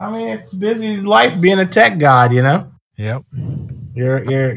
I 0.00 0.10
mean, 0.12 0.28
it's 0.28 0.54
busy 0.54 0.96
life 0.98 1.40
being 1.40 1.58
a 1.58 1.66
tech 1.66 1.98
god, 1.98 2.32
you 2.32 2.42
know. 2.42 2.70
Yep. 2.96 3.22
You're 3.94 4.24
you're 4.30 4.50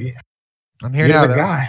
I'm 0.83 0.93
here 0.93 1.07
you're 1.07 1.15
now. 1.15 1.21
the 1.23 1.27
Though. 1.29 1.35
guy. 1.35 1.67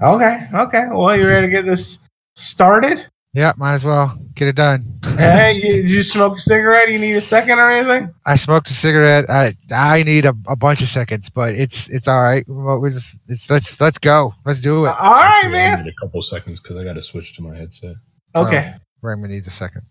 Okay, 0.00 0.46
okay. 0.54 0.86
Well, 0.90 1.16
you 1.16 1.26
ready 1.26 1.46
to 1.46 1.52
get 1.52 1.64
this 1.64 2.06
started? 2.34 3.06
Yeah, 3.34 3.52
might 3.56 3.72
as 3.72 3.84
well 3.84 4.12
get 4.34 4.48
it 4.48 4.56
done. 4.56 4.84
hey, 5.16 5.52
you, 5.62 5.82
did 5.82 5.90
you 5.90 6.02
smoke 6.02 6.36
a 6.36 6.40
cigarette? 6.40 6.90
You 6.90 6.98
need 6.98 7.14
a 7.14 7.20
second 7.20 7.58
or 7.58 7.70
anything? 7.70 8.12
I 8.26 8.36
smoked 8.36 8.68
a 8.68 8.74
cigarette. 8.74 9.24
I 9.30 9.52
I 9.72 10.02
need 10.02 10.26
a, 10.26 10.34
a 10.48 10.56
bunch 10.56 10.82
of 10.82 10.88
seconds, 10.88 11.30
but 11.30 11.54
it's 11.54 11.88
it's 11.90 12.08
all 12.08 12.20
right. 12.20 12.46
What 12.48 12.80
was 12.80 13.18
it's 13.28 13.48
let's 13.50 13.80
let's 13.80 13.98
go. 13.98 14.34
Let's 14.44 14.60
do 14.60 14.84
it. 14.84 14.88
All 14.88 15.12
right, 15.12 15.30
Actually, 15.44 15.48
I 15.48 15.52
man. 15.52 15.84
need 15.84 15.90
a 15.98 16.04
couple 16.04 16.20
seconds 16.22 16.60
because 16.60 16.76
I 16.76 16.84
got 16.84 16.94
to 16.94 17.02
switch 17.02 17.34
to 17.36 17.42
my 17.42 17.56
headset. 17.56 17.96
Okay. 18.36 18.74
Raymond 19.00 19.32
needs 19.32 19.46
a 19.46 19.50
second. 19.50 19.82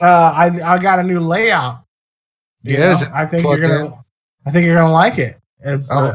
Uh, 0.00 0.32
I 0.34 0.74
I 0.74 0.78
got 0.78 0.98
a 0.98 1.02
new 1.02 1.20
layout. 1.20 1.82
Yeah, 2.66 2.96
I 3.14 3.26
think 3.26 3.42
you're 3.42 3.58
gonna. 3.58 3.86
in? 3.86 3.92
I 4.46 4.50
think 4.50 4.64
you're 4.66 4.76
gonna 4.76 4.92
like 4.92 5.18
it. 5.18 5.36
It's 5.60 5.88
Oh. 5.90 6.06
uh, 6.06 6.12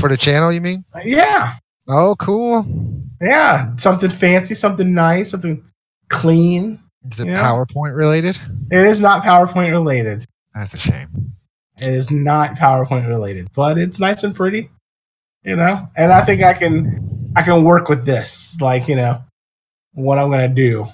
For 0.00 0.08
the 0.08 0.16
channel, 0.16 0.52
you 0.52 0.60
mean? 0.60 0.84
yeah, 1.04 1.54
Oh, 1.88 2.14
cool. 2.18 2.66
yeah. 3.20 3.74
Something 3.76 4.10
fancy, 4.10 4.54
something 4.54 4.92
nice, 4.94 5.30
something 5.30 5.64
clean. 6.08 6.80
Is 7.10 7.20
it. 7.20 7.26
PowerPoint 7.26 7.94
related? 7.96 8.38
It 8.70 8.86
is 8.86 9.00
not 9.00 9.22
PowerPoint 9.22 9.70
related. 9.72 10.24
That's 10.54 10.74
a 10.74 10.78
shame. 10.78 11.32
It 11.80 11.88
is 11.92 12.10
not 12.10 12.50
PowerPoint 12.56 13.08
related, 13.08 13.48
but 13.54 13.78
it's 13.78 13.98
nice 14.00 14.22
and 14.24 14.34
pretty, 14.34 14.70
you 15.42 15.56
know. 15.56 15.88
And 15.96 16.12
I 16.12 16.20
think 16.22 16.42
I 16.42 16.54
can, 16.54 17.32
I 17.36 17.42
can 17.42 17.64
work 17.64 17.88
with 17.88 18.06
this, 18.06 18.60
like 18.60 18.86
you 18.88 18.94
know, 18.96 19.22
what 19.92 20.18
I'm 20.18 20.30
gonna 20.30 20.48
do. 20.48 20.86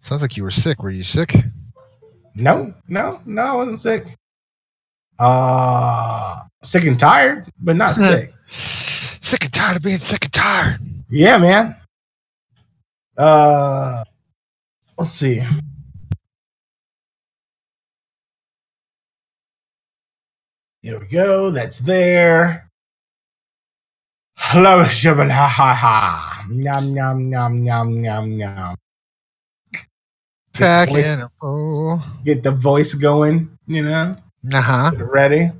Sounds 0.00 0.22
like 0.22 0.36
you 0.36 0.42
were 0.44 0.50
sick. 0.50 0.82
Were 0.82 0.90
you 0.90 1.02
sick? 1.02 1.34
No, 2.36 2.72
no, 2.88 3.20
no, 3.24 3.42
I 3.42 3.54
wasn't 3.54 3.80
sick. 3.80 4.06
Uh, 5.18 6.34
sick 6.62 6.84
and 6.84 6.98
tired, 7.00 7.46
but 7.58 7.76
not 7.76 7.90
sick. 7.90 8.30
sick 8.48 9.44
and 9.44 9.52
tired 9.52 9.76
of 9.76 9.82
being 9.82 9.96
sick 9.98 10.24
and 10.24 10.32
tired. 10.32 10.78
Yeah, 11.08 11.38
man. 11.38 11.76
Uh, 13.16 14.04
let's 14.98 15.12
see. 15.12 15.42
Here 20.82 21.00
we 21.00 21.06
go. 21.06 21.50
That's 21.50 21.78
there. 21.78 22.70
Hello, 24.36 24.84
shibble 24.84 25.30
ha 25.30 25.48
ha 25.48 25.74
ha. 25.74 26.44
Yum 26.50 26.94
yum 26.94 27.32
yum 27.32 27.64
yum 27.64 28.04
yum 28.04 28.32
yum. 28.32 28.76
Back 30.58 30.88
voice- 30.90 31.16
in. 31.16 31.26
Oh. 31.42 32.18
Get 32.24 32.42
the 32.42 32.52
voice 32.52 32.94
going. 32.94 33.50
You 33.66 33.82
know, 33.82 34.16
Uh 34.52 34.60
huh. 34.62 34.90
Ready. 34.96 35.50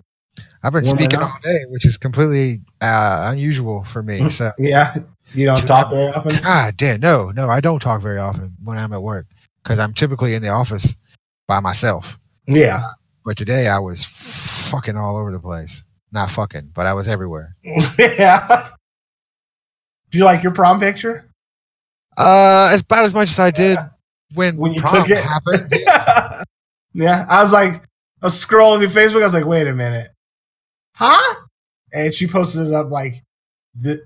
I've 0.62 0.72
been 0.72 0.84
Warming 0.84 0.84
speaking 0.84 1.18
up. 1.20 1.30
all 1.32 1.38
day, 1.42 1.60
which 1.68 1.84
is 1.86 1.96
completely 1.98 2.60
uh, 2.80 3.28
unusual 3.32 3.84
for 3.84 4.02
me. 4.02 4.28
So, 4.30 4.50
Yeah, 4.58 4.96
you 5.32 5.46
don't 5.46 5.64
talk 5.66 5.90
very 5.90 6.08
often. 6.12 6.36
God 6.42 6.76
damn, 6.76 7.00
no, 7.00 7.30
no, 7.30 7.48
I 7.48 7.60
don't 7.60 7.78
talk 7.80 8.00
very 8.00 8.18
often 8.18 8.56
when 8.64 8.76
I'm 8.78 8.92
at 8.92 9.02
work 9.02 9.26
because 9.62 9.78
I'm 9.78 9.92
typically 9.92 10.34
in 10.34 10.42
the 10.42 10.48
office 10.48 10.96
by 11.46 11.60
myself. 11.60 12.18
Yeah, 12.46 12.80
But 13.24 13.36
today 13.36 13.68
I 13.68 13.78
was 13.78 14.04
fucking 14.04 14.96
all 14.96 15.16
over 15.16 15.30
the 15.32 15.38
place. 15.40 15.84
Not 16.12 16.30
fucking, 16.30 16.70
but 16.74 16.86
I 16.86 16.94
was 16.94 17.06
everywhere. 17.08 17.54
yeah. 17.98 18.68
Do 20.10 20.18
you 20.18 20.24
like 20.24 20.42
your 20.42 20.52
prom 20.52 20.80
picture? 20.80 21.28
Uh, 22.16 22.70
as 22.72 22.80
about 22.80 23.04
as 23.04 23.14
much 23.14 23.30
as 23.30 23.38
I 23.38 23.50
did 23.50 23.78
when, 24.34 24.56
When 24.56 24.72
you 24.72 24.80
took 24.80 25.08
it? 25.10 25.18
happened. 25.18 25.72
yeah, 26.94 27.26
I 27.28 27.42
was 27.42 27.52
like, 27.52 27.82
I 28.22 28.26
was 28.26 28.34
scrolling 28.34 28.78
through 28.78 28.88
Facebook. 29.02 29.22
I 29.22 29.26
was 29.26 29.34
like, 29.34 29.44
wait 29.46 29.66
a 29.66 29.72
minute, 29.72 30.08
huh? 30.94 31.34
And 31.92 32.12
she 32.12 32.26
posted 32.26 32.66
it 32.66 32.74
up 32.74 32.90
like 32.90 33.22
the, 33.74 34.00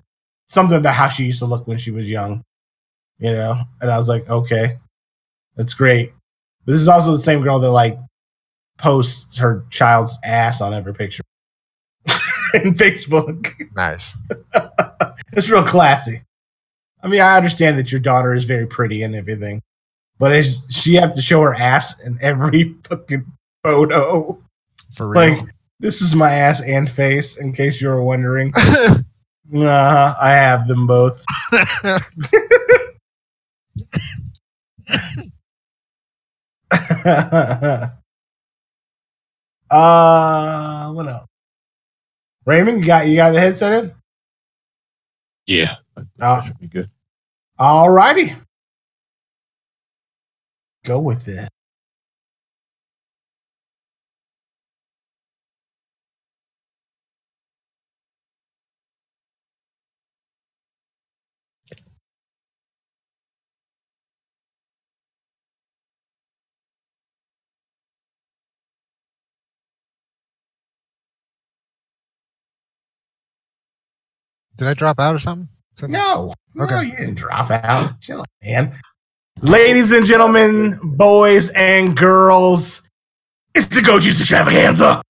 something 0.47 0.77
about 0.79 0.95
how 0.95 1.09
she 1.09 1.25
used 1.25 1.39
to 1.41 1.47
look 1.47 1.67
when 1.67 1.79
she 1.79 1.91
was 1.91 2.09
young, 2.11 2.43
you 3.19 3.33
know. 3.33 3.57
And 3.81 3.91
I 3.91 3.97
was 3.97 4.09
like, 4.09 4.29
okay, 4.29 4.77
that's 5.57 5.75
great. 5.75 6.13
But 6.65 6.73
this 6.73 6.81
is 6.81 6.89
also 6.89 7.13
the 7.13 7.19
same 7.19 7.43
girl 7.43 7.59
that 7.61 7.71
like 7.71 7.99
posts 8.79 9.39
her 9.39 9.65
child's 9.71 10.19
ass 10.25 10.61
on 10.61 10.75
every 10.75 10.95
picture 10.95 11.23
in 12.55 12.75
Facebook. 12.75 13.49
Nice. 13.75 14.17
it's 15.33 15.49
real 15.51 15.65
classy. 15.65 16.23
I 17.03 17.09
mean, 17.09 17.21
I 17.21 17.37
understand 17.37 17.79
that 17.79 17.91
your 17.93 18.01
daughter 18.01 18.35
is 18.35 18.45
very 18.45 18.67
pretty 18.67 19.03
and 19.03 19.15
everything, 19.15 19.63
but 20.21 20.31
is 20.33 20.65
she 20.71 20.95
have 20.95 21.13
to 21.15 21.21
show 21.21 21.41
her 21.41 21.55
ass 21.55 22.05
in 22.07 22.17
every 22.23 22.77
fucking 22.89 23.25
photo? 23.65 24.39
For 24.95 25.09
real. 25.09 25.21
Like, 25.33 25.39
this 25.81 26.01
is 26.03 26.15
my 26.15 26.31
ass 26.31 26.63
and 26.65 26.89
face, 26.89 27.39
in 27.41 27.53
case 27.53 27.83
you 27.83 27.89
were 27.89 28.03
wondering. 28.03 28.53
Nah, 29.53 30.15
I 30.23 30.31
have 30.31 30.69
them 30.69 30.87
both. 30.87 31.25
uh, 39.71 40.91
what 40.93 41.09
else? 41.09 41.27
Raymond, 42.47 42.81
you 42.81 42.87
got 42.87 43.07
you 43.09 43.17
got 43.17 43.31
the 43.33 43.41
headset 43.41 43.85
in? 43.85 43.95
Yeah, 45.47 45.77
that 45.97 46.07
Uh, 46.21 46.43
should 46.45 46.59
be 46.59 46.67
good. 46.69 46.91
All 47.59 47.91
righty. 47.91 48.33
Go 50.85 51.01
with 51.01 51.29
it. 51.29 51.49
Did 74.57 74.69
I 74.69 74.75
drop 74.75 75.01
out 75.01 75.15
or 75.15 75.19
something? 75.19 75.49
Something- 75.75 75.99
No, 75.99 76.35
no, 76.55 76.65
Okay. 76.65 76.85
you 76.85 76.97
didn't 76.97 77.15
drop 77.15 77.51
out. 77.51 78.01
Chill, 78.01 78.25
man. 78.43 78.79
Ladies 79.43 79.93
and 79.93 80.05
gentlemen, 80.05 80.79
boys 80.83 81.51
and 81.51 81.97
girls, 81.97 82.83
it's 83.55 83.69
the 83.69 83.81
Go 83.81 83.99
Juice 83.99 84.21
Extravaganza. 84.21 85.01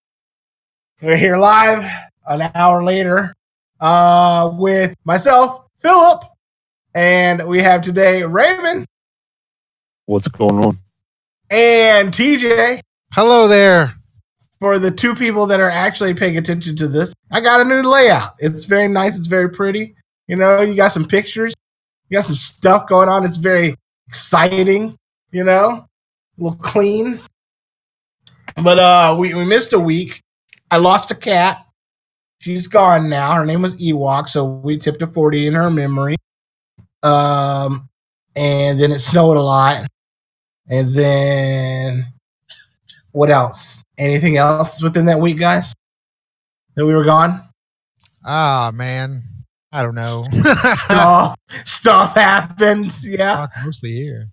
We're 1.03 1.17
here 1.17 1.37
live 1.37 1.85
an 2.27 2.49
hour 2.55 2.85
later 2.85 3.35
uh, 3.81 4.51
with 4.55 4.95
myself, 5.05 5.67
Philip, 5.79 6.23
and 6.95 7.47
we 7.49 7.61
have 7.61 7.83
today 7.83 8.23
Raymond 8.23 8.87
What's 10.07 10.29
going 10.29 10.65
on? 10.65 10.79
and 11.51 12.13
TJ. 12.13 12.81
Hello 13.13 13.49
there. 13.49 13.97
For 14.61 14.79
the 14.79 14.91
two 14.93 15.15
people 15.15 15.47
that 15.47 15.59
are 15.59 15.71
actually 15.71 16.15
paying 16.15 16.37
attention 16.37 16.77
to 16.77 16.87
this, 16.87 17.15
I 17.33 17.41
got 17.41 17.61
a 17.61 17.65
new 17.65 17.83
layout. 17.83 18.35
It's 18.39 18.67
very 18.67 18.87
nice. 18.87 19.17
It's 19.17 19.27
very 19.27 19.49
pretty. 19.49 19.97
You 20.29 20.37
know, 20.37 20.61
you 20.61 20.77
got 20.77 20.93
some 20.93 21.07
pictures, 21.07 21.53
you 22.09 22.17
got 22.17 22.27
some 22.27 22.37
stuff 22.37 22.87
going 22.87 23.09
on. 23.09 23.25
It's 23.25 23.39
very 23.39 23.75
exciting. 24.11 24.99
You 25.31 25.45
know, 25.45 25.69
a 25.69 26.43
little 26.43 26.59
clean. 26.59 27.21
But 28.57 28.81
uh, 28.81 29.17
we 29.17 29.33
we 29.35 29.45
missed 29.45 29.73
a 29.73 29.79
week. 29.79 30.23
I 30.73 30.79
lost 30.79 31.13
a 31.13 31.15
cat. 31.15 31.65
She's 32.41 32.67
gone 32.67 33.09
now. 33.09 33.35
Her 33.35 33.47
name 33.47 33.63
was 33.63 33.77
Ewok, 33.77 34.29
so 34.29 34.45
we 34.45 34.77
tipped 34.77 35.01
a 35.03 35.07
forty 35.07 35.47
in 35.47 35.55
her 35.55 35.71
memory. 35.71 36.17
Um, 37.05 37.89
and 38.35 38.81
then 38.81 38.91
it 38.91 38.99
snowed 38.99 39.37
a 39.37 39.43
lot, 39.43 39.87
and 40.69 40.93
then 40.93 42.13
what 43.13 43.31
else? 43.31 43.85
Anything 43.97 44.37
else 44.37 44.83
within 44.83 45.07
that 45.07 45.21
week, 45.21 45.39
guys? 45.39 45.73
That 46.75 46.87
we 46.87 46.95
were 46.95 47.05
gone? 47.05 47.49
Ah, 48.25 48.73
man. 48.75 49.23
I 49.73 49.83
don't 49.83 49.95
know. 49.95 50.27
stuff, 50.31 51.39
stuff 51.65 52.15
happened. 52.15 52.93
Yeah. 53.03 53.47
Mostly 53.65 53.93
here. 53.93 54.29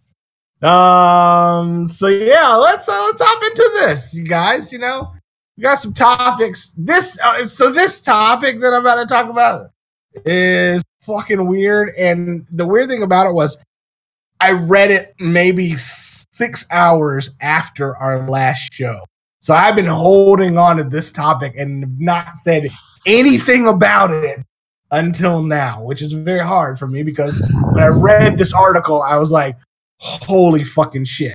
Um. 0.62 1.88
So 1.89 2.07
yeah, 2.07 2.56
let's 2.56 2.89
uh, 2.89 3.04
let's 3.06 3.22
hop 3.24 3.44
into 3.44 3.69
this, 3.75 4.16
you 4.16 4.25
guys. 4.25 4.74
You 4.74 4.80
know, 4.80 5.13
we 5.56 5.62
got 5.62 5.78
some 5.78 5.94
topics. 5.94 6.74
This 6.78 7.19
uh, 7.24 7.45
so 7.45 7.72
this 7.72 8.01
topic 8.01 8.60
that 8.62 8.74
I'm 8.74 8.81
about 8.81 8.95
to 9.01 9.06
talk 9.06 9.30
about 9.30 9.68
is 10.25 10.84
fucking 11.01 11.45
weird, 11.45 11.92
and 11.95 12.48
the 12.51 12.66
weird 12.66 12.89
thing 12.89 13.04
about 13.04 13.28
it 13.28 13.36
was 13.36 13.63
I 14.39 14.54
read 14.54 14.89
it 14.89 15.13
maybe 15.19 15.75
six 15.78 16.66
hours 16.72 17.36
after 17.39 17.95
our 17.98 18.28
last 18.28 18.74
show. 18.74 19.01
So 19.42 19.54
I've 19.54 19.75
been 19.75 19.86
holding 19.86 20.57
on 20.57 20.78
to 20.78 20.84
this 20.84 21.12
topic 21.12 21.54
and 21.56 22.00
not 22.00 22.39
said 22.39 22.69
anything 23.06 23.68
about 23.68 24.10
it 24.10 24.39
until 24.92 25.44
now, 25.44 25.84
which 25.84 26.01
is 26.01 26.13
very 26.13 26.45
hard 26.45 26.80
for 26.80 26.88
me 26.88 27.04
because 27.04 27.42
when 27.74 27.84
I 27.84 27.88
read 27.88 28.38
this 28.38 28.54
article, 28.54 29.01
I 29.01 29.18
was 29.18 29.31
like, 29.31 29.57
holy 30.00 30.63
fucking 30.63 31.06
shit. 31.06 31.34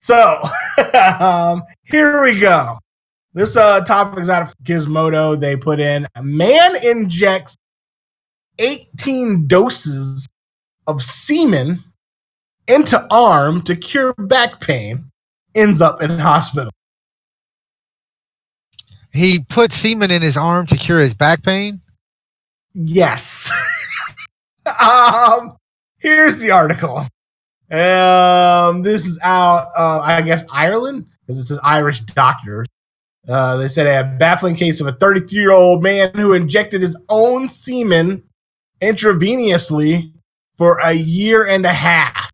So 0.00 0.40
um, 1.20 1.62
here 1.84 2.22
we 2.22 2.38
go. 2.40 2.78
This 3.32 3.56
uh, 3.56 3.80
topic 3.82 4.20
is 4.20 4.28
out 4.28 4.42
of 4.42 4.54
Gizmodo. 4.64 5.38
They 5.38 5.56
put 5.56 5.78
in 5.78 6.06
a 6.16 6.22
man 6.22 6.76
injects 6.84 7.54
18 8.58 9.46
doses 9.46 10.26
of 10.86 11.00
semen 11.00 11.84
into 12.66 13.04
arm 13.10 13.62
to 13.62 13.76
cure 13.76 14.14
back 14.14 14.60
pain, 14.60 15.10
ends 15.54 15.80
up 15.80 16.02
in 16.02 16.18
hospital. 16.18 16.70
He 19.12 19.40
put 19.48 19.72
semen 19.72 20.10
in 20.10 20.22
his 20.22 20.36
arm 20.36 20.66
to 20.66 20.76
cure 20.76 21.00
his 21.00 21.14
back 21.14 21.42
pain. 21.42 21.80
Yes. 22.72 23.50
um, 24.82 25.56
here's 25.98 26.40
the 26.40 26.50
article. 26.50 27.06
Um, 27.70 28.82
this 28.82 29.06
is 29.06 29.18
out, 29.22 29.68
uh, 29.76 30.00
I 30.00 30.22
guess, 30.22 30.44
Ireland, 30.50 31.06
because 31.20 31.38
it 31.38 31.44
says 31.44 31.60
Irish 31.62 32.00
doctors. 32.00 32.66
Uh, 33.28 33.56
they 33.56 33.68
said 33.68 33.86
a 33.86 34.16
baffling 34.16 34.56
case 34.56 34.80
of 34.80 34.86
a 34.86 34.92
33 34.92 35.38
year 35.38 35.52
old 35.52 35.82
man 35.82 36.10
who 36.14 36.32
injected 36.32 36.80
his 36.80 37.00
own 37.08 37.48
semen 37.48 38.24
intravenously 38.80 40.12
for 40.56 40.78
a 40.80 40.92
year 40.92 41.46
and 41.46 41.64
a 41.64 41.72
half 41.72 42.30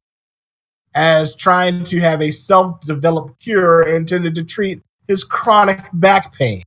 as 0.95 1.37
trying 1.37 1.85
to 1.85 2.01
have 2.01 2.23
a 2.23 2.31
self 2.31 2.81
developed 2.81 3.39
cure 3.41 3.83
intended 3.83 4.35
to 4.35 4.45
treat 4.45 4.81
his 5.07 5.23
chronic 5.23 5.81
back 5.93 6.33
pain. 6.35 6.63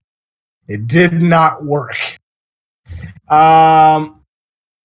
It 0.67 0.85
did 0.87 1.13
not 1.13 1.65
work. 1.65 1.95
Um, 3.29 4.21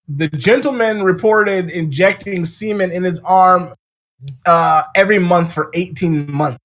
the 0.07 0.29
gentleman 0.29 1.03
reported 1.03 1.69
injecting 1.69 2.45
semen 2.45 2.91
in 2.91 3.03
his 3.03 3.19
arm 3.21 3.73
uh, 4.45 4.83
every 4.95 5.19
month 5.19 5.53
for 5.53 5.71
18 5.73 6.31
months. 6.31 6.59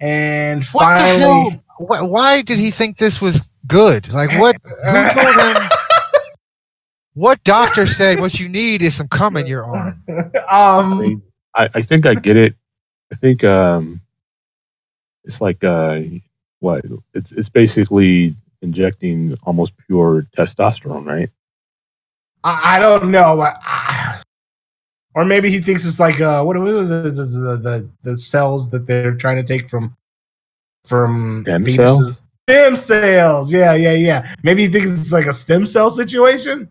And 0.00 0.64
What 0.66 0.82
finally, 0.82 1.20
the 1.20 1.26
hell? 1.26 1.64
Why, 1.78 2.02
why 2.02 2.42
did 2.42 2.58
he 2.58 2.70
think 2.70 2.98
this 2.98 3.20
was 3.20 3.50
good? 3.66 4.12
Like 4.12 4.30
what? 4.38 4.56
Who 4.62 5.08
told 5.10 5.56
him? 5.56 5.68
What 7.16 7.42
doctor 7.44 7.86
said 7.86 8.20
what 8.20 8.38
you 8.38 8.46
need 8.46 8.82
is 8.82 8.94
some 8.94 9.08
cum 9.08 9.38
in 9.38 9.46
your 9.46 9.64
arm? 9.64 10.02
I 10.50 10.78
um, 10.80 10.98
mean, 10.98 11.22
I, 11.54 11.70
I 11.74 11.80
think 11.80 12.04
I 12.04 12.12
get 12.12 12.36
it. 12.36 12.54
I 13.10 13.16
think 13.16 13.42
um, 13.42 14.02
it's 15.24 15.40
like 15.40 15.64
uh, 15.64 16.02
what? 16.60 16.84
It's 17.14 17.32
it's 17.32 17.48
basically 17.48 18.34
injecting 18.66 19.36
almost 19.44 19.72
pure 19.86 20.26
testosterone, 20.36 21.06
right? 21.06 21.30
I, 22.44 22.76
I 22.76 22.78
don't 22.78 23.10
know. 23.10 23.40
I- 23.40 24.20
or 25.14 25.24
maybe 25.24 25.50
he 25.50 25.60
thinks 25.60 25.86
it's 25.86 25.98
like 25.98 26.20
uh, 26.20 26.42
what, 26.44 26.58
are 26.58 26.60
the, 26.60 27.10
the, 27.10 27.90
the, 28.02 28.18
cells 28.18 28.70
that 28.70 28.86
they're 28.86 29.14
trying 29.14 29.36
to 29.36 29.42
take 29.42 29.66
from 29.66 29.96
from 30.84 31.40
Stem 31.42 31.64
cells? 31.64 32.22
Stem 32.46 32.76
cells. 32.76 33.50
Yeah, 33.50 33.74
yeah, 33.74 33.94
yeah. 33.94 34.30
Maybe 34.42 34.64
he 34.64 34.68
thinks 34.68 34.92
it's 34.92 35.14
like 35.14 35.24
a 35.24 35.32
stem 35.32 35.64
cell 35.64 35.90
situation. 35.90 36.68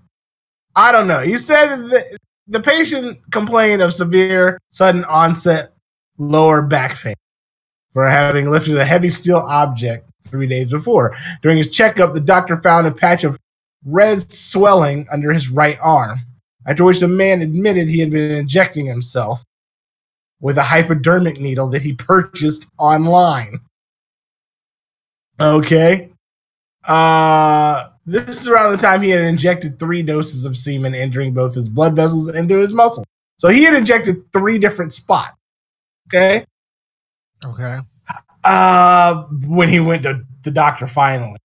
I 0.75 0.91
don't 0.91 1.07
know. 1.07 1.21
He 1.21 1.37
said 1.37 1.75
that 1.75 1.89
the, 1.89 2.17
the 2.47 2.59
patient 2.59 3.19
complained 3.31 3.81
of 3.81 3.91
severe 3.93 4.59
sudden 4.69 5.03
onset 5.05 5.69
lower 6.19 6.61
back 6.61 6.95
pain 6.99 7.15
for 7.91 8.07
having 8.07 8.51
lifted 8.51 8.77
a 8.77 8.85
heavy 8.85 9.09
steel 9.09 9.39
object 9.47 10.07
three 10.27 10.47
days 10.47 10.71
before. 10.71 11.15
During 11.41 11.57
his 11.57 11.71
checkup, 11.71 12.13
the 12.13 12.19
doctor 12.19 12.57
found 12.57 12.87
a 12.87 12.91
patch 12.91 13.23
of 13.23 13.39
red 13.85 14.31
swelling 14.31 15.05
under 15.11 15.31
his 15.31 15.49
right 15.49 15.77
arm, 15.81 16.19
after 16.65 16.83
which 16.83 16.99
the 16.99 17.07
man 17.07 17.41
admitted 17.41 17.87
he 17.87 17.99
had 17.99 18.11
been 18.11 18.31
injecting 18.31 18.85
himself 18.85 19.43
with 20.39 20.57
a 20.57 20.63
hypodermic 20.63 21.39
needle 21.39 21.69
that 21.69 21.81
he 21.81 21.93
purchased 21.93 22.69
online. 22.77 23.59
Okay. 25.39 26.09
Uh, 26.83 27.89
this 28.05 28.41
is 28.41 28.47
around 28.47 28.71
the 28.71 28.77
time 28.77 29.01
he 29.01 29.09
had 29.09 29.21
injected 29.21 29.79
three 29.79 30.03
doses 30.03 30.45
of 30.45 30.55
semen 30.55 30.93
entering 30.93 31.33
both 31.33 31.55
his 31.55 31.67
blood 31.67 31.95
vessels 31.95 32.27
and 32.27 32.37
into 32.37 32.57
his 32.57 32.73
muscle. 32.73 33.03
So 33.37 33.49
he 33.49 33.63
had 33.63 33.73
injected 33.73 34.31
three 34.31 34.59
different 34.59 34.93
spots. 34.93 35.33
Okay. 36.07 36.45
Okay. 37.43 37.79
Uh, 38.45 39.23
when 39.47 39.67
he 39.67 39.79
went 39.79 40.03
to 40.03 40.21
the 40.43 40.51
doctor 40.51 40.85
finally. 40.85 41.37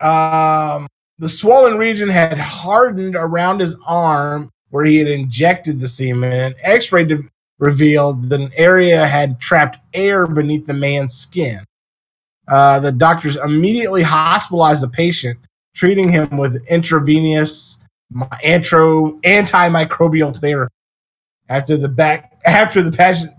Um, 0.00 0.86
the 1.18 1.28
swollen 1.28 1.78
region 1.78 2.08
had 2.08 2.38
hardened 2.38 3.16
around 3.16 3.60
his 3.60 3.76
arm 3.86 4.50
where 4.68 4.84
he 4.84 4.98
had 4.98 5.08
injected 5.08 5.80
the 5.80 5.86
semen. 5.86 6.32
An 6.32 6.54
X-ray 6.62 7.04
de- 7.04 7.22
revealed 7.58 8.24
that 8.24 8.40
an 8.40 8.50
area 8.56 9.06
had 9.06 9.40
trapped 9.40 9.78
air 9.94 10.26
beneath 10.26 10.66
the 10.66 10.74
man's 10.74 11.14
skin. 11.14 11.60
Uh, 12.46 12.78
the 12.78 12.92
doctors 12.92 13.36
immediately 13.36 14.02
hospitalized 14.02 14.82
the 14.82 14.88
patient, 14.88 15.38
treating 15.74 16.10
him 16.10 16.36
with 16.36 16.62
intravenous 16.68 17.80
antro, 18.44 19.12
antimicrobial 19.20 20.38
therapy. 20.38 20.74
After 21.48 21.76
the 21.76 21.88
back, 21.88 22.32
after 22.46 22.82
the 22.82 22.92
patient, 22.92 23.32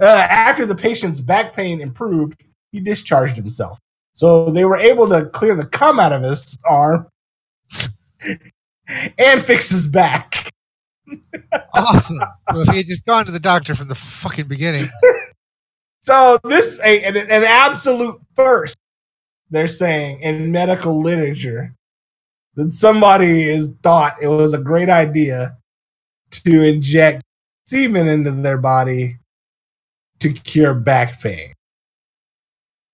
uh, 0.00 0.26
after 0.28 0.66
the 0.66 0.74
patient's 0.74 1.20
back 1.20 1.52
pain 1.52 1.80
improved, 1.80 2.42
he 2.72 2.80
discharged 2.80 3.36
himself. 3.36 3.78
So 4.12 4.50
they 4.50 4.64
were 4.64 4.76
able 4.76 5.08
to 5.08 5.26
clear 5.26 5.54
the 5.54 5.66
cum 5.66 6.00
out 6.00 6.12
of 6.12 6.22
his 6.22 6.56
arm 6.68 7.06
and 9.18 9.44
fix 9.44 9.70
his 9.70 9.86
back. 9.86 10.50
Awesome. 11.74 12.18
so 12.52 12.60
if 12.60 12.68
he 12.68 12.78
had 12.78 12.86
just 12.86 13.04
gone 13.06 13.24
to 13.24 13.32
the 13.32 13.40
doctor 13.40 13.74
from 13.74 13.88
the 13.88 13.94
fucking 13.94 14.48
beginning, 14.48 14.84
So 16.08 16.38
this 16.42 16.80
a 16.82 17.04
an, 17.04 17.18
an 17.18 17.44
absolute 17.44 18.18
first. 18.34 18.78
They're 19.50 19.66
saying 19.66 20.20
in 20.20 20.50
medical 20.50 21.02
literature 21.02 21.74
that 22.54 22.72
somebody 22.72 23.42
has 23.54 23.68
thought 23.82 24.14
it 24.22 24.28
was 24.28 24.54
a 24.54 24.58
great 24.58 24.88
idea 24.88 25.58
to 26.30 26.62
inject 26.62 27.22
semen 27.66 28.08
into 28.08 28.30
their 28.30 28.56
body 28.56 29.18
to 30.20 30.32
cure 30.32 30.72
back 30.72 31.20
pain. 31.20 31.52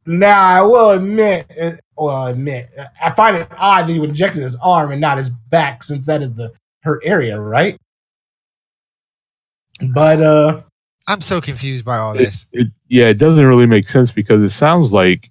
Now 0.07 0.41
I 0.41 0.63
will 0.63 0.91
admit, 0.91 1.47
uh, 1.61 1.73
well, 1.97 2.27
admit, 2.27 2.67
I 3.03 3.11
find 3.13 3.37
it 3.37 3.49
odd 3.59 3.87
that 3.87 3.93
he 3.93 4.03
injected 4.03 4.43
his 4.43 4.57
arm 4.57 4.93
and 4.93 5.01
not 5.01 5.19
his 5.19 5.31
back, 5.31 5.83
since 5.83 6.07
that 6.07 6.23
is 6.23 6.35
the 6.35 6.53
her 6.83 7.01
area, 7.05 7.41
right? 7.41 7.79
But 9.95 10.21
uh, 10.23 10.63
I'm 11.07 11.21
so 11.21 11.41
confused 11.41 11.85
by 11.85 11.99
all 11.99 12.15
It, 12.19 12.19
this. 12.19 12.47
it, 12.53 12.69
yeah, 12.89 13.07
it 13.07 13.19
doesn't 13.19 13.45
really 13.45 13.67
make 13.67 13.89
sense 13.89 14.13
because 14.13 14.43
it 14.43 14.51
sounds 14.51 14.93
like 14.93 15.31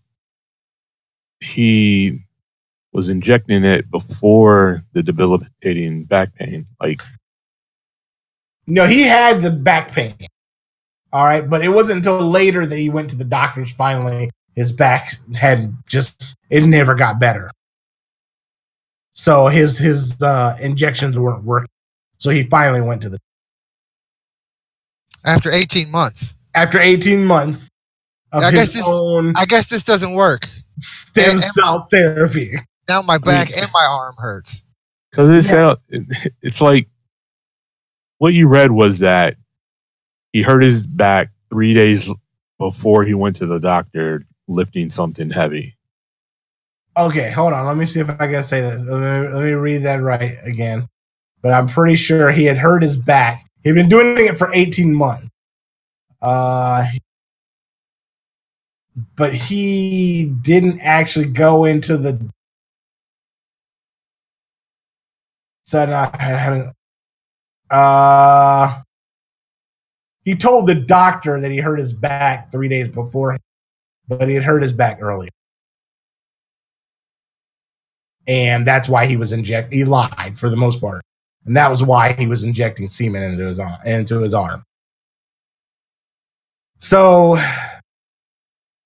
he 1.41 2.21
was 2.93 3.09
injecting 3.09 3.63
it 3.65 3.89
before 3.91 4.83
the 4.93 5.03
debilitating 5.03 6.05
back 6.05 6.35
pain. 6.35 6.67
Like, 6.81 7.01
No, 8.67 8.85
he 8.85 9.03
had 9.03 9.41
the 9.41 9.51
back 9.51 9.91
pain. 9.91 10.15
All 11.11 11.25
right, 11.25 11.47
but 11.47 11.63
it 11.63 11.69
wasn't 11.69 11.97
until 11.97 12.27
later 12.29 12.65
that 12.65 12.77
he 12.77 12.89
went 12.89 13.11
to 13.11 13.15
the 13.15 13.23
doctors. 13.25 13.73
Finally, 13.73 14.29
his 14.55 14.71
back 14.71 15.09
had 15.35 15.75
just 15.87 16.35
it 16.49 16.65
never 16.65 16.95
got 16.95 17.19
better. 17.19 17.49
So 19.13 19.47
his 19.47 19.77
his 19.77 20.21
uh, 20.21 20.57
injections 20.61 21.17
weren't 21.17 21.43
working. 21.43 21.69
So 22.17 22.29
he 22.29 22.43
finally 22.43 22.81
went 22.81 23.01
to 23.03 23.09
the 23.09 23.19
After 25.25 25.51
18 25.51 25.89
months, 25.91 26.35
after 26.55 26.79
18 26.79 27.25
months 27.25 27.69
of 28.31 28.43
I 28.43 28.51
his 28.51 28.59
guess 28.59 28.73
this- 28.73 28.83
own 28.87 29.33
I 29.37 29.45
guess 29.45 29.69
this 29.69 29.83
doesn't 29.83 30.13
work. 30.15 30.49
stem 30.79 31.31
and- 31.31 31.41
cell 31.41 31.87
therapy. 31.91 32.51
Now 32.89 33.01
my 33.01 33.17
back 33.19 33.49
and 33.55 33.69
my 33.73 33.87
arm 33.89 34.15
hurts. 34.17 34.63
because 35.11 35.29
it 35.29 35.45
Yeah. 35.49 35.51
sound, 35.51 35.77
it, 35.89 36.33
it's 36.41 36.61
like 36.61 36.89
what 38.17 38.33
you 38.33 38.47
read 38.47 38.71
was 38.71 38.99
that 38.99 39.35
he 40.33 40.41
hurt 40.41 40.63
his 40.63 40.85
back 40.87 41.29
three 41.49 41.73
days 41.73 42.09
before 42.57 43.03
he 43.03 43.13
went 43.13 43.35
to 43.37 43.45
the 43.45 43.59
doctor 43.59 44.25
lifting 44.47 44.89
something 44.89 45.29
heavy. 45.29 45.75
Okay, 46.95 47.31
hold 47.31 47.53
on. 47.53 47.65
Let 47.65 47.77
me 47.77 47.85
see 47.85 48.01
if 48.01 48.09
I 48.09 48.27
can 48.27 48.43
say 48.43 48.61
this. 48.61 48.83
Let 48.83 48.99
me, 48.99 49.27
let 49.29 49.43
me 49.43 49.53
read 49.53 49.83
that 49.83 50.01
right 50.01 50.37
again. 50.43 50.87
But 51.41 51.51
I'm 51.53 51.67
pretty 51.67 51.95
sure 51.95 52.31
he 52.31 52.45
had 52.45 52.57
hurt 52.57 52.83
his 52.83 52.97
back. 52.97 53.49
He'd 53.63 53.73
been 53.73 53.89
doing 53.89 54.15
it 54.17 54.37
for 54.37 54.51
18 54.53 54.93
months. 54.93 55.27
Uh, 56.21 56.85
but 59.15 59.33
he 59.33 60.27
didn't 60.41 60.81
actually 60.81 61.25
go 61.25 61.65
into 61.65 61.97
the. 61.97 62.19
So 65.65 65.85
not 65.85 66.19
having. 66.19 66.71
Uh, 67.69 68.81
he 70.23 70.35
told 70.35 70.67
the 70.67 70.75
doctor 70.75 71.41
that 71.41 71.51
he 71.51 71.57
hurt 71.57 71.79
his 71.79 71.91
back 71.93 72.51
three 72.51 72.67
days 72.67 72.87
before, 72.87 73.37
but 74.07 74.27
he 74.27 74.35
had 74.35 74.43
hurt 74.43 74.61
his 74.61 74.73
back 74.73 74.99
earlier 75.01 75.29
and 78.27 78.65
that's 78.65 78.87
why 78.87 79.05
he 79.05 79.17
was 79.17 79.33
inject. 79.33 79.73
He 79.73 79.83
lied 79.83 80.37
for 80.37 80.49
the 80.49 80.55
most 80.55 80.79
part, 80.79 81.03
and 81.45 81.55
that 81.55 81.69
was 81.69 81.83
why 81.83 82.13
he 82.13 82.27
was 82.27 82.43
injecting 82.43 82.87
semen 82.87 83.23
into 83.23 83.45
his 83.45 83.59
arm. 83.59 83.77
Into 83.85 84.19
his 84.19 84.33
arm. 84.33 84.63
So 86.77 87.37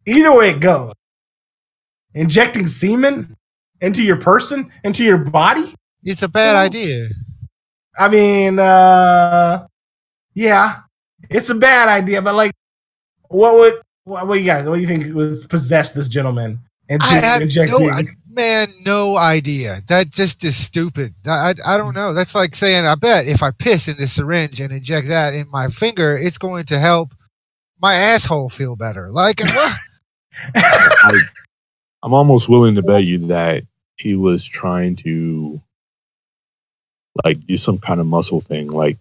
either 0.05 0.35
way 0.35 0.51
it 0.51 0.59
goes, 0.59 0.93
injecting 2.13 2.67
semen 2.67 3.35
into 3.81 4.03
your 4.03 4.19
person, 4.19 4.71
into 4.83 5.03
your 5.03 5.17
body. 5.17 5.65
It's 6.03 6.23
a 6.23 6.29
bad 6.29 6.55
idea. 6.55 7.09
I 7.99 8.07
mean, 8.07 8.59
uh, 8.59 9.67
yeah, 10.33 10.81
it's 11.29 11.49
a 11.49 11.55
bad 11.55 11.89
idea, 11.89 12.21
but 12.21 12.35
like, 12.35 12.51
what 13.29 13.55
would 13.55 13.81
what, 14.07 14.27
what 14.27 14.39
you 14.39 14.45
guys? 14.45 14.67
What 14.67 14.75
do 14.75 14.81
you 14.81 14.87
think 14.87 15.13
was 15.13 15.45
possessed 15.47 15.93
this 15.93 16.07
gentleman 16.07 16.59
into 16.87 17.05
I 17.05 17.15
have 17.15 17.41
injecting? 17.41 17.87
no, 17.87 17.91
I- 17.93 18.03
man, 18.29 18.69
no 18.85 19.17
idea. 19.17 19.81
That 19.89 20.11
just 20.11 20.43
is 20.43 20.55
stupid. 20.55 21.13
I, 21.25 21.53
I, 21.67 21.75
I 21.75 21.77
don't 21.77 21.93
know. 21.93 22.13
That's 22.13 22.33
like 22.33 22.55
saying, 22.55 22.85
I 22.85 22.95
bet 22.95 23.27
if 23.27 23.43
I 23.43 23.51
piss 23.51 23.87
in 23.87 23.97
the 23.97 24.07
syringe 24.07 24.61
and 24.61 24.71
inject 24.71 25.09
that 25.09 25.33
in 25.33 25.49
my 25.51 25.67
finger, 25.67 26.17
it's 26.17 26.37
going 26.37 26.65
to 26.65 26.79
help 26.79 27.13
my 27.81 27.95
asshole 27.95 28.49
feel 28.49 28.75
better. 28.75 29.11
Like, 29.11 29.39
what? 29.43 29.75
I, 30.55 31.19
I'm 32.01 32.13
almost 32.13 32.47
willing 32.47 32.75
to 32.75 32.83
bet 32.83 33.03
you 33.03 33.27
that 33.27 33.63
he 33.97 34.15
was 34.15 34.45
trying 34.45 34.95
to 34.97 35.61
like 37.25 37.45
do 37.45 37.57
some 37.57 37.79
kind 37.79 37.99
of 37.99 38.05
muscle 38.05 38.39
thing, 38.39 38.67
like 38.69 38.97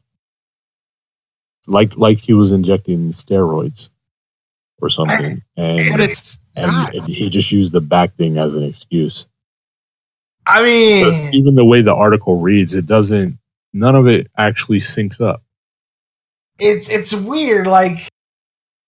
like 1.69 1.97
like 1.97 2.19
he 2.19 2.33
was 2.33 2.53
injecting 2.53 3.11
steroids 3.13 3.91
or 4.80 4.90
something, 4.90 5.42
but 5.56 5.62
and, 5.64 6.00
it's 6.00 6.38
not. 6.56 6.95
and 6.95 7.06
he 7.06 7.28
just 7.28 7.52
used 7.52 7.73
the 7.73 7.80
back 7.80 8.14
thing 8.14 8.38
as 8.38 8.54
an 8.54 8.62
excuse. 8.62 9.26
I 10.47 10.62
mean, 10.62 11.35
even 11.35 11.54
the 11.56 11.64
way 11.64 11.83
the 11.83 11.95
article 11.95 12.40
reads, 12.40 12.75
it 12.75 12.87
doesn't. 12.87 13.38
None 13.73 13.97
of 13.97 14.06
it 14.06 14.30
actually 14.38 14.80
syncs 14.80 15.21
up. 15.21 15.42
it's 16.59 16.88
it's 16.88 17.14
weird. 17.14 17.66
Like, 17.66 18.09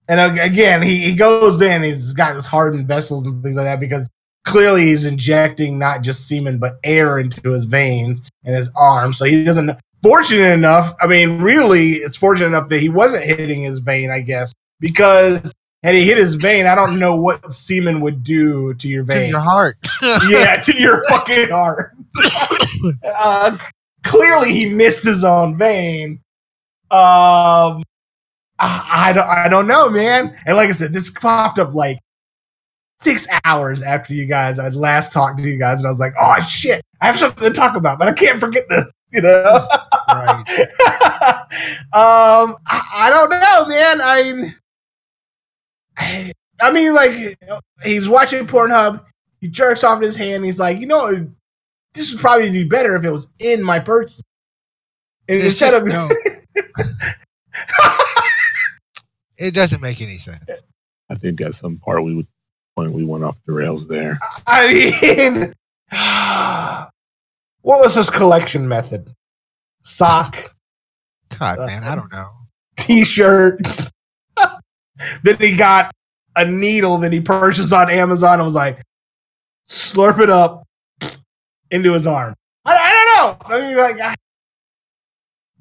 and 0.08 0.38
again, 0.38 0.82
he, 0.82 0.98
he 0.98 1.14
goes 1.14 1.60
in. 1.60 1.82
He's 1.82 2.12
got 2.12 2.36
his 2.36 2.46
hardened 2.46 2.86
vessels 2.86 3.26
and 3.26 3.42
things 3.42 3.56
like 3.56 3.66
that 3.66 3.80
because 3.80 4.08
clearly 4.44 4.86
he's 4.86 5.04
injecting 5.04 5.78
not 5.78 6.02
just 6.02 6.26
semen 6.26 6.58
but 6.58 6.78
air 6.84 7.18
into 7.18 7.50
his 7.50 7.66
veins 7.66 8.22
and 8.44 8.56
his 8.56 8.70
arms. 8.76 9.18
So 9.18 9.24
he 9.24 9.44
doesn't. 9.44 9.78
Fortunate 10.00 10.52
enough, 10.52 10.94
I 11.00 11.08
mean, 11.08 11.42
really, 11.42 11.94
it's 11.94 12.16
fortunate 12.16 12.46
enough 12.46 12.68
that 12.68 12.78
he 12.78 12.88
wasn't 12.88 13.24
hitting 13.24 13.62
his 13.62 13.80
vein. 13.80 14.12
I 14.12 14.20
guess 14.20 14.52
because 14.78 15.52
had 15.82 15.94
he 15.94 16.04
hit 16.04 16.18
his 16.18 16.34
vein, 16.34 16.66
I 16.66 16.74
don't 16.74 16.98
know 16.98 17.14
what 17.16 17.52
semen 17.52 18.00
would 18.00 18.24
do 18.24 18.74
to 18.74 18.88
your 18.88 19.04
To 19.04 19.12
vein. 19.12 19.30
your 19.30 19.40
heart. 19.40 19.76
yeah, 20.28 20.56
to 20.56 20.74
your 20.76 21.04
fucking 21.08 21.48
heart. 21.50 21.94
uh, 23.04 23.56
clearly, 24.02 24.52
he 24.52 24.70
missed 24.70 25.04
his 25.04 25.22
own 25.24 25.56
vein. 25.56 26.20
Um, 26.90 27.82
I, 28.60 28.88
I 28.90 29.12
don't, 29.14 29.28
I 29.28 29.48
don't 29.48 29.66
know, 29.68 29.88
man. 29.90 30.34
And 30.46 30.56
like 30.56 30.68
I 30.68 30.72
said, 30.72 30.92
this 30.92 31.10
popped 31.10 31.58
up 31.60 31.74
like 31.74 31.98
six 33.00 33.28
hours 33.44 33.80
after 33.82 34.14
you 34.14 34.26
guys. 34.26 34.58
I 34.58 34.70
last 34.70 35.12
talked 35.12 35.38
to 35.38 35.44
you 35.48 35.58
guys, 35.58 35.78
and 35.78 35.86
I 35.86 35.90
was 35.90 36.00
like, 36.00 36.14
oh 36.18 36.40
shit, 36.40 36.82
I 37.00 37.06
have 37.06 37.16
something 37.16 37.44
to 37.44 37.50
talk 37.54 37.76
about, 37.76 37.98
but 38.00 38.08
I 38.08 38.12
can't 38.12 38.40
forget 38.40 38.64
this. 38.68 38.90
You 39.10 39.22
know. 39.22 39.66
right. 40.10 40.44
um, 41.94 42.54
I, 42.66 42.82
I 42.94 43.08
don't 43.08 43.30
know, 43.30 43.66
man. 43.66 44.00
I, 44.02 44.52
I, 45.98 46.32
I 46.60 46.72
mean, 46.72 46.94
like 46.94 47.12
he's 47.82 48.08
watching 48.08 48.46
Pornhub. 48.46 49.04
He 49.40 49.48
jerks 49.48 49.84
off 49.84 49.98
in 49.98 50.04
his 50.04 50.16
hand. 50.16 50.44
He's 50.44 50.58
like, 50.58 50.80
you 50.80 50.86
know, 50.86 51.28
this 51.94 52.12
would 52.12 52.20
probably 52.20 52.50
be 52.50 52.64
better 52.64 52.96
if 52.96 53.04
it 53.04 53.10
was 53.10 53.28
in 53.38 53.62
my 53.62 53.78
person. 53.78 54.24
And 55.28 55.38
It's 55.38 55.60
Instead 55.60 55.70
just, 55.70 55.82
of 55.82 55.88
no, 55.88 56.08
it 59.38 59.54
doesn't 59.54 59.82
make 59.82 60.00
any 60.00 60.18
sense. 60.18 60.62
I 61.10 61.14
think 61.14 61.40
at 61.40 61.54
some 61.54 61.78
part 61.78 62.02
we 62.04 62.14
would 62.14 62.26
point 62.76 62.92
we 62.92 63.04
went 63.04 63.24
off 63.24 63.36
the 63.46 63.52
rails 63.52 63.86
there. 63.88 64.18
I 64.46 64.68
mean, 64.72 65.52
what 67.62 67.80
was 67.80 67.94
his 67.94 68.10
collection 68.10 68.68
method? 68.68 69.10
Sock, 69.82 70.36
God, 71.38 71.58
man, 71.58 71.84
I 71.84 71.94
don't 71.94 72.12
know. 72.12 72.28
T-shirt. 72.76 73.60
then 75.22 75.36
he 75.38 75.56
got 75.56 75.92
a 76.36 76.44
needle 76.44 76.98
that 76.98 77.12
he 77.12 77.20
purchased 77.20 77.72
on 77.72 77.90
Amazon 77.90 78.34
and 78.34 78.44
was 78.44 78.54
like, 78.54 78.82
slurp 79.68 80.18
it 80.20 80.30
up 80.30 80.66
into 81.70 81.92
his 81.92 82.06
arm. 82.06 82.34
I, 82.64 82.76
I 82.76 82.92
don't 82.92 83.08
know. 83.16 83.36
I 83.56 83.60
mean, 83.60 83.76
like, 83.76 84.00
I, 84.00 84.14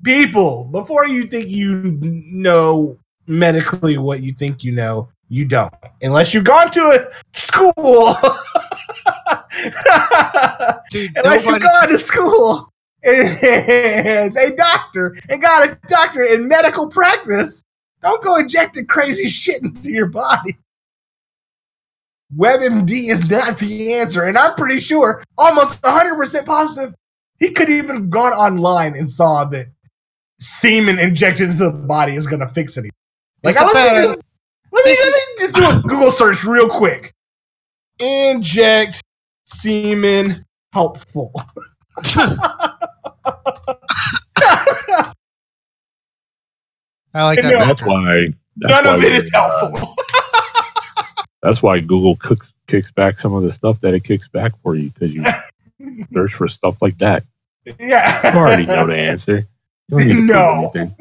people, 0.03 0.65
before 0.65 1.07
you 1.07 1.27
think 1.27 1.49
you 1.49 1.97
know 2.01 2.97
medically 3.27 3.97
what 3.97 4.21
you 4.21 4.31
think 4.31 4.63
you 4.63 4.71
know, 4.71 5.09
you 5.29 5.45
don't, 5.45 5.73
unless 6.01 6.33
you've 6.33 6.45
gone 6.45 6.71
to 6.71 6.81
a 6.81 7.09
school. 7.33 8.15
Dude, 10.91 11.11
unless 11.17 11.45
you've 11.45 11.61
gone 11.61 11.89
to 11.89 11.97
school 11.97 12.69
as 13.03 14.37
a 14.37 14.55
doctor 14.55 15.17
and 15.29 15.41
got 15.41 15.67
a 15.67 15.77
doctorate 15.87 16.31
in 16.31 16.47
medical 16.47 16.87
practice, 16.87 17.61
don't 18.01 18.23
go 18.23 18.37
injecting 18.37 18.85
crazy 18.85 19.27
shit 19.27 19.61
into 19.63 19.91
your 19.91 20.07
body. 20.07 20.55
WebMD 22.35 23.09
is 23.09 23.29
not 23.29 23.57
the 23.57 23.93
answer. 23.93 24.23
And 24.23 24.37
I'm 24.37 24.55
pretty 24.55 24.79
sure, 24.79 25.23
almost 25.37 25.81
100% 25.81 26.45
positive, 26.45 26.93
he 27.39 27.51
could 27.51 27.69
even 27.69 27.95
have 27.95 28.09
gone 28.09 28.33
online 28.33 28.97
and 28.97 29.09
saw 29.09 29.45
that 29.45 29.67
semen 30.39 30.99
injected 30.99 31.49
into 31.49 31.65
the 31.65 31.71
body 31.71 32.13
is 32.13 32.27
going 32.27 32.41
to 32.41 32.47
fix 32.47 32.77
it. 32.77 32.85
Like, 33.43 33.55
It's 33.55 33.61
a 33.61 33.65
let, 33.65 33.73
me 33.73 34.07
just, 34.07 34.21
let, 34.71 34.85
me, 34.85 34.91
let 34.91 35.13
me 35.13 35.21
just 35.39 35.55
do 35.55 35.63
a 35.63 35.81
Google 35.87 36.11
search 36.11 36.43
real 36.43 36.69
quick. 36.69 37.13
Inject 37.99 39.01
semen 39.45 40.45
helpful. 40.73 41.31
I 47.17 47.23
like 47.25 47.41
that. 47.41 47.51
That's 47.51 47.79
better. 47.79 47.89
why. 47.89 48.27
That's 48.57 48.71
None 48.73 48.85
why 48.85 48.95
of 48.95 49.03
it 49.03 49.11
is 49.13 49.29
uh, 49.33 49.49
helpful. 49.59 49.95
That's 51.41 51.61
why 51.61 51.79
Google 51.79 52.15
cooks, 52.17 52.51
kicks 52.67 52.91
back 52.91 53.19
some 53.19 53.33
of 53.33 53.43
the 53.43 53.51
stuff 53.51 53.79
that 53.81 53.93
it 53.93 54.03
kicks 54.03 54.27
back 54.27 54.51
for 54.61 54.75
you 54.75 54.89
because 54.91 55.13
you 55.13 55.23
search 56.13 56.33
for 56.33 56.47
stuff 56.47 56.81
like 56.81 56.97
that. 56.99 57.23
yeah. 57.79 58.33
You 58.33 58.39
already 58.39 58.65
know 58.65 58.85
the 58.87 58.95
answer. 58.97 59.47
You 59.89 59.97
don't 59.97 60.07
need 60.07 60.27
to 60.27 60.71
prove 60.73 60.85
No. 60.89 60.95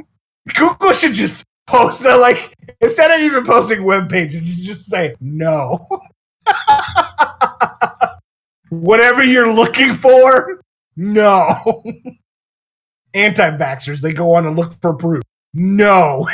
Google 0.55 0.93
should 0.93 1.13
just 1.15 1.45
post 1.67 2.05
a, 2.07 2.17
like 2.17 2.55
instead 2.81 3.11
of 3.11 3.21
even 3.21 3.45
posting 3.45 3.83
web 3.83 4.09
pages, 4.09 4.61
just 4.61 4.87
say 4.87 5.15
no. 5.21 5.79
Whatever 8.71 9.23
you're 9.25 9.53
looking 9.53 9.95
for, 9.95 10.61
no. 10.97 11.55
Anti-vaxxers, 13.15 14.01
they 14.01 14.13
go 14.13 14.35
on 14.35 14.47
and 14.47 14.57
look 14.57 14.73
for 14.81 14.93
proof. 14.95 15.23
No. 15.59 16.29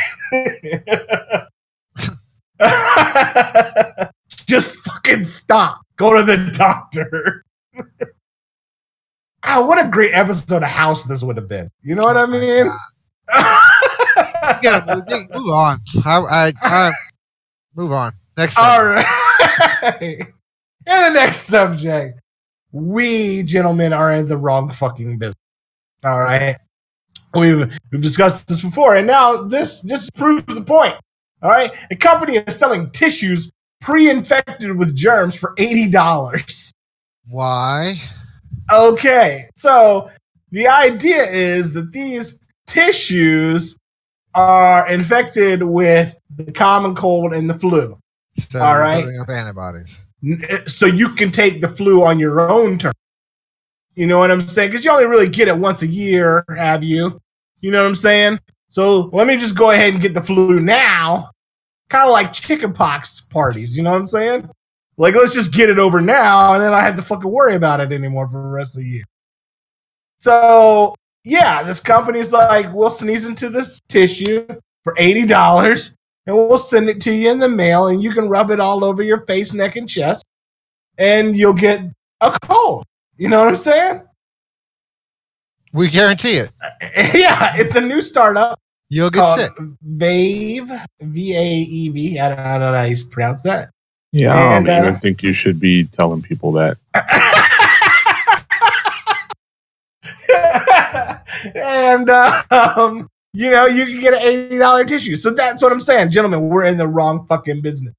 just 4.47 4.79
fucking 4.81 5.23
stop. 5.23 5.81
Go 5.95 6.19
to 6.19 6.25
the 6.25 6.51
doctor. 6.53 7.45
oh, 9.47 9.65
what 9.67 9.85
a 9.85 9.89
great 9.89 10.13
episode 10.13 10.65
of 10.65 10.69
House 10.69 11.05
this 11.05 11.23
would 11.23 11.37
have 11.37 11.47
been. 11.47 11.71
You 11.83 11.95
know 11.95 12.03
what 12.03 12.17
I 12.17 12.27
Oh 12.27 12.27
mean? 12.27 12.67
Gotta 14.61 14.97
move, 15.09 15.31
move 15.33 15.51
on. 15.51 15.79
I, 16.05 16.19
I, 16.29 16.53
I, 16.63 16.91
move 17.77 17.93
on. 17.93 18.13
Next. 18.37 18.59
All 18.59 18.81
segment. 18.81 19.07
right. 19.85 20.21
and 20.89 21.15
the 21.15 21.21
next 21.21 21.43
subject. 21.43 22.19
We 22.73 23.45
gentlemen 23.45 23.93
are 23.93 24.13
in 24.13 24.27
the 24.27 24.37
wrong 24.37 24.73
fucking 24.73 25.19
business. 25.19 25.37
All 26.03 26.19
right. 26.19 26.57
We've 27.35 27.79
we've 27.91 28.03
discussed 28.03 28.49
this 28.49 28.63
before, 28.63 28.97
and 28.97 29.07
now 29.07 29.45
this 29.45 29.83
just 29.83 30.15
proves 30.15 30.55
the 30.55 30.65
point. 30.65 30.97
All 31.43 31.51
right. 31.51 31.73
A 31.91 31.97
company 31.97 32.37
is 32.37 32.57
selling 32.57 32.91
tissues 32.91 33.51
pre-infected 33.81 34.77
with 34.77 34.95
germs 34.95 35.39
for 35.39 35.55
eighty 35.59 35.89
dollars. 35.89 36.73
Why? 37.29 38.01
Okay, 38.73 39.49
so 39.57 40.11
the 40.51 40.69
idea 40.69 41.25
is 41.25 41.73
that 41.73 41.93
these 41.93 42.39
tissues 42.67 43.77
are 44.35 44.91
infected 44.91 45.63
with 45.63 46.17
the 46.37 46.53
common 46.53 46.95
cold 46.95 47.33
and 47.33 47.49
the 47.49 47.59
flu. 47.59 47.99
So 48.35 48.61
All 48.61 48.79
right. 48.79 49.03
building 49.03 49.21
up 49.21 49.29
antibodies. 49.29 50.07
Eh, 50.25 50.59
so 50.67 50.87
you 50.87 51.09
can 51.11 51.31
take 51.31 51.61
the 51.61 51.69
flu 51.69 52.03
on 52.03 52.19
your 52.19 52.41
own 52.51 52.79
terms. 52.79 52.95
You 53.95 54.07
know 54.07 54.19
what 54.19 54.31
I'm 54.31 54.41
saying? 54.49 54.71
Because 54.71 54.85
you 54.85 54.91
only 54.91 55.05
really 55.05 55.29
get 55.29 55.49
it 55.49 55.57
once 55.57 55.83
a 55.83 55.87
year, 55.87 56.45
have 56.57 56.83
you? 56.83 57.19
You 57.63 57.71
know 57.71 57.81
what 57.81 57.89
I'm 57.89 57.95
saying? 57.95 58.39
So 58.69 59.09
let 59.15 59.27
me 59.27 59.39
just 59.39 59.57
go 59.57 59.71
ahead 59.71 59.95
and 59.95 60.03
get 60.03 60.13
the 60.13 60.21
flu 60.21 60.61
now. 60.61 61.31
Kind 61.89 62.05
of 62.05 62.13
like 62.13 62.33
chickenpox 62.33 63.23
parties, 63.23 63.77
you 63.77 63.83
know 63.83 63.93
what 63.93 64.01
I'm 64.01 64.07
saying? 64.07 64.49
Like, 64.99 65.15
let's 65.15 65.33
just 65.33 65.55
get 65.55 65.71
it 65.71 65.79
over 65.79 66.03
now, 66.03 66.53
and 66.53 66.63
then 66.63 66.75
I 66.75 66.81
have 66.81 66.97
to 66.97 67.03
fucking 67.03 67.31
worry 67.31 67.55
about 67.55 67.81
it 67.81 67.93
anymore 67.93 68.29
for 68.29 68.43
the 68.43 68.49
rest 68.49 68.77
of 68.77 68.83
the 68.83 68.89
year. 68.89 69.05
So, 70.19 70.95
yeah, 71.25 71.63
this 71.63 71.81
company's 71.81 72.33
like, 72.33 72.73
we'll 72.75 72.91
sneeze 72.91 73.27
into 73.27 73.49
this 73.49 73.81
tissue 73.89 74.47
for 74.85 74.95
$80. 74.95 75.97
and 76.27 76.37
we'll 76.37 76.59
send 76.59 76.89
it 76.89 77.01
to 77.03 77.13
you 77.13 77.31
in 77.31 77.39
the 77.39 77.49
mail, 77.49 77.89
and 77.89 78.03
you 78.03 78.13
can 78.13 78.29
rub 78.29 78.51
it 78.51 78.61
all 78.61 78.85
over 78.85 79.03
your 79.03 79.25
face, 79.27 79.53
neck, 79.53 79.77
and 79.77 79.89
chest, 79.89 80.25
and 80.99 81.37
you'll 81.37 81.53
get 81.53 81.81
a 82.21 82.39
cold. 82.43 82.85
You 83.17 83.29
know 83.29 83.41
what 83.41 83.49
I'm 83.49 83.57
saying? 83.57 84.07
We 85.73 85.89
guarantee 85.89 86.37
it. 86.37 86.51
yeah, 87.15 87.53
it's 87.57 87.77
a 87.77 87.81
new 87.81 88.03
startup 88.03 88.59
You'll 88.95 89.09
get 89.09 89.25
sick. 89.39 89.53
Vaev, 89.97 90.69
V 91.01 91.35
A 91.35 91.43
E 91.43 91.89
V. 91.89 92.21
I 92.21 92.29
don't, 92.29 92.61
know 92.61 92.75
how 92.75 92.83
you 92.83 92.95
pronounce 93.11 93.43
that. 93.45 93.71
Yeah, 94.13 94.35
I 94.35 94.59
don't 94.59 94.69
uh, 94.69 94.83
even 94.83 95.01
think 95.01 95.23
you 95.23 95.33
should 95.33 95.59
be 95.59 95.85
telling 95.85 96.21
people 96.21 96.53
that. 96.53 96.77
and 101.55 102.11
uh, 102.11 102.43
um, 102.51 103.09
you 103.33 103.51
know 103.51 103.65
you 103.65 103.87
can 103.87 103.99
get 103.99 104.13
an 104.13 104.21
eighty 104.21 104.59
dollar 104.59 104.85
tissue. 104.85 105.17
So 105.17 105.31
that's 105.31 105.63
what 105.63 105.73
I'm 105.73 105.81
saying, 105.81 106.11
gentlemen. 106.11 106.51
We're 106.51 106.67
in 106.67 106.77
the 106.77 106.87
wrong 106.87 107.25
fucking 107.29 107.63
business. 107.63 107.95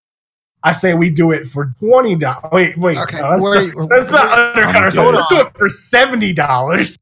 I 0.62 0.74
say 0.74 0.94
we 0.94 1.10
do 1.10 1.32
it 1.32 1.48
for 1.48 1.74
twenty 1.80 2.16
dollars. 2.16 2.52
Wait, 2.52 2.78
wait. 2.78 3.00
Okay, 3.00 3.20
no, 3.20 3.32
that's, 3.32 3.44
wait, 3.44 3.76
not, 3.76 3.90
that's 3.90 4.12
not 4.12 4.32
undercut 4.32 4.76
I'm 4.76 4.84
ourselves. 4.84 5.16
Let's 5.16 5.30
do 5.30 5.42
it 5.42 5.58
for 5.58 5.70
seventy 5.70 6.34
dollars. 6.34 7.00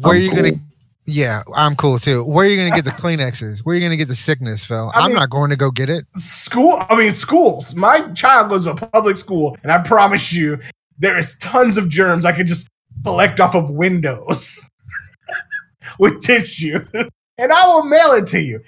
Where 0.00 0.12
are 0.12 0.16
I'm 0.16 0.22
you 0.22 0.30
gonna? 0.34 0.50
cool. 0.52 0.60
Yeah, 1.06 1.42
I'm 1.54 1.76
cool 1.76 1.98
too. 1.98 2.24
Where 2.24 2.46
are 2.46 2.48
you 2.48 2.56
gonna 2.56 2.74
get 2.74 2.84
the 2.84 2.90
Kleenexes? 2.90 3.60
Where 3.60 3.74
are 3.74 3.78
you 3.78 3.84
gonna 3.84 3.96
get 3.96 4.08
the 4.08 4.14
sickness, 4.14 4.64
Phil? 4.64 4.90
I 4.94 5.00
I'm 5.00 5.08
mean- 5.08 5.16
not 5.18 5.28
going 5.30 5.50
to 5.50 5.56
go 5.56 5.70
get 5.70 5.88
it. 5.90 6.06
School. 6.16 6.78
I 6.88 6.96
mean, 6.96 7.12
schools. 7.12 7.74
My 7.74 8.10
child 8.12 8.48
goes 8.50 8.64
to 8.64 8.70
a 8.70 8.74
public 8.74 9.16
school, 9.18 9.56
and 9.62 9.70
I 9.70 9.78
promise 9.82 10.32
you, 10.32 10.58
there 10.98 11.18
is 11.18 11.36
tons 11.38 11.76
of 11.76 11.88
germs 11.88 12.24
I 12.24 12.32
could 12.32 12.46
just 12.46 12.68
collect 13.04 13.38
off 13.40 13.54
of 13.54 13.70
windows 13.70 14.66
with 15.98 16.22
tissue, 16.22 16.78
and 16.94 17.52
I 17.52 17.66
will 17.66 17.84
mail 17.84 18.12
it 18.12 18.26
to 18.28 18.40
you. 18.40 18.60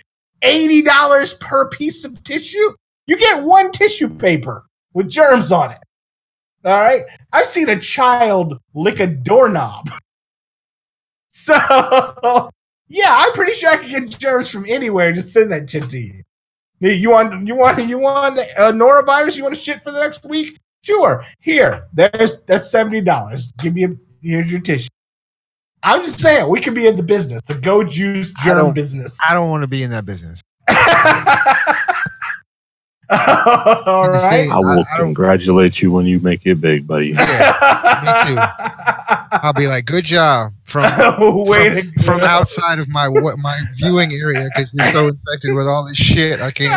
Eighty 0.43 0.83
dollars 0.83 1.35
per 1.35 1.69
piece 1.71 2.05
of 2.05 2.23
tissue. 2.23 2.73
You 3.07 3.17
get 3.17 3.43
one 3.45 3.73
tissue 3.73 4.09
paper 4.11 4.67
with 4.93 5.09
germs 5.09 5.53
on 5.53 5.71
it. 5.71 5.79
All 6.65 6.73
right. 6.81 7.03
I've 7.33 7.47
seen 7.47 7.69
a 7.71 7.79
child 7.81 8.59
lick 8.75 8.99
a 9.01 9.07
doorknob. 9.07 9.89
So 11.37 11.53
yeah, 12.89 13.09
I'm 13.11 13.33
pretty 13.33 13.53
sure 13.53 13.69
I 13.71 13.77
can 13.77 13.91
get 13.91 14.19
germs 14.19 14.51
from 14.51 14.65
anywhere. 14.67 15.13
Just 15.13 15.29
send 15.29 15.53
that 15.53 15.71
shit 15.71 15.91
to 15.91 15.99
you. 16.01 16.23
You- 16.81 17.11
want 17.11 17.47
you 17.47 17.55
want 17.55 17.87
you 17.87 17.99
want 17.99 18.39
a 18.39 18.73
norovirus? 18.73 19.37
You 19.37 19.43
want 19.43 19.55
to 19.55 19.61
shit 19.61 19.83
for 19.83 19.93
the 19.93 20.01
next 20.01 20.25
week? 20.25 20.59
Sure. 20.83 21.25
Here, 21.41 21.89
there's 21.93 22.43
that's 22.45 22.71
seventy 22.71 23.03
dollars. 23.03 23.53
Give 23.59 23.75
me 23.75 23.85
a 23.85 23.89
here's 24.23 24.51
your 24.51 24.63
tissue. 24.63 24.89
I'm 25.83 26.03
just 26.03 26.21
saying 26.21 26.49
we 26.49 26.61
could 26.61 26.75
be 26.75 26.87
in 26.87 26.97
the 26.97 27.03
business, 27.03 27.43
the 27.47 27.55
go 27.55 27.85
juice 27.85 28.33
germ 28.43 28.57
don't- 28.59 28.75
business. 28.75 29.19
I 29.29 29.35
don't 29.35 29.51
want 29.51 29.63
to 29.63 29.69
be 29.69 29.83
in 29.83 29.91
that 29.91 30.07
business. 30.07 30.41
All 33.87 34.11
You 34.11 34.19
see, 34.19 34.25
right. 34.27 34.51
I 34.51 34.57
will 34.57 34.69
I 34.71 34.75
don't- 34.75 35.07
congratulate 35.15 35.81
you 35.81 35.93
when 35.93 36.07
you 36.07 36.19
make 36.21 36.45
it 36.47 36.61
big, 36.61 36.87
buddy. 36.87 37.09
Yeah, 37.09 38.01
me 38.27 38.35
too. 38.35 38.41
I'll 39.43 39.53
be 39.53 39.67
like, 39.67 39.85
"Good 39.85 40.05
job 40.05 40.53
from 40.65 40.83
Way 41.49 41.83
from, 41.83 41.93
to 41.93 42.03
from 42.03 42.21
outside 42.23 42.79
of 42.79 42.89
my 42.89 43.09
wa- 43.09 43.37
my 43.39 43.61
viewing 43.77 44.13
area 44.13 44.49
because 44.53 44.73
you're 44.75 44.87
so 44.93 45.09
infected 45.09 45.55
with 45.55 45.67
all 45.67 45.87
this 45.87 45.97
shit. 45.97 46.41
I 46.41 46.51
can't." 46.51 46.73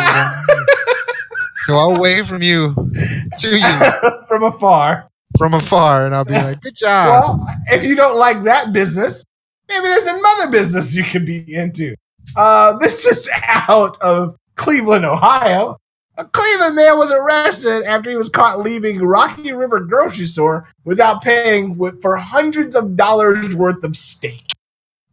Even, 0.48 0.64
so 1.64 1.74
I'll 1.76 2.00
wave 2.00 2.26
from 2.26 2.42
you 2.42 2.74
to 2.74 3.48
you 3.48 4.22
from 4.28 4.44
afar. 4.44 5.08
from 5.38 5.54
afar, 5.54 6.06
and 6.06 6.14
I'll 6.14 6.24
be 6.24 6.32
like, 6.34 6.60
"Good 6.60 6.76
job." 6.76 7.40
Well, 7.40 7.46
if 7.72 7.82
you 7.82 7.96
don't 7.96 8.16
like 8.18 8.42
that 8.44 8.72
business, 8.72 9.24
maybe 9.68 9.84
there's 9.84 10.06
another 10.06 10.50
business 10.50 10.94
you 10.94 11.02
could 11.04 11.26
be 11.26 11.42
into. 11.54 11.94
Uh, 12.36 12.76
this 12.78 13.04
is 13.06 13.28
out 13.42 14.00
of 14.00 14.36
Cleveland, 14.54 15.04
Ohio. 15.04 15.76
A 16.20 16.24
Cleveland 16.26 16.76
man 16.76 16.98
was 16.98 17.10
arrested 17.10 17.82
after 17.84 18.10
he 18.10 18.16
was 18.16 18.28
caught 18.28 18.60
leaving 18.60 19.00
Rocky 19.00 19.52
River 19.52 19.80
grocery 19.80 20.26
store 20.26 20.68
without 20.84 21.22
paying 21.22 21.78
for 22.02 22.14
hundreds 22.14 22.76
of 22.76 22.94
dollars 22.94 23.56
worth 23.56 23.82
of 23.84 23.96
steak. 23.96 24.52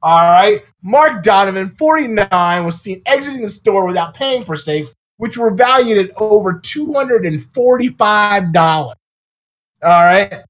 All 0.01 0.19
right. 0.19 0.65
Mark 0.81 1.23
Donovan, 1.23 1.69
49, 1.69 2.65
was 2.65 2.81
seen 2.81 3.01
exiting 3.05 3.41
the 3.41 3.47
store 3.47 3.87
without 3.87 4.15
paying 4.15 4.43
for 4.43 4.57
steaks, 4.57 4.93
which 5.15 5.37
were 5.37 5.53
valued 5.53 5.97
at 5.97 6.11
over 6.17 6.55
$245. 6.55 8.55
All 8.57 8.93
right. 9.81 10.41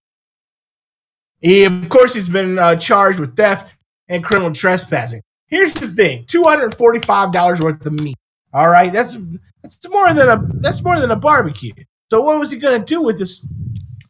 He, 1.40 1.66
of 1.66 1.88
course, 1.88 2.16
he's 2.16 2.30
been 2.30 2.58
uh, 2.58 2.78
charged 2.78 3.20
with 3.20 3.36
theft 3.36 3.72
and 4.08 4.24
criminal 4.24 4.54
trespassing. 4.54 5.22
Here's 5.46 5.76
the 5.76 5.88
thing: 5.88 6.26
two 6.26 6.42
hundred 6.42 6.76
forty-five 6.76 7.32
dollars 7.32 7.62
worth 7.62 7.86
of 7.86 7.94
meat. 8.02 8.18
All 8.58 8.70
right, 8.70 8.92
that's 8.92 9.16
that's 9.62 9.88
more 9.90 10.12
than 10.16 10.28
a 10.30 10.42
that's 10.56 10.84
more 10.84 11.00
than 11.00 11.12
a 11.12 11.16
barbecue. 11.16 11.74
So 12.10 12.22
what 12.22 12.40
was 12.40 12.50
he 12.52 12.58
going 12.58 12.80
to 12.80 12.86
do 12.86 13.02
with 13.04 13.20
this 13.20 13.48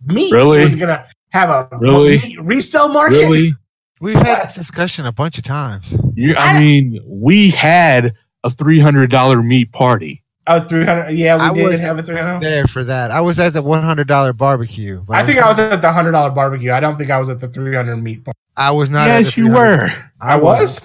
meat? 0.05 0.31
Really? 0.31 0.61
Was 0.61 0.73
he 0.73 0.79
going 0.79 0.87
to 0.95 1.05
have 1.31 1.49
a, 1.49 1.67
a 1.71 1.79
Really? 1.79 2.19
meat 2.19 2.39
resale 2.41 2.87
market? 2.87 3.17
Really? 3.17 3.55
We've 3.99 4.15
had 4.15 4.45
this 4.47 4.55
discussion 4.55 5.05
a 5.05 5.11
bunch 5.11 5.37
of 5.37 5.43
times. 5.43 5.93
You, 6.13 6.35
I- 6.35 6.53
I 6.55 6.59
mean, 6.61 7.01
we 7.05 7.49
had 7.49 8.13
a 8.45 8.49
three 8.49 8.79
hundred 8.79 9.11
dollar 9.11 9.41
meat 9.43 9.71
party. 9.73 10.23
Oh, 10.49 10.61
300. 10.61 11.09
Yeah, 11.11 11.35
we 11.35 11.41
I 11.41 11.53
did 11.53 11.65
was 11.65 11.79
have 11.81 11.99
a 11.99 12.03
300. 12.03 12.39
There 12.41 12.67
for 12.67 12.81
that. 12.85 13.11
I 13.11 13.19
was 13.19 13.37
at 13.37 13.51
the 13.51 13.61
one 13.61 13.81
hundred 13.83 14.07
dollar 14.07 14.31
barbecue. 14.31 15.03
but 15.05 15.17
I 15.17 15.25
think 15.25 15.39
I 15.39 15.49
was 15.49 15.59
at 15.59 15.81
the 15.81 15.91
hundred 15.91 16.13
dollar 16.13 16.29
barbecue. 16.31 16.71
I 16.71 16.79
don't 16.79 16.95
think 16.97 17.09
I 17.09 17.19
was 17.19 17.27
at 17.29 17.41
the 17.41 17.49
300 17.49 17.97
meat. 17.97 18.23
bar- 18.23 18.33
I 18.55 18.71
was 18.71 18.89
not. 18.89 19.09
at 19.09 19.23
yes, 19.25 19.35
the 19.35 19.41
you 19.41 19.47
300 19.47 19.77
were. 19.91 19.91
I 20.21 20.37
was. 20.37 20.79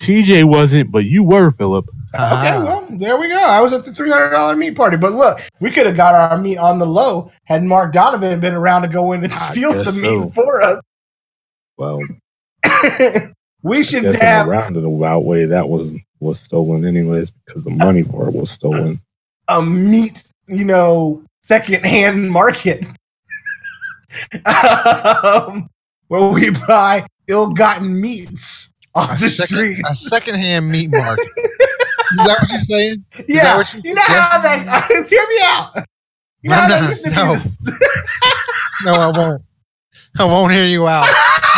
TJ 0.00 0.44
wasn't, 0.48 0.90
but 0.90 1.04
you 1.04 1.22
were, 1.22 1.52
Philip. 1.52 1.86
Ah. 2.14 2.40
Okay, 2.40 2.64
well, 2.64 2.98
there 2.98 3.16
we 3.18 3.28
go. 3.28 3.38
I 3.38 3.60
was 3.60 3.72
at 3.72 3.84
the 3.84 3.92
three 3.92 4.10
hundred 4.10 4.30
dollar 4.30 4.56
meat 4.56 4.76
party, 4.76 4.96
but 4.96 5.12
look, 5.12 5.38
we 5.60 5.70
could 5.70 5.86
have 5.86 5.96
got 5.96 6.14
our 6.14 6.38
meat 6.40 6.58
on 6.58 6.78
the 6.78 6.86
low 6.86 7.30
had 7.44 7.62
Mark 7.62 7.92
Donovan 7.92 8.40
been 8.40 8.54
around 8.54 8.82
to 8.82 8.88
go 8.88 9.12
in 9.12 9.24
and 9.24 9.32
I 9.32 9.36
steal 9.36 9.72
some 9.72 9.96
so. 9.96 10.24
meat 10.24 10.34
for 10.34 10.62
us. 10.62 10.80
Well, 11.76 12.00
we 13.62 13.82
should 13.82 14.04
have 14.04 14.46
a 14.46 14.50
roundabout 14.50 15.24
way 15.24 15.44
that 15.46 15.68
was 15.68 15.92
was 16.20 16.40
stolen 16.40 16.84
anyways 16.84 17.30
because 17.30 17.64
the 17.64 17.70
money 17.70 18.02
for 18.02 18.28
it 18.28 18.34
was 18.34 18.50
stolen. 18.50 19.00
a 19.48 19.62
meat, 19.62 20.24
you 20.46 20.64
know, 20.64 21.22
secondhand 21.42 22.30
market 22.30 22.86
um, 24.46 25.68
where 26.08 26.30
we 26.30 26.50
buy 26.66 27.06
ill-gotten 27.28 28.00
meats 28.00 28.72
off 28.96 29.10
A, 29.16 29.22
the 29.22 29.28
second, 29.28 29.56
street. 29.56 29.78
a 29.90 29.94
secondhand 29.94 30.68
meat 30.70 30.88
market. 30.90 31.28
Is 31.36 32.16
that 32.18 32.38
what 32.40 32.50
you're 32.52 32.60
saying? 32.60 33.04
yeah, 33.28 33.56
what 33.56 33.74
you 33.74 33.80
you 33.84 33.94
know 33.94 34.02
how 34.04 34.40
they 34.40 34.58
hear 35.08 35.26
me 35.28 35.38
out. 35.42 35.72
You 36.42 36.50
know 36.50 36.66
No, 36.68 36.90
no, 37.10 37.34
no. 37.34 37.36
No, 38.84 38.92
I 38.94 39.10
won't. 39.16 39.42
I 40.18 40.24
won't 40.24 40.52
hear 40.52 40.66
you 40.66 40.86
out 40.86 41.06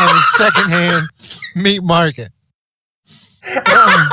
on 0.01 0.07
the 0.09 0.23
secondhand 0.37 1.07
meat 1.57 1.83
market. 1.83 2.31
Uh-uh. 3.47 4.09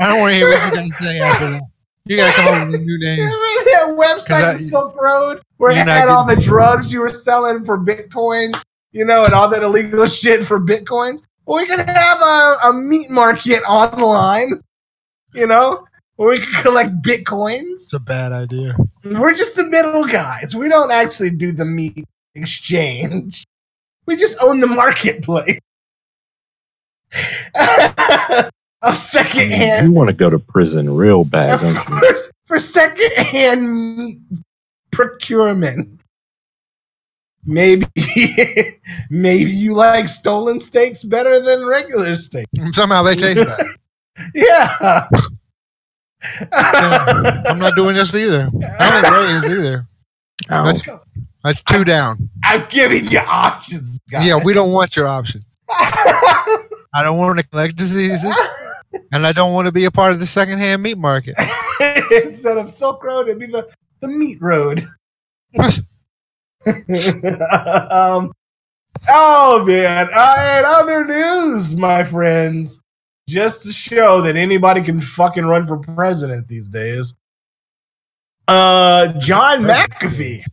I 0.00 0.06
don't 0.06 0.20
want 0.20 0.30
to 0.32 0.36
hear 0.36 0.48
what 0.48 0.62
you're 0.62 0.74
going 0.76 0.90
to 0.90 1.02
say 1.02 1.20
after 1.20 1.50
that. 1.50 1.62
You 2.04 2.16
got 2.16 2.34
to 2.34 2.40
come 2.40 2.54
up 2.62 2.66
with 2.68 2.80
a 2.80 2.84
new 2.84 2.98
name. 2.98 3.18
That 3.18 3.96
website 3.98 4.44
I- 4.44 4.56
Silk 4.56 4.94
Road 5.00 5.40
where 5.56 5.72
You're 5.72 5.84
had 5.84 6.08
all 6.08 6.24
the 6.26 6.36
drugs 6.36 6.92
you 6.92 7.00
were 7.00 7.12
selling 7.12 7.64
for 7.64 7.78
bitcoins, 7.78 8.60
you 8.92 9.04
know, 9.04 9.24
and 9.24 9.32
all 9.32 9.48
that 9.50 9.62
illegal 9.62 10.06
shit 10.06 10.44
for 10.44 10.58
bitcoins? 10.60 11.22
Well, 11.52 11.60
we 11.60 11.68
could 11.68 11.86
have 11.86 12.18
a, 12.22 12.56
a 12.64 12.72
meat 12.72 13.10
market 13.10 13.62
online, 13.64 14.48
you 15.34 15.46
know, 15.46 15.84
where 16.16 16.30
we 16.30 16.38
could 16.38 16.62
collect 16.62 17.02
bitcoins. 17.02 17.72
It's 17.72 17.92
a 17.92 18.00
bad 18.00 18.32
idea. 18.32 18.74
We're 19.04 19.34
just 19.34 19.56
the 19.56 19.64
middle 19.64 20.06
guys. 20.06 20.56
We 20.56 20.70
don't 20.70 20.90
actually 20.90 21.28
do 21.28 21.52
the 21.52 21.66
meat 21.66 22.06
exchange. 22.34 23.44
We 24.06 24.16
just 24.16 24.38
own 24.42 24.60
the 24.60 24.66
marketplace. 24.66 25.58
of 27.12 27.20
I 27.54 28.50
mean, 28.82 28.94
secondhand 28.94 29.88
you 29.88 29.92
want 29.92 30.08
to 30.08 30.16
go 30.16 30.30
to 30.30 30.38
prison 30.38 30.88
real 30.88 31.26
bad, 31.26 31.60
don't 31.60 31.74
you? 31.74 32.00
for, 32.00 32.32
for 32.46 32.58
secondhand 32.58 33.98
meat 33.98 34.16
procurement. 34.90 36.00
Maybe, 37.44 37.86
maybe 39.10 39.50
you 39.50 39.74
like 39.74 40.08
stolen 40.08 40.60
steaks 40.60 41.02
better 41.02 41.40
than 41.40 41.66
regular 41.66 42.14
steaks. 42.14 42.50
Mm, 42.56 42.74
somehow 42.74 43.02
they 43.02 43.16
taste 43.16 43.44
better. 43.46 43.74
Yeah. 44.34 45.08
Yeah, 46.40 47.42
I'm 47.46 47.58
not 47.58 47.74
doing 47.74 47.96
this 47.96 48.14
either. 48.14 48.48
I 48.78 48.90
don't 48.90 49.02
think 49.02 49.14
Ray 49.14 49.32
is 49.32 49.58
either. 49.58 49.86
Ow. 50.52 50.64
That's 50.64 50.84
that's 51.42 51.62
two 51.64 51.84
down. 51.84 52.30
I'm 52.44 52.64
giving 52.68 53.06
you 53.10 53.18
options, 53.18 53.98
guys. 54.10 54.26
Yeah, 54.26 54.38
we 54.44 54.54
don't 54.54 54.72
want 54.72 54.96
your 54.96 55.08
options. 55.08 55.44
I 55.68 57.02
don't 57.02 57.18
want 57.18 57.38
to 57.40 57.46
collect 57.48 57.76
diseases, 57.76 58.36
and 59.10 59.26
I 59.26 59.32
don't 59.32 59.52
want 59.52 59.66
to 59.66 59.72
be 59.72 59.84
a 59.86 59.90
part 59.90 60.12
of 60.12 60.20
the 60.20 60.26
secondhand 60.26 60.82
meat 60.82 60.98
market. 60.98 61.34
Instead 62.24 62.58
of 62.58 62.70
Silk 62.70 63.02
Road, 63.02 63.28
it'd 63.28 63.40
be 63.40 63.46
the, 63.46 63.68
the 64.00 64.08
Meat 64.08 64.38
Road. 64.40 64.86
um, 67.90 68.32
oh 69.08 69.64
man! 69.66 70.08
And 70.14 70.66
other 70.66 71.04
news, 71.04 71.76
my 71.76 72.04
friends, 72.04 72.80
just 73.28 73.64
to 73.64 73.72
show 73.72 74.20
that 74.22 74.36
anybody 74.36 74.82
can 74.82 75.00
fucking 75.00 75.44
run 75.46 75.66
for 75.66 75.78
president 75.78 76.48
these 76.48 76.68
days. 76.68 77.14
Uh, 78.48 79.12
John 79.18 79.62
McAfee 79.62 80.44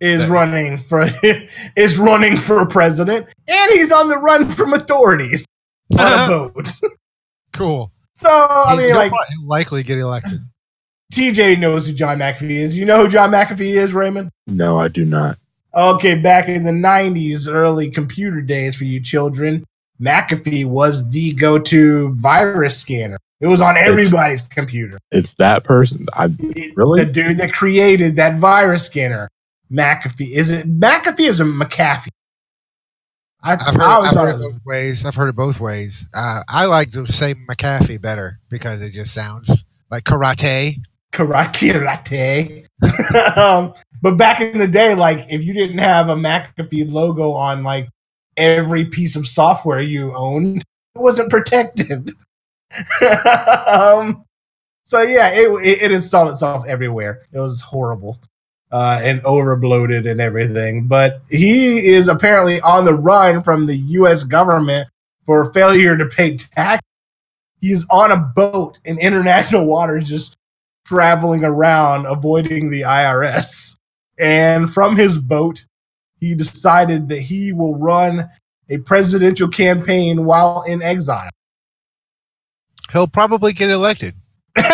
is 0.00 0.26
running 0.28 0.78
for 0.78 1.04
is 1.76 1.98
running 1.98 2.36
for 2.36 2.66
president, 2.66 3.26
and 3.46 3.70
he's 3.72 3.92
on 3.92 4.08
the 4.08 4.18
run 4.18 4.50
from 4.50 4.74
authorities 4.74 5.44
on 5.98 6.00
a 6.00 6.26
boat. 6.28 6.70
Cool. 7.52 7.92
So 8.14 8.28
I 8.28 8.76
mean, 8.76 8.94
like 8.94 9.12
likely 9.44 9.82
get 9.82 9.98
elected. 9.98 10.40
TJ 11.12 11.58
knows 11.58 11.86
who 11.86 11.92
John 11.92 12.18
McAfee 12.18 12.50
is. 12.50 12.76
You 12.76 12.86
know 12.86 13.02
who 13.02 13.08
John 13.08 13.30
McAfee 13.30 13.74
is, 13.74 13.92
Raymond? 13.92 14.30
No, 14.46 14.80
I 14.80 14.88
do 14.88 15.04
not. 15.04 15.36
Okay, 15.74 16.18
back 16.18 16.48
in 16.48 16.62
the 16.62 16.70
90s, 16.70 17.52
early 17.52 17.90
computer 17.90 18.40
days 18.40 18.76
for 18.76 18.84
you 18.84 19.00
children, 19.00 19.64
McAfee 20.00 20.64
was 20.64 21.10
the 21.10 21.32
go 21.34 21.58
to 21.58 22.14
virus 22.14 22.78
scanner. 22.78 23.18
It 23.40 23.46
was 23.46 23.60
on 23.60 23.76
everybody's 23.76 24.42
computer. 24.42 24.98
It's 25.10 25.34
that 25.34 25.64
person. 25.64 26.06
I 26.14 26.30
Really? 26.76 27.04
The 27.04 27.10
dude 27.10 27.38
that 27.38 27.52
created 27.52 28.16
that 28.16 28.38
virus 28.38 28.86
scanner, 28.86 29.28
McAfee. 29.70 30.30
Is 30.30 30.50
it 30.50 30.66
McAfee 30.66 31.28
is 31.28 31.40
a 31.40 31.44
McAfee? 31.44 32.08
I, 33.42 33.54
I've 33.54 33.60
heard, 33.74 33.80
I 33.80 33.98
I've 33.98 34.14
heard 34.14 34.28
it 34.28 34.36
it 34.36 34.52
both 34.52 34.60
ways. 34.64 35.04
I've 35.04 35.14
heard 35.16 35.28
it 35.28 35.36
both 35.36 35.60
ways. 35.60 36.08
Uh, 36.14 36.42
I 36.48 36.66
like 36.66 36.92
to 36.92 37.06
say 37.06 37.34
McAfee 37.34 38.00
better 38.00 38.38
because 38.48 38.80
it 38.80 38.92
just 38.92 39.12
sounds 39.12 39.64
like 39.90 40.04
karate. 40.04 40.76
Karate. 41.12 42.66
um, 43.36 43.72
but 44.00 44.16
back 44.16 44.40
in 44.40 44.58
the 44.58 44.68
day, 44.68 44.94
like 44.94 45.26
if 45.30 45.42
you 45.42 45.54
didn't 45.54 45.78
have 45.78 46.08
a 46.08 46.14
McAfee 46.14 46.90
logo 46.90 47.30
on 47.30 47.62
like 47.62 47.88
every 48.36 48.86
piece 48.86 49.16
of 49.16 49.28
software 49.28 49.80
you 49.80 50.12
owned, 50.14 50.58
it 50.58 50.98
wasn't 50.98 51.30
protected. 51.30 52.10
um, 53.66 54.24
so 54.84 55.02
yeah, 55.02 55.30
it, 55.32 55.48
it 55.64 55.82
it 55.82 55.92
installed 55.92 56.30
itself 56.30 56.66
everywhere. 56.66 57.22
It 57.32 57.38
was 57.38 57.60
horrible 57.60 58.18
uh, 58.72 59.00
and 59.02 59.22
overbloated 59.22 60.10
and 60.10 60.20
everything. 60.20 60.88
But 60.88 61.22
he 61.30 61.88
is 61.88 62.08
apparently 62.08 62.60
on 62.62 62.84
the 62.84 62.94
run 62.94 63.42
from 63.42 63.66
the 63.66 63.76
U.S. 63.76 64.24
government 64.24 64.88
for 65.24 65.52
failure 65.52 65.96
to 65.96 66.06
pay 66.06 66.36
tax. 66.36 66.82
He's 67.60 67.86
on 67.90 68.10
a 68.10 68.16
boat 68.16 68.80
in 68.84 68.98
international 68.98 69.66
waters, 69.68 70.04
just 70.04 70.36
traveling 70.92 71.42
around 71.42 72.04
avoiding 72.04 72.68
the 72.68 72.82
IRS. 72.82 73.78
And 74.18 74.70
from 74.70 74.94
his 74.94 75.16
boat, 75.16 75.64
he 76.20 76.34
decided 76.34 77.08
that 77.08 77.18
he 77.18 77.54
will 77.54 77.76
run 77.78 78.28
a 78.68 78.76
presidential 78.76 79.48
campaign 79.48 80.26
while 80.26 80.62
in 80.68 80.82
exile. 80.82 81.30
He'll 82.92 83.08
probably 83.08 83.54
get 83.54 83.70
elected. 83.70 84.14
and 84.56 84.66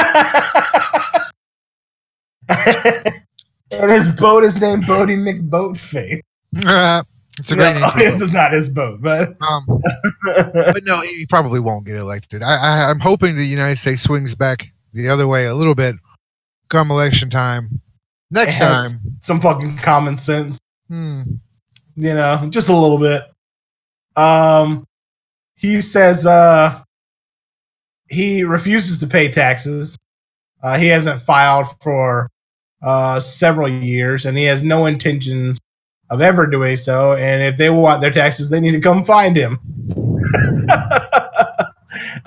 his 3.70 4.11
boat 4.16 4.42
is 4.42 4.61
named 4.61 4.87
Boaty 4.87 5.16
McBoatface. 5.16 6.20
it's 7.38 7.52
a 7.52 7.54
great 7.54 7.74
name. 7.74 7.90
this 7.96 8.20
is 8.26 8.33
not 8.33 8.52
his 8.52 8.68
boat, 8.68 9.00
but 9.00 9.37
Um, 9.48 9.64
but 10.24 10.83
no, 10.83 11.00
he 11.02 11.26
probably 11.28 11.61
won't 11.61 11.87
get 11.87 11.94
elected. 11.94 12.42
I, 12.42 12.57
I, 12.57 12.90
I'm 12.90 12.98
hoping 12.98 13.37
the 13.37 13.46
United 13.46 13.76
States 13.76 14.02
swings 14.02 14.35
back 14.35 14.72
the 14.92 15.09
other 15.09 15.26
way 15.28 15.46
a 15.46 15.54
little 15.54 15.74
bit 15.74 15.94
come 16.68 16.90
election 16.90 17.31
time. 17.31 17.81
Next 18.31 18.59
time, 18.59 18.90
some 19.20 19.40
fucking 19.40 19.78
common 19.78 20.18
sense. 20.18 20.59
hmm, 20.88 21.20
you 21.96 22.14
know, 22.14 22.46
just 22.50 22.68
a 22.68 22.76
little 22.76 22.98
bit. 22.98 23.22
Um, 24.16 24.85
he 25.54 25.81
says 25.81 26.26
uh, 26.26 26.83
he 28.09 28.44
refuses 28.44 28.98
to 29.00 29.07
pay 29.07 29.28
taxes. 29.28 29.96
Uh, 30.62 30.76
he 30.76 30.88
hasn't 30.88 31.22
filed 31.22 31.68
for 31.81 32.28
uh, 32.83 33.18
several 33.20 33.68
years, 33.68 34.26
and 34.26 34.37
he 34.37 34.44
has 34.44 34.62
no 34.62 34.87
intentions 34.87 35.59
of 36.11 36.20
ever 36.20 36.46
doing 36.46 36.76
so. 36.76 37.14
And 37.14 37.42
if 37.42 37.57
they 37.57 37.70
want 37.70 38.00
their 38.00 38.11
taxes, 38.11 38.50
they 38.50 38.61
need 38.61 38.72
to 38.72 38.81
come 38.81 39.04
find 39.04 39.37
him. 39.37 39.59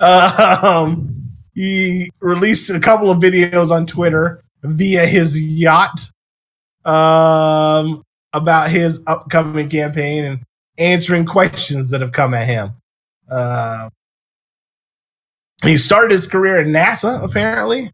um, 0.00 1.21
he 1.54 2.10
released 2.20 2.70
a 2.70 2.80
couple 2.80 3.10
of 3.10 3.18
videos 3.18 3.70
on 3.70 3.86
Twitter 3.86 4.42
via 4.62 5.06
his 5.06 5.40
yacht 5.40 6.00
um, 6.84 8.02
about 8.32 8.70
his 8.70 9.02
upcoming 9.06 9.68
campaign 9.68 10.24
and 10.24 10.42
answering 10.78 11.26
questions 11.26 11.90
that 11.90 12.00
have 12.00 12.12
come 12.12 12.34
at 12.34 12.46
him. 12.46 12.70
Uh, 13.30 13.88
he 15.64 15.76
started 15.76 16.10
his 16.10 16.26
career 16.26 16.60
at 16.60 16.66
NASA, 16.66 17.22
apparently, 17.22 17.90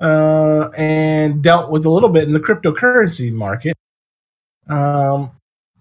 uh, 0.00 0.70
and 0.76 1.42
dealt 1.42 1.70
with 1.70 1.84
a 1.84 1.90
little 1.90 2.08
bit 2.08 2.24
in 2.24 2.32
the 2.32 2.40
cryptocurrency 2.40 3.32
market. 3.32 3.76
Um, 4.68 5.32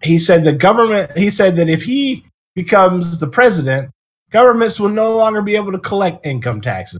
he 0.01 0.17
said 0.17 0.43
the 0.43 0.53
government, 0.53 1.15
he 1.15 1.29
said 1.29 1.55
that 1.57 1.69
if 1.69 1.83
he 1.83 2.25
becomes 2.55 3.19
the 3.19 3.27
president, 3.27 3.91
governments 4.31 4.79
will 4.79 4.89
no 4.89 5.15
longer 5.15 5.41
be 5.41 5.55
able 5.55 5.71
to 5.71 5.79
collect 5.79 6.25
income 6.25 6.61
taxes 6.61 6.99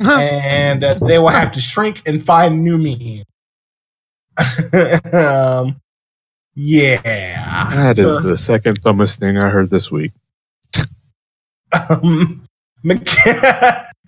and 0.00 0.82
uh, 0.84 0.94
they 0.94 1.18
will 1.18 1.28
have 1.28 1.52
to 1.52 1.60
shrink 1.60 2.02
and 2.06 2.24
find 2.24 2.62
new 2.64 2.78
means. 2.78 3.24
um, 5.12 5.80
yeah. 6.54 7.00
That 7.02 7.90
is 7.92 7.96
So, 7.98 8.20
the 8.20 8.36
second 8.36 8.82
dumbest 8.82 9.18
thing 9.18 9.38
I 9.38 9.48
heard 9.48 9.70
this 9.70 9.90
week. 9.90 10.12
um, 11.90 12.44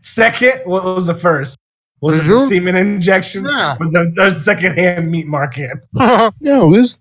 second, 0.02 0.52
what 0.64 0.84
was 0.84 1.06
the 1.06 1.14
first? 1.14 1.56
Was 2.00 2.18
it 2.18 2.28
the 2.28 2.34
Mhm. 2.34 2.48
semen 2.48 2.76
injection? 2.76 3.44
Yeah. 3.44 3.76
Or 3.80 3.86
the, 3.86 4.12
the 4.14 4.34
second-hand 4.34 5.10
meat 5.10 5.26
market? 5.26 5.70
No, 5.92 6.74
it 6.74 6.80
was 6.80 6.98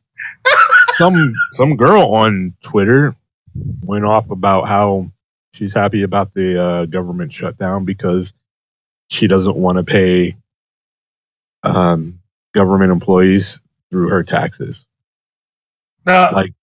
some 0.94 1.34
some 1.54 1.76
girl 1.76 2.14
on 2.14 2.54
Twitter 2.62 3.16
went 3.56 4.06
off 4.06 4.30
about 4.32 4.68
how 4.68 5.08
she's 5.54 5.74
happy 5.74 6.04
about 6.04 6.34
the 6.34 6.62
uh, 6.64 6.86
government 6.86 7.34
shutdown 7.34 7.86
because 7.86 8.34
she 9.10 9.28
doesn't 9.28 9.58
want 9.58 9.78
to 9.78 9.84
pay 9.84 10.36
um, 11.64 12.20
government 12.54 12.92
employees 12.92 13.60
through 13.92 14.10
her 14.10 14.24
taxes. 14.24 14.86
Uh, 16.06 16.32
Like 16.34 16.54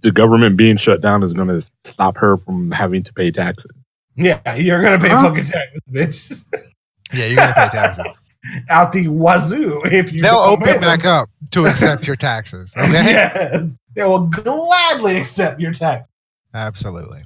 the 0.00 0.12
government 0.12 0.56
being 0.56 0.76
shut 0.76 1.00
down 1.00 1.22
is 1.22 1.32
going 1.32 1.48
to 1.48 1.66
stop 1.84 2.16
her 2.18 2.36
from 2.38 2.70
having 2.72 3.02
to 3.04 3.12
pay 3.12 3.30
taxes. 3.30 3.70
yeah, 4.16 4.54
you're 4.56 4.82
gonna 4.82 4.98
pay 4.98 5.08
Huh? 5.08 5.22
fucking 5.30 5.46
taxes, 5.46 5.80
bitch, 5.90 6.44
yeah, 7.14 7.26
you're 7.26 7.36
gonna 7.36 7.54
pay 7.54 7.68
taxes. 7.68 8.04
out 8.68 8.92
the 8.92 9.08
wazoo 9.08 9.80
if 9.86 10.12
you. 10.12 10.22
They'll 10.22 10.34
open 10.36 10.80
back 10.80 11.04
up 11.04 11.28
to 11.52 11.66
accept 11.66 12.06
your 12.06 12.16
taxes. 12.16 12.74
Okay, 12.78 12.90
Yes, 12.92 13.76
they 13.94 14.02
will 14.04 14.26
gladly 14.26 15.16
accept 15.18 15.60
your 15.60 15.72
tax. 15.72 16.08
absolutely. 16.54 17.20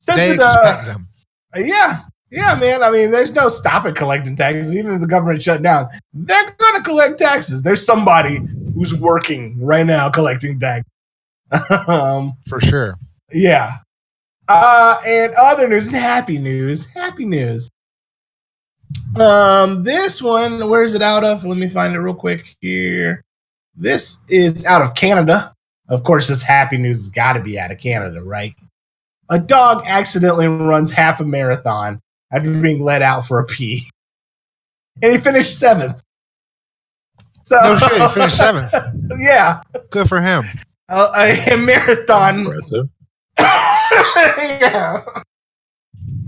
Since 0.00 0.18
They 0.18 0.32
it, 0.32 0.40
uh, 0.40 0.54
expect 0.60 0.86
them. 0.86 1.08
Yeah, 1.56 2.00
yeah, 2.30 2.54
man. 2.54 2.82
I 2.82 2.90
mean, 2.90 3.10
there's 3.10 3.32
no 3.32 3.48
stopping 3.48 3.94
collecting 3.94 4.36
taxes. 4.36 4.74
Even 4.76 4.92
if 4.92 5.00
the 5.00 5.06
government 5.06 5.42
shut 5.42 5.62
down, 5.62 5.86
they're 6.12 6.54
gonna 6.58 6.82
collect 6.82 7.18
taxes. 7.18 7.62
There's 7.62 7.84
somebody 7.84 8.40
who's 8.74 8.94
working 8.94 9.56
right 9.60 9.86
now 9.86 10.10
collecting 10.10 10.58
taxes. 10.60 10.90
um, 11.88 12.34
for 12.46 12.60
sure. 12.60 12.96
yeah. 13.32 13.78
Uh, 14.50 14.98
and 15.06 15.32
other 15.34 15.68
news, 15.68 15.86
and 15.88 15.96
happy 15.96 16.38
news, 16.38 16.86
happy 16.86 17.24
news. 17.26 17.68
Um, 19.16 19.82
this 19.82 20.20
one, 20.22 20.68
where's 20.68 20.94
it 20.94 21.02
out 21.02 21.24
of? 21.24 21.44
Let 21.44 21.58
me 21.58 21.68
find 21.68 21.94
it 21.94 21.98
real 21.98 22.14
quick 22.14 22.54
here. 22.60 23.24
This 23.76 24.18
is 24.28 24.66
out 24.66 24.82
of 24.82 24.94
Canada. 24.94 25.54
Of 25.88 26.04
course, 26.04 26.28
this 26.28 26.42
happy 26.42 26.76
news 26.76 26.98
has 26.98 27.08
got 27.08 27.32
to 27.34 27.40
be 27.40 27.58
out 27.58 27.70
of 27.72 27.78
Canada, 27.78 28.22
right? 28.22 28.54
A 29.30 29.38
dog 29.38 29.84
accidentally 29.86 30.46
runs 30.48 30.90
half 30.90 31.20
a 31.20 31.24
marathon 31.24 32.00
after 32.32 32.52
being 32.60 32.80
let 32.80 33.02
out 33.02 33.26
for 33.26 33.38
a 33.38 33.44
pee, 33.46 33.88
and 35.02 35.12
he 35.12 35.18
finished 35.18 35.58
seventh. 35.58 36.02
So, 37.44 37.56
No 37.62 37.76
shit, 37.78 38.00
he 38.02 38.08
finished 38.08 38.36
seventh. 38.36 38.74
yeah, 39.18 39.62
Good 39.90 40.08
for 40.08 40.20
him. 40.20 40.44
a, 40.90 41.38
a 41.52 41.56
marathon 41.56 42.40
Impressive. 42.40 42.88
yeah. 43.38 45.02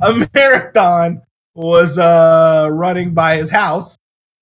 A 0.02 0.26
marathon 0.34 1.20
was 1.60 1.98
uh, 1.98 2.68
running 2.70 3.12
by 3.12 3.36
his 3.36 3.50
house, 3.50 3.96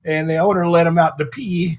and 0.05 0.31
the 0.31 0.37
owner 0.37 0.67
let 0.67 0.87
him 0.87 0.99
out 0.99 1.19
to 1.19 1.27
pee. 1.27 1.77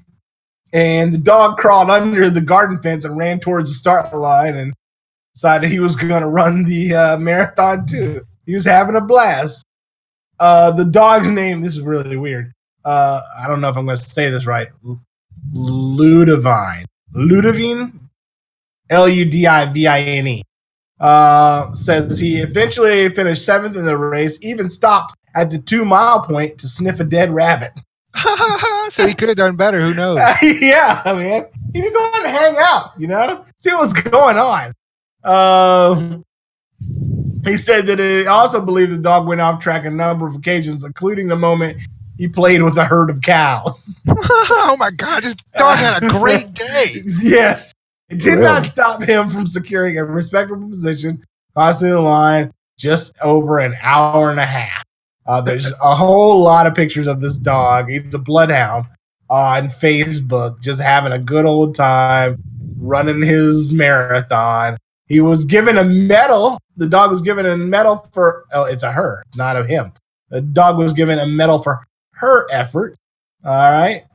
And 0.71 1.13
the 1.13 1.17
dog 1.17 1.57
crawled 1.57 1.89
under 1.89 2.29
the 2.29 2.41
garden 2.41 2.81
fence 2.81 3.05
and 3.05 3.17
ran 3.17 3.39
towards 3.39 3.71
the 3.71 3.75
start 3.75 4.13
line 4.13 4.55
and 4.55 4.73
decided 5.33 5.69
he 5.69 5.79
was 5.79 5.95
going 5.95 6.21
to 6.21 6.27
run 6.27 6.63
the 6.63 6.93
uh, 6.93 7.17
marathon 7.17 7.85
too. 7.87 8.21
He 8.45 8.53
was 8.53 8.65
having 8.65 8.95
a 8.95 9.01
blast. 9.01 9.65
Uh, 10.39 10.71
the 10.71 10.85
dog's 10.85 11.29
name, 11.29 11.61
this 11.61 11.75
is 11.75 11.81
really 11.81 12.17
weird. 12.17 12.53
Uh, 12.85 13.21
I 13.41 13.47
don't 13.47 13.61
know 13.61 13.69
if 13.69 13.77
I'm 13.77 13.85
going 13.85 13.97
to 13.97 14.03
say 14.03 14.29
this 14.29 14.45
right. 14.45 14.67
Ludivine. 15.53 16.85
Ludivine? 17.15 17.99
L 18.89 19.07
U 19.07 19.25
D 19.25 19.47
I 19.47 19.71
V 19.71 19.87
I 19.87 20.01
N 20.01 20.27
E 20.27 20.43
uh, 20.99 21.71
says 21.71 22.19
he 22.19 22.37
eventually 22.37 23.09
finished 23.13 23.45
seventh 23.45 23.75
in 23.75 23.85
the 23.85 23.97
race, 23.97 24.39
even 24.41 24.69
stopped 24.69 25.15
at 25.35 25.51
the 25.51 25.57
two 25.59 25.85
mile 25.85 26.21
point 26.21 26.57
to 26.59 26.67
sniff 26.67 26.99
a 26.99 27.03
dead 27.03 27.29
rabbit. 27.31 27.71
so 28.89 29.07
he 29.07 29.13
could 29.13 29.29
have 29.29 29.37
done 29.37 29.55
better. 29.55 29.81
Who 29.81 29.93
knows? 29.93 30.17
yeah, 30.41 31.01
man. 31.05 31.45
He 31.73 31.81
just 31.81 31.93
wanted 31.95 32.23
to 32.23 32.29
hang 32.29 32.55
out, 32.59 32.91
you 32.97 33.07
know, 33.07 33.45
see 33.59 33.71
what's 33.71 33.93
going 33.93 34.37
on. 34.37 34.73
Um, 35.23 36.25
he 37.45 37.55
said 37.57 37.85
that 37.85 37.99
he 37.99 38.25
also 38.25 38.59
believed 38.63 38.91
the 38.91 38.97
dog 38.97 39.27
went 39.27 39.41
off 39.41 39.59
track 39.61 39.85
a 39.85 39.89
number 39.91 40.25
of 40.25 40.35
occasions, 40.35 40.83
including 40.83 41.27
the 41.27 41.35
moment 41.35 41.79
he 42.17 42.27
played 42.27 42.61
with 42.63 42.77
a 42.77 42.83
herd 42.85 43.09
of 43.09 43.21
cows. 43.21 44.03
oh 44.09 44.75
my 44.79 44.91
god, 44.91 45.23
this 45.23 45.35
dog 45.57 45.77
had 45.77 46.03
a 46.03 46.07
great 46.09 46.53
day. 46.53 46.85
yes. 47.21 47.71
It 48.09 48.19
did 48.19 48.31
Really? 48.31 48.41
not 48.43 48.63
stop 48.63 49.03
him 49.03 49.29
from 49.29 49.45
securing 49.45 49.97
a 49.97 50.03
respectable 50.03 50.67
position, 50.67 51.23
crossing 51.53 51.89
the 51.91 52.01
line 52.01 52.51
just 52.77 53.15
over 53.21 53.59
an 53.59 53.75
hour 53.83 54.31
and 54.31 54.39
a 54.39 54.45
half. 54.45 54.83
Uh, 55.29 55.39
there's 55.39 55.71
a 55.83 55.93
whole 55.93 56.41
lot 56.41 56.65
of 56.65 56.73
pictures 56.73 57.05
of 57.05 57.21
this 57.21 57.37
dog. 57.37 57.87
He's 57.87 58.15
a 58.15 58.17
bloodhound 58.17 58.85
on 59.29 59.67
Facebook, 59.67 60.59
just 60.59 60.81
having 60.81 61.11
a 61.11 61.19
good 61.19 61.45
old 61.45 61.75
time 61.75 62.41
running 62.77 63.21
his 63.21 63.71
marathon. 63.71 64.75
He 65.05 65.21
was 65.21 65.43
given 65.43 65.77
a 65.77 65.83
medal. 65.83 66.57
The 66.77 66.87
dog 66.87 67.11
was 67.11 67.21
given 67.21 67.45
a 67.45 67.55
medal 67.55 68.09
for, 68.11 68.45
oh, 68.53 68.63
it's 68.63 68.81
a 68.81 68.91
her. 68.91 69.21
It's 69.27 69.37
not 69.37 69.55
a 69.55 69.63
him. 69.63 69.93
The 70.29 70.41
dog 70.41 70.79
was 70.79 70.93
given 70.93 71.19
a 71.19 71.27
medal 71.27 71.59
for 71.59 71.85
her 72.13 72.47
effort. 72.51 72.95
All 73.45 73.71
right. 73.71 74.05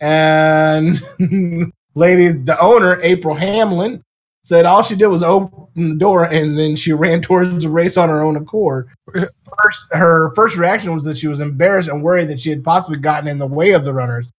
And 0.00 1.00
lady, 1.94 2.32
the 2.32 2.56
owner, 2.60 3.00
April 3.02 3.36
Hamlin, 3.36 4.02
said 4.44 4.66
all 4.66 4.82
she 4.82 4.94
did 4.94 5.08
was 5.08 5.22
open 5.22 5.88
the 5.88 5.96
door 5.96 6.24
and 6.24 6.56
then 6.56 6.76
she 6.76 6.92
ran 6.92 7.20
towards 7.22 7.62
the 7.62 7.68
race 7.68 7.96
on 7.96 8.08
her 8.08 8.22
own 8.22 8.36
accord. 8.36 8.88
First, 9.12 9.92
her 9.92 10.32
first 10.34 10.56
reaction 10.56 10.92
was 10.92 11.02
that 11.04 11.16
she 11.16 11.28
was 11.28 11.40
embarrassed 11.40 11.88
and 11.88 12.02
worried 12.02 12.28
that 12.28 12.40
she 12.40 12.50
had 12.50 12.62
possibly 12.62 13.00
gotten 13.00 13.28
in 13.28 13.38
the 13.38 13.46
way 13.46 13.72
of 13.72 13.84
the 13.84 13.94
runners. 13.94 14.30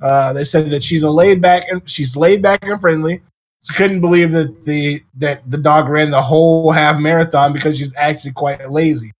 Uh, 0.00 0.32
they 0.32 0.44
said 0.44 0.66
that 0.66 0.82
she's 0.82 1.04
a 1.04 1.10
laid 1.10 1.40
back 1.40 1.62
and 1.70 1.88
she's 1.88 2.16
laid 2.16 2.42
back 2.42 2.66
and 2.66 2.80
friendly. 2.80 3.22
She 3.62 3.74
couldn't 3.74 4.00
believe 4.00 4.32
that 4.32 4.62
the 4.64 5.00
that 5.18 5.48
the 5.48 5.58
dog 5.58 5.88
ran 5.88 6.10
the 6.10 6.20
whole 6.20 6.72
half 6.72 7.00
marathon 7.00 7.52
because 7.52 7.78
she's 7.78 7.96
actually 7.96 8.32
quite 8.32 8.70
lazy. 8.70 9.12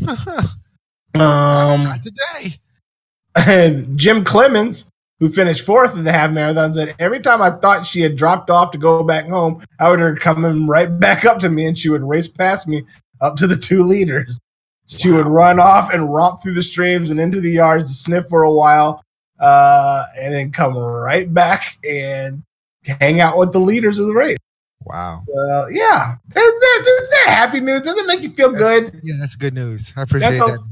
Um, 1.14 1.84
Not 1.84 2.02
today. 2.02 2.54
and 3.48 3.98
Jim 3.98 4.24
Clemens, 4.24 4.90
who 5.20 5.28
finished 5.28 5.66
fourth 5.66 5.96
in 5.96 6.04
the 6.04 6.12
half 6.12 6.30
marathon, 6.30 6.72
said 6.72 6.94
every 6.98 7.20
time 7.20 7.42
I 7.42 7.50
thought 7.50 7.86
she 7.86 8.00
had 8.00 8.16
dropped 8.16 8.50
off 8.50 8.70
to 8.70 8.78
go 8.78 9.02
back 9.02 9.26
home, 9.26 9.62
I 9.80 9.90
would 9.90 9.98
her 9.98 10.14
coming 10.14 10.68
right 10.68 10.98
back 11.00 11.24
up 11.24 11.38
to 11.40 11.48
me, 11.48 11.66
and 11.66 11.76
she 11.76 11.90
would 11.90 12.04
race 12.04 12.28
past 12.28 12.68
me 12.68 12.84
up 13.20 13.36
to 13.36 13.46
the 13.46 13.56
two 13.56 13.82
leaders. 13.82 14.38
She 14.86 15.10
would 15.10 15.26
run 15.26 15.60
off 15.60 15.92
and 15.92 16.12
romp 16.12 16.40
through 16.42 16.54
the 16.54 16.62
streams 16.62 17.10
and 17.10 17.20
into 17.20 17.40
the 17.40 17.50
yards 17.50 17.90
to 17.90 17.94
sniff 17.94 18.26
for 18.28 18.44
a 18.44 18.52
while, 18.52 19.04
uh, 19.38 20.04
and 20.18 20.32
then 20.32 20.50
come 20.52 20.76
right 20.78 21.32
back 21.32 21.76
and 21.84 22.42
hang 23.00 23.20
out 23.20 23.36
with 23.36 23.52
the 23.52 23.60
leaders 23.60 23.98
of 23.98 24.06
the 24.06 24.14
race. 24.14 24.38
Wow. 24.84 25.24
Uh, 25.28 25.66
yeah, 25.66 26.14
that's, 26.28 26.60
that's, 26.60 26.84
that's 26.84 27.10
that 27.10 27.24
happy 27.26 27.60
news. 27.60 27.82
Doesn't 27.82 28.04
it 28.04 28.06
make 28.06 28.22
you 28.22 28.30
feel 28.30 28.52
good. 28.52 28.98
Yeah, 29.02 29.16
that's 29.20 29.36
good 29.36 29.52
news. 29.52 29.92
I 29.96 30.02
appreciate 30.02 30.30
That's 30.30 30.48
a- 30.48 30.52
that. 30.52 30.64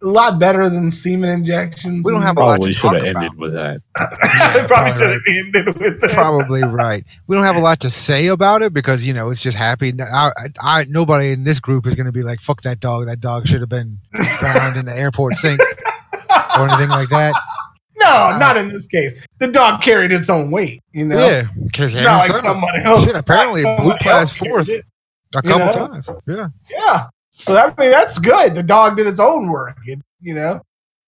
A 0.00 0.06
lot 0.06 0.38
better 0.38 0.68
than 0.68 0.92
semen 0.92 1.28
injections. 1.28 2.04
We 2.04 2.12
don't 2.12 2.22
have 2.22 2.36
a 2.36 2.40
lot 2.40 2.46
Probably 2.60 2.70
to 2.72 2.78
should 2.78 2.82
talk 2.82 2.94
have 3.02 3.10
about. 3.10 3.22
ended 3.24 3.38
with 3.38 3.52
that. 3.54 3.80
I 3.96 4.64
probably 4.66 4.66
probably 4.68 4.96
should 4.96 5.10
have 5.10 5.22
ended 5.28 5.78
with 5.80 6.00
that. 6.00 6.10
Probably 6.12 6.62
right. 6.62 7.04
We 7.26 7.34
don't 7.34 7.44
have 7.44 7.56
a 7.56 7.60
lot 7.60 7.80
to 7.80 7.90
say 7.90 8.28
about 8.28 8.62
it 8.62 8.72
because 8.72 9.04
you 9.06 9.12
know 9.12 9.28
it's 9.30 9.42
just 9.42 9.56
happy. 9.56 9.92
I, 10.00 10.30
I, 10.36 10.46
I 10.62 10.84
nobody 10.88 11.32
in 11.32 11.42
this 11.42 11.58
group 11.58 11.84
is 11.86 11.96
going 11.96 12.06
to 12.06 12.12
be 12.12 12.22
like, 12.22 12.38
"Fuck 12.40 12.62
that 12.62 12.78
dog. 12.78 13.06
That 13.06 13.20
dog 13.20 13.48
should 13.48 13.60
have 13.60 13.68
been 13.68 13.98
drowned 14.38 14.76
in 14.76 14.84
the 14.86 14.96
airport 14.96 15.34
sink 15.34 15.58
or 15.60 16.68
anything 16.68 16.90
like 16.90 17.08
that." 17.08 17.34
No, 18.00 18.06
uh, 18.06 18.38
not 18.38 18.56
in 18.56 18.68
this 18.68 18.86
case. 18.86 19.26
The 19.40 19.48
dog 19.48 19.82
carried 19.82 20.12
its 20.12 20.30
own 20.30 20.52
weight, 20.52 20.80
you 20.92 21.04
know. 21.04 21.18
Yeah, 21.18 21.42
because 21.64 21.96
Not 21.96 22.18
like 22.18 22.30
somebody 22.30 22.84
else. 22.84 23.04
shit 23.04 23.16
apparently 23.16 23.64
like 23.64 23.76
blew 23.78 23.88
somebody 23.90 24.04
past 24.04 24.36
fourth 24.38 24.68
it. 24.68 24.84
a 25.34 25.40
you 25.42 25.50
couple 25.50 25.66
know? 25.66 25.88
times. 25.88 26.10
Yeah. 26.24 26.46
Yeah. 26.70 27.06
So 27.38 27.56
I 27.56 27.66
mean, 27.80 27.90
that's 27.90 28.18
good. 28.18 28.54
The 28.54 28.62
dog 28.62 28.96
did 28.96 29.06
its 29.06 29.20
own 29.20 29.48
work. 29.48 29.78
It, 29.86 30.00
you 30.20 30.34
know, 30.34 30.60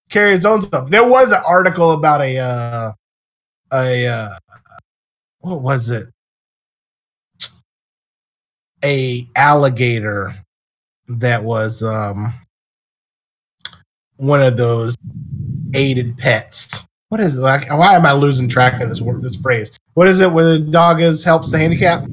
carried 0.08 0.34
its 0.34 0.44
own 0.44 0.60
stuff. 0.60 0.88
There 0.88 1.06
was 1.06 1.32
an 1.32 1.42
article 1.46 1.90
about 1.92 2.20
a, 2.22 2.38
uh, 2.38 2.92
a, 3.72 4.06
uh, 4.06 4.30
what 5.40 5.62
was 5.62 5.90
it? 5.90 6.06
A 8.84 9.28
alligator 9.36 10.32
that 11.08 11.42
was 11.42 11.82
um 11.82 12.32
one 14.16 14.40
of 14.40 14.56
those 14.56 14.96
aided 15.74 16.16
pets. 16.16 16.86
What 17.08 17.20
is 17.20 17.36
it? 17.36 17.40
Like, 17.40 17.68
why 17.70 17.94
am 17.94 18.06
I 18.06 18.12
losing 18.12 18.48
track 18.48 18.80
of 18.80 18.88
this 18.88 19.00
word, 19.00 19.22
this 19.22 19.36
phrase? 19.36 19.72
What 19.94 20.06
is 20.06 20.20
it 20.20 20.30
where 20.30 20.44
the 20.44 20.58
dog 20.58 21.00
is 21.00 21.24
helps 21.24 21.50
the 21.50 21.58
handicap? 21.58 22.04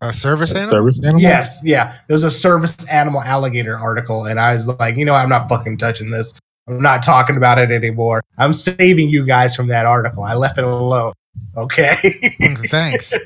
A 0.00 0.12
service 0.12 0.54
animal. 0.54 0.72
Service 0.72 0.98
animal? 0.98 1.20
Yes, 1.20 1.60
yeah. 1.64 1.96
There's 2.06 2.24
a 2.24 2.30
service 2.30 2.88
animal 2.88 3.20
alligator 3.22 3.76
article, 3.76 4.26
and 4.26 4.38
I 4.38 4.54
was 4.54 4.68
like, 4.68 4.96
you 4.96 5.04
know, 5.04 5.14
I'm 5.14 5.28
not 5.28 5.48
fucking 5.48 5.78
touching 5.78 6.10
this. 6.10 6.38
I'm 6.68 6.80
not 6.80 7.02
talking 7.02 7.36
about 7.36 7.58
it 7.58 7.70
anymore. 7.70 8.22
I'm 8.36 8.52
saving 8.52 9.08
you 9.08 9.26
guys 9.26 9.56
from 9.56 9.68
that 9.68 9.86
article. 9.86 10.22
I 10.22 10.34
left 10.34 10.58
it 10.58 10.64
alone. 10.64 11.14
Okay. 11.56 11.94
Thanks. 12.68 13.14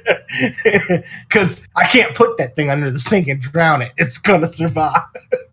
Because 1.28 1.68
I 1.76 1.84
can't 1.84 2.14
put 2.14 2.38
that 2.38 2.56
thing 2.56 2.70
under 2.70 2.90
the 2.90 2.98
sink 2.98 3.28
and 3.28 3.38
drown 3.38 3.82
it. 3.82 3.92
It's 3.98 4.16
gonna 4.16 4.48
survive. 4.48 4.96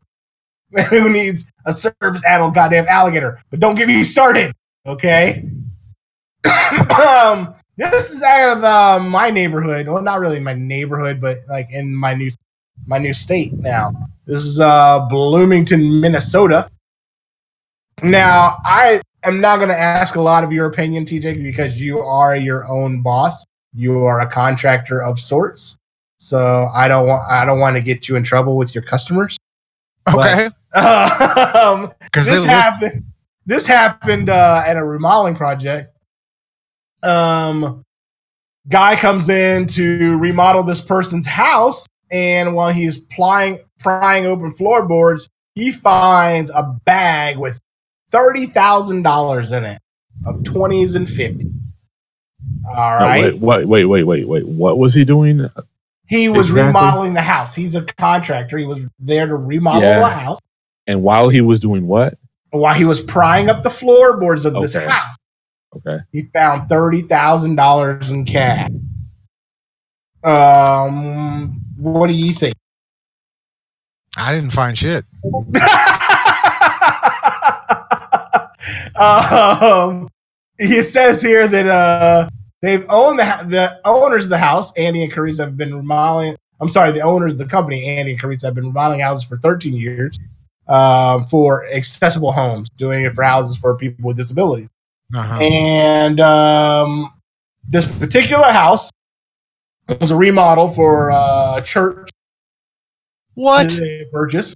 Who 0.90 1.10
needs 1.10 1.52
a 1.66 1.74
service 1.74 2.24
animal 2.26 2.52
goddamn 2.52 2.86
alligator? 2.88 3.42
But 3.50 3.60
don't 3.60 3.76
get 3.76 3.90
me 3.90 4.04
started. 4.04 4.54
Okay. 4.86 5.44
um, 7.06 7.54
this 7.80 8.12
is 8.12 8.22
out 8.24 8.58
of 8.58 8.64
uh, 8.64 9.00
my 9.00 9.30
neighborhood. 9.30 9.88
Well, 9.88 10.02
not 10.02 10.20
really 10.20 10.40
my 10.40 10.54
neighborhood, 10.54 11.22
but 11.22 11.38
like 11.48 11.68
in 11.72 11.96
my 11.96 12.14
new 12.14 12.30
my 12.86 12.98
new 12.98 13.14
state 13.14 13.54
now. 13.54 13.92
This 14.26 14.44
is 14.44 14.60
uh, 14.60 15.06
Bloomington, 15.10 16.02
Minnesota. 16.02 16.70
Now, 18.04 18.58
I 18.64 19.02
am 19.24 19.42
not 19.42 19.58
going 19.58 19.70
to 19.70 19.80
ask 19.80 20.16
a 20.16 20.22
lot 20.22 20.44
of 20.44 20.52
your 20.52 20.68
opinion, 20.68 21.06
TJ, 21.06 21.42
because 21.44 21.82
you 21.82 22.00
are 22.00 22.36
your 22.36 22.68
own 22.68 23.02
boss. 23.02 23.46
You 23.74 24.06
are 24.06 24.22
a 24.22 24.30
contractor 24.30 25.02
of 25.02 25.20
sorts. 25.20 25.78
So 26.18 26.68
I 26.74 26.88
don't 26.88 27.08
want 27.08 27.30
I 27.30 27.46
don't 27.46 27.60
want 27.60 27.78
to 27.78 27.82
get 27.82 28.10
you 28.10 28.18
in 28.18 28.24
trouble 28.24 28.58
with 28.58 28.76
your 28.76 28.84
customers. 28.84 29.38
Okay. 30.14 30.46
um, 30.76 31.94
Because 32.02 32.26
this 32.26 32.44
happened. 32.44 33.06
This 33.46 33.66
happened 33.66 34.30
uh, 34.30 34.64
at 34.66 34.76
a 34.76 34.84
remodeling 34.84 35.36
project. 35.36 35.96
Um, 37.04 37.84
guy 38.68 38.96
comes 38.96 39.30
in 39.30 39.68
to 39.68 40.18
remodel 40.18 40.64
this 40.64 40.82
person's 40.82 41.26
house, 41.26 41.86
and 42.12 42.54
while 42.56 42.72
he's 42.72 43.00
plying 43.00 43.60
prying 43.80 44.26
open 44.26 44.52
floorboards, 44.52 45.30
he 45.56 45.72
finds 45.72 46.52
a 46.52 46.64
bag 46.86 47.38
with 47.38 47.60
thirty 48.12 48.46
thousand 48.46 49.04
dollars 49.04 49.52
in 49.52 49.64
it, 49.64 49.82
of 50.26 50.44
twenties 50.44 50.96
and 50.96 51.10
fifties. 51.10 51.52
All 52.68 53.00
right. 53.00 53.34
Wait, 53.40 53.66
wait, 53.66 53.86
wait, 53.86 54.04
wait, 54.04 54.28
wait. 54.28 54.46
What 54.46 54.78
was 54.78 54.94
he 54.94 55.04
doing? 55.04 55.50
he 56.08 56.30
was 56.30 56.48
exactly. 56.50 56.68
remodeling 56.68 57.14
the 57.14 57.22
house. 57.22 57.54
He's 57.56 57.76
a 57.76 57.84
contractor. 57.84 58.58
He 58.58 58.66
was 58.66 58.82
there 59.00 59.28
to 59.28 59.36
remodel 59.36 59.82
Yeah. 59.82 60.00
the 60.00 60.08
house. 60.08 60.40
And 60.88 61.04
while 61.04 61.30
he 61.30 61.42
was 61.42 61.60
doing 61.60 61.88
what? 61.88 62.18
While 62.50 62.74
he 62.74 62.86
was 62.86 63.02
prying 63.02 63.50
up 63.50 63.62
the 63.62 63.70
floorboards 63.70 64.46
of 64.46 64.54
this 64.56 64.74
house. 64.74 65.16
Okay. 65.76 66.00
he 66.12 66.24
found 66.34 66.68
thirty 66.68 67.02
thousand 67.02 67.56
dollars 67.56 68.12
in 68.12 68.26
cash. 68.26 68.70
Um, 70.24 71.62
what 71.78 72.08
do 72.08 72.14
you 72.14 72.34
think? 72.34 72.56
I 74.18 74.34
didn't 74.36 74.52
find 74.52 74.78
shit. 74.78 75.06
um, 79.00 80.10
he 80.60 80.82
says 80.82 81.22
here 81.22 81.48
that 81.48 81.68
uh, 81.68 82.30
they've 82.62 82.86
owned 82.90 83.20
the 83.20 83.46
the 83.48 83.80
owners 83.86 84.26
of 84.26 84.30
the 84.30 84.38
house, 84.38 84.76
Andy 84.76 85.04
and 85.04 85.12
Carissa, 85.12 85.40
have 85.46 85.58
been 85.58 85.76
remodeling. 85.76 86.36
I'm 86.60 86.70
sorry, 86.70 86.92
the 86.92 87.02
owners 87.02 87.32
of 87.34 87.38
the 87.38 87.46
company, 87.46 87.86
Andy 87.86 88.12
and 88.14 88.22
Carissa, 88.22 88.44
have 88.44 88.56
been 88.56 88.68
remodeling 88.68 89.00
houses 89.00 89.24
for 89.24 89.38
13 89.38 89.74
years 89.74 90.20
um, 90.68 91.24
for 91.24 91.66
accessible 91.68 92.34
homes, 92.34 92.70
doing 92.72 93.06
it 93.06 93.14
for 93.14 93.24
houses 93.24 93.56
for 93.56 93.76
people 93.76 94.06
with 94.06 94.18
disabilities. 94.18 94.70
Uh-huh. 95.16 95.40
And 95.42 96.20
um, 96.20 97.14
this 97.68 97.86
particular 97.98 98.52
house 98.52 98.90
was 100.00 100.12
a 100.12 100.16
remodel 100.16 100.70
for 100.70 101.12
uh, 101.12 101.58
a 101.58 101.62
church 101.62 102.10
What? 103.34 103.80
purchased. 104.12 104.56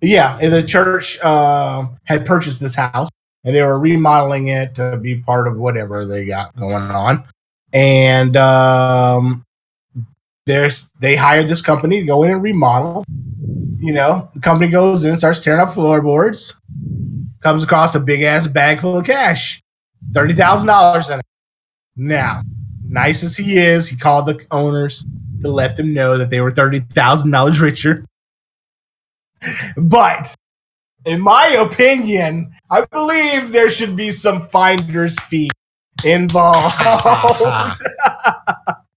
Yeah, 0.00 0.36
the 0.48 0.64
church 0.64 1.20
uh, 1.20 1.86
had 2.04 2.26
purchased 2.26 2.60
this 2.60 2.74
house, 2.74 3.08
and 3.44 3.54
they 3.54 3.62
were 3.62 3.78
remodeling 3.78 4.48
it 4.48 4.74
to 4.74 4.96
be 4.96 5.20
part 5.20 5.46
of 5.46 5.56
whatever 5.56 6.04
they 6.04 6.24
got 6.24 6.56
going 6.56 6.74
on. 6.74 7.24
And 7.72 8.36
um, 8.36 9.44
there's 10.46 10.90
they 11.00 11.14
hired 11.14 11.46
this 11.46 11.62
company 11.62 12.00
to 12.00 12.06
go 12.06 12.24
in 12.24 12.32
and 12.32 12.42
remodel. 12.42 13.04
You 13.78 13.92
know, 13.92 14.28
the 14.34 14.40
company 14.40 14.70
goes 14.70 15.04
in, 15.04 15.14
starts 15.14 15.38
tearing 15.38 15.60
up 15.60 15.70
floorboards, 15.70 16.60
comes 17.40 17.62
across 17.62 17.94
a 17.94 18.00
big 18.00 18.22
ass 18.22 18.48
bag 18.48 18.80
full 18.80 18.96
of 18.96 19.06
cash, 19.06 19.60
thirty 20.12 20.34
thousand 20.34 20.66
dollars 20.68 21.08
in 21.10 21.18
it. 21.20 21.24
Now, 21.96 22.42
nice 22.86 23.22
as 23.22 23.36
he 23.36 23.58
is, 23.58 23.88
he 23.88 23.96
called 23.96 24.26
the 24.26 24.44
owners 24.50 25.04
to 25.42 25.48
let 25.48 25.76
them 25.76 25.92
know 25.94 26.16
that 26.18 26.30
they 26.30 26.40
were 26.40 26.50
thirty 26.50 26.80
thousand 26.80 27.30
dollars 27.30 27.60
richer. 27.60 28.04
But 29.76 30.34
in 31.04 31.20
my 31.20 31.46
opinion, 31.48 32.52
I 32.70 32.84
believe 32.86 33.52
there 33.52 33.68
should 33.70 33.96
be 33.96 34.10
some 34.10 34.48
finder's 34.50 35.18
fee 35.20 35.50
involved. 36.04 36.74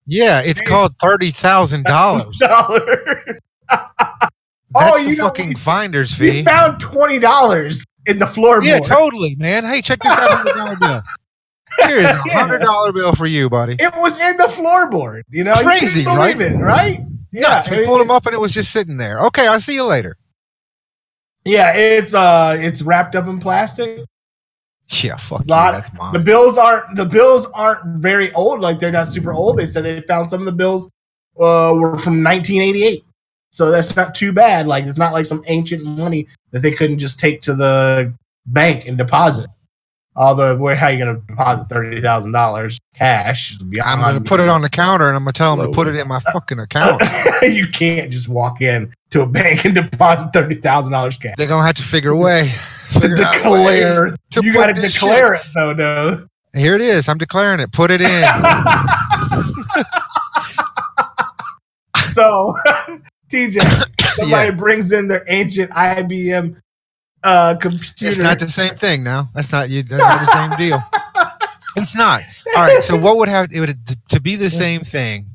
yeah, 0.06 0.42
it's 0.46 0.62
called 0.62 0.94
thirty 1.02 1.30
thousand 1.32 1.86
dollars. 1.86 2.38
Dollar. 2.40 3.24
That's 3.70 4.30
Oh, 4.78 5.04
the 5.04 5.10
you 5.10 5.16
know, 5.18 5.26
fucking 5.26 5.50
we- 5.50 5.56
finder's 5.56 6.20
We 6.20 6.30
fee. 6.32 6.44
found 6.44 6.80
twenty 6.80 7.18
dollars 7.20 7.84
in 8.08 8.20
the 8.20 8.26
floorboard. 8.26 8.66
Yeah, 8.66 8.80
totally, 8.80 9.36
man. 9.38 9.64
Hey, 9.64 9.82
check 9.82 10.00
this 10.00 10.12
out 10.12 10.30
hundred 10.32 10.54
dollar 10.54 10.76
bill. 10.80 11.02
Here's 11.88 12.10
a 12.10 12.16
hundred 12.32 12.60
dollar 12.60 12.94
bill 12.94 13.12
for 13.14 13.26
you, 13.26 13.50
buddy. 13.50 13.76
It 13.80 13.94
was 13.98 14.20
in 14.20 14.38
the 14.38 14.44
floorboard. 14.46 15.24
You 15.30 15.44
know, 15.44 15.54
You 15.56 15.64
Crazy, 15.64 16.04
believe 16.04 16.40
It, 16.42 16.58
right? 16.58 17.00
Yeah, 17.32 17.42
Nuts. 17.42 17.70
We 17.70 17.86
pulled 17.86 18.00
him 18.02 18.12
up 18.12 18.26
and 18.26 18.34
it 18.34 18.40
was 18.40 18.54
just 18.54 18.72
sitting 18.72 18.98
there. 18.98 19.20
Okay, 19.26 19.46
I'll 19.48 19.60
see 19.60 19.74
you 19.76 19.84
later. 19.86 20.16
Yeah, 21.44 21.74
it's 21.76 22.14
uh, 22.14 22.56
it's 22.58 22.82
wrapped 22.82 23.16
up 23.16 23.28
in 23.28 23.40
plastic. 23.40 24.06
Yeah, 25.04 25.18
fuck 25.18 25.42
you. 25.42 25.46
Lot- 25.48 25.72
That's 25.74 26.12
The 26.14 26.20
bills 26.20 26.58
aren't 26.58 26.96
the 26.96 27.06
bills 27.06 27.48
aren't 27.54 28.00
very 28.02 28.32
old. 28.34 28.62
Like 28.62 28.80
they're 28.80 28.92
not 28.92 29.10
super 29.10 29.34
old. 29.34 29.58
They 29.58 29.66
said 29.66 29.84
they 29.84 30.02
found 30.02 30.30
some 30.30 30.40
of 30.40 30.46
the 30.46 30.52
bills 30.52 30.90
uh, 31.40 31.74
were 31.76 31.98
from 31.98 32.24
1988. 32.24 33.04
So 33.52 33.72
that's 33.72 33.96
not 33.96 34.14
too 34.16 34.32
bad. 34.32 34.68
Like 34.68 34.86
it's 34.86 34.98
not 34.98 35.14
like 35.14 35.26
some 35.26 35.44
ancient 35.48 35.84
money 35.84 36.28
that 36.56 36.62
they 36.62 36.72
couldn't 36.72 37.00
just 37.00 37.20
take 37.20 37.42
to 37.42 37.54
the 37.54 38.14
bank 38.46 38.88
and 38.88 38.98
deposit. 38.98 39.50
Although, 40.16 40.56
where 40.56 40.74
how 40.74 40.88
you 40.88 40.98
gonna 40.98 41.20
deposit 41.28 41.68
thirty 41.68 42.00
thousand 42.00 42.32
dollars 42.32 42.80
cash? 42.96 43.58
I'm 43.84 44.00
gonna 44.00 44.22
put 44.22 44.40
it 44.40 44.48
on 44.48 44.62
the 44.62 44.70
counter 44.70 45.10
and 45.10 45.18
I'm 45.18 45.24
gonna 45.24 45.34
tell 45.34 45.58
them 45.58 45.66
to 45.66 45.72
put 45.74 45.90
it 45.90 45.96
in 45.98 46.08
my 46.08 46.22
fucking 46.32 46.60
account. 46.60 47.04
you 47.42 47.68
can't 47.68 48.10
just 48.10 48.30
walk 48.30 48.62
in 48.62 48.94
to 49.10 49.22
a 49.22 49.26
bank 49.26 49.66
and 49.66 49.76
deposit 49.76 50.30
thirty 50.32 50.56
thousand 50.56 50.94
dollars 50.94 51.18
cash 51.18 51.34
They're 51.38 51.50
gonna 51.50 51.66
have 51.66 51.76
to 51.76 51.84
figure 51.84 52.12
a 52.12 52.18
way. 52.18 52.50
to 53.02 53.10
declare. 53.10 54.12
to 54.32 54.42
you 54.42 54.54
got 54.54 54.74
to 54.74 54.82
declare 54.82 55.34
it 55.34 55.42
though, 55.54 55.74
no. 55.74 56.26
Here 56.56 56.76
it 56.76 56.82
is. 56.82 57.10
I'm 57.10 57.18
declaring 57.18 57.60
it. 57.60 57.74
Put 57.74 57.92
it 57.92 58.00
in. 58.00 58.24
so, 62.14 62.56
TJ, 63.36 63.60
somebody 64.16 64.50
Yeah. 64.50 64.56
brings 64.56 64.92
in 64.92 65.08
their 65.08 65.24
ancient 65.28 65.72
IBM 65.72 66.56
uh, 67.24 67.56
computer. 67.56 67.94
It's 68.02 68.18
not 68.20 68.40
the 68.40 68.50
same 68.50 68.76
thing 68.76 69.04
now. 69.04 69.30
That's 69.34 69.52
not 69.52 69.70
you. 69.70 69.84
That's 69.84 70.02
not 70.02 70.20
the 70.22 70.58
same 70.58 70.70
deal. 70.70 70.80
It's 71.78 71.94
not. 71.94 72.22
All 72.56 72.68
right. 72.68 72.82
So 72.82 72.98
what 72.98 73.18
would 73.18 73.28
have 73.28 73.50
it 73.52 73.60
would 73.60 73.76
to 74.08 74.22
be 74.22 74.38
the 74.38 74.50
same 74.50 74.80
thing? 74.80 75.26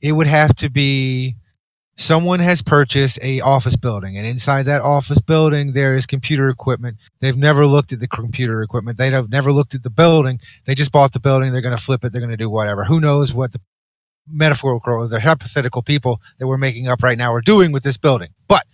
It 0.00 0.12
would 0.12 0.28
have 0.28 0.54
to 0.56 0.70
be 0.70 1.34
someone 1.96 2.38
has 2.38 2.62
purchased 2.62 3.18
a 3.24 3.40
office 3.40 3.74
building, 3.74 4.16
and 4.16 4.24
inside 4.24 4.62
that 4.66 4.80
office 4.82 5.20
building 5.20 5.72
there 5.72 5.96
is 5.96 6.06
computer 6.06 6.48
equipment. 6.50 6.98
They've 7.18 7.36
never 7.36 7.66
looked 7.66 7.92
at 7.92 7.98
the 7.98 8.06
computer 8.06 8.62
equipment. 8.62 8.96
They 8.96 9.10
have 9.10 9.28
never 9.28 9.50
looked 9.52 9.74
at 9.74 9.82
the 9.82 9.90
building. 9.90 10.38
They 10.66 10.76
just 10.76 10.92
bought 10.92 11.12
the 11.12 11.18
building. 11.18 11.50
They're 11.50 11.60
going 11.60 11.76
to 11.76 11.82
flip 11.82 12.04
it. 12.04 12.12
They're 12.12 12.20
going 12.20 12.30
to 12.30 12.36
do 12.36 12.48
whatever. 12.48 12.84
Who 12.84 13.00
knows 13.00 13.34
what 13.34 13.50
the 13.50 13.58
metaphorical 14.28 14.94
or 14.94 15.08
the 15.08 15.20
hypothetical 15.20 15.82
people 15.82 16.20
that 16.38 16.46
we're 16.46 16.58
making 16.58 16.88
up 16.88 17.02
right 17.02 17.18
now 17.18 17.32
are 17.32 17.40
doing 17.40 17.72
with 17.72 17.82
this 17.82 17.96
building? 17.96 18.28
But 18.48 18.64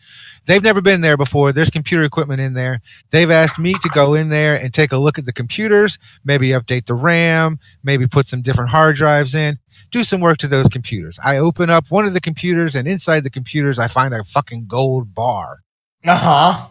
they've 0.46 0.62
never 0.62 0.80
been 0.80 1.00
there 1.00 1.16
before. 1.16 1.52
There's 1.52 1.70
computer 1.70 2.04
equipment 2.04 2.40
in 2.40 2.54
there. 2.54 2.80
They've 3.10 3.30
asked 3.30 3.58
me 3.58 3.74
to 3.74 3.88
go 3.90 4.14
in 4.14 4.28
there 4.28 4.54
and 4.54 4.72
take 4.72 4.92
a 4.92 4.98
look 4.98 5.18
at 5.18 5.26
the 5.26 5.32
computers, 5.32 5.98
maybe 6.24 6.48
update 6.48 6.86
the 6.86 6.94
RAM, 6.94 7.58
maybe 7.82 8.06
put 8.06 8.26
some 8.26 8.42
different 8.42 8.70
hard 8.70 8.96
drives 8.96 9.34
in, 9.34 9.58
do 9.90 10.02
some 10.02 10.20
work 10.20 10.38
to 10.38 10.46
those 10.46 10.68
computers. 10.68 11.18
I 11.24 11.38
open 11.38 11.70
up 11.70 11.86
one 11.90 12.04
of 12.04 12.14
the 12.14 12.20
computers, 12.20 12.74
and 12.74 12.88
inside 12.88 13.20
the 13.20 13.30
computers, 13.30 13.78
I 13.78 13.86
find 13.86 14.14
a 14.14 14.24
fucking 14.24 14.66
gold 14.66 15.14
bar. 15.14 15.60
Uh 16.04 16.16
huh. 16.16 16.68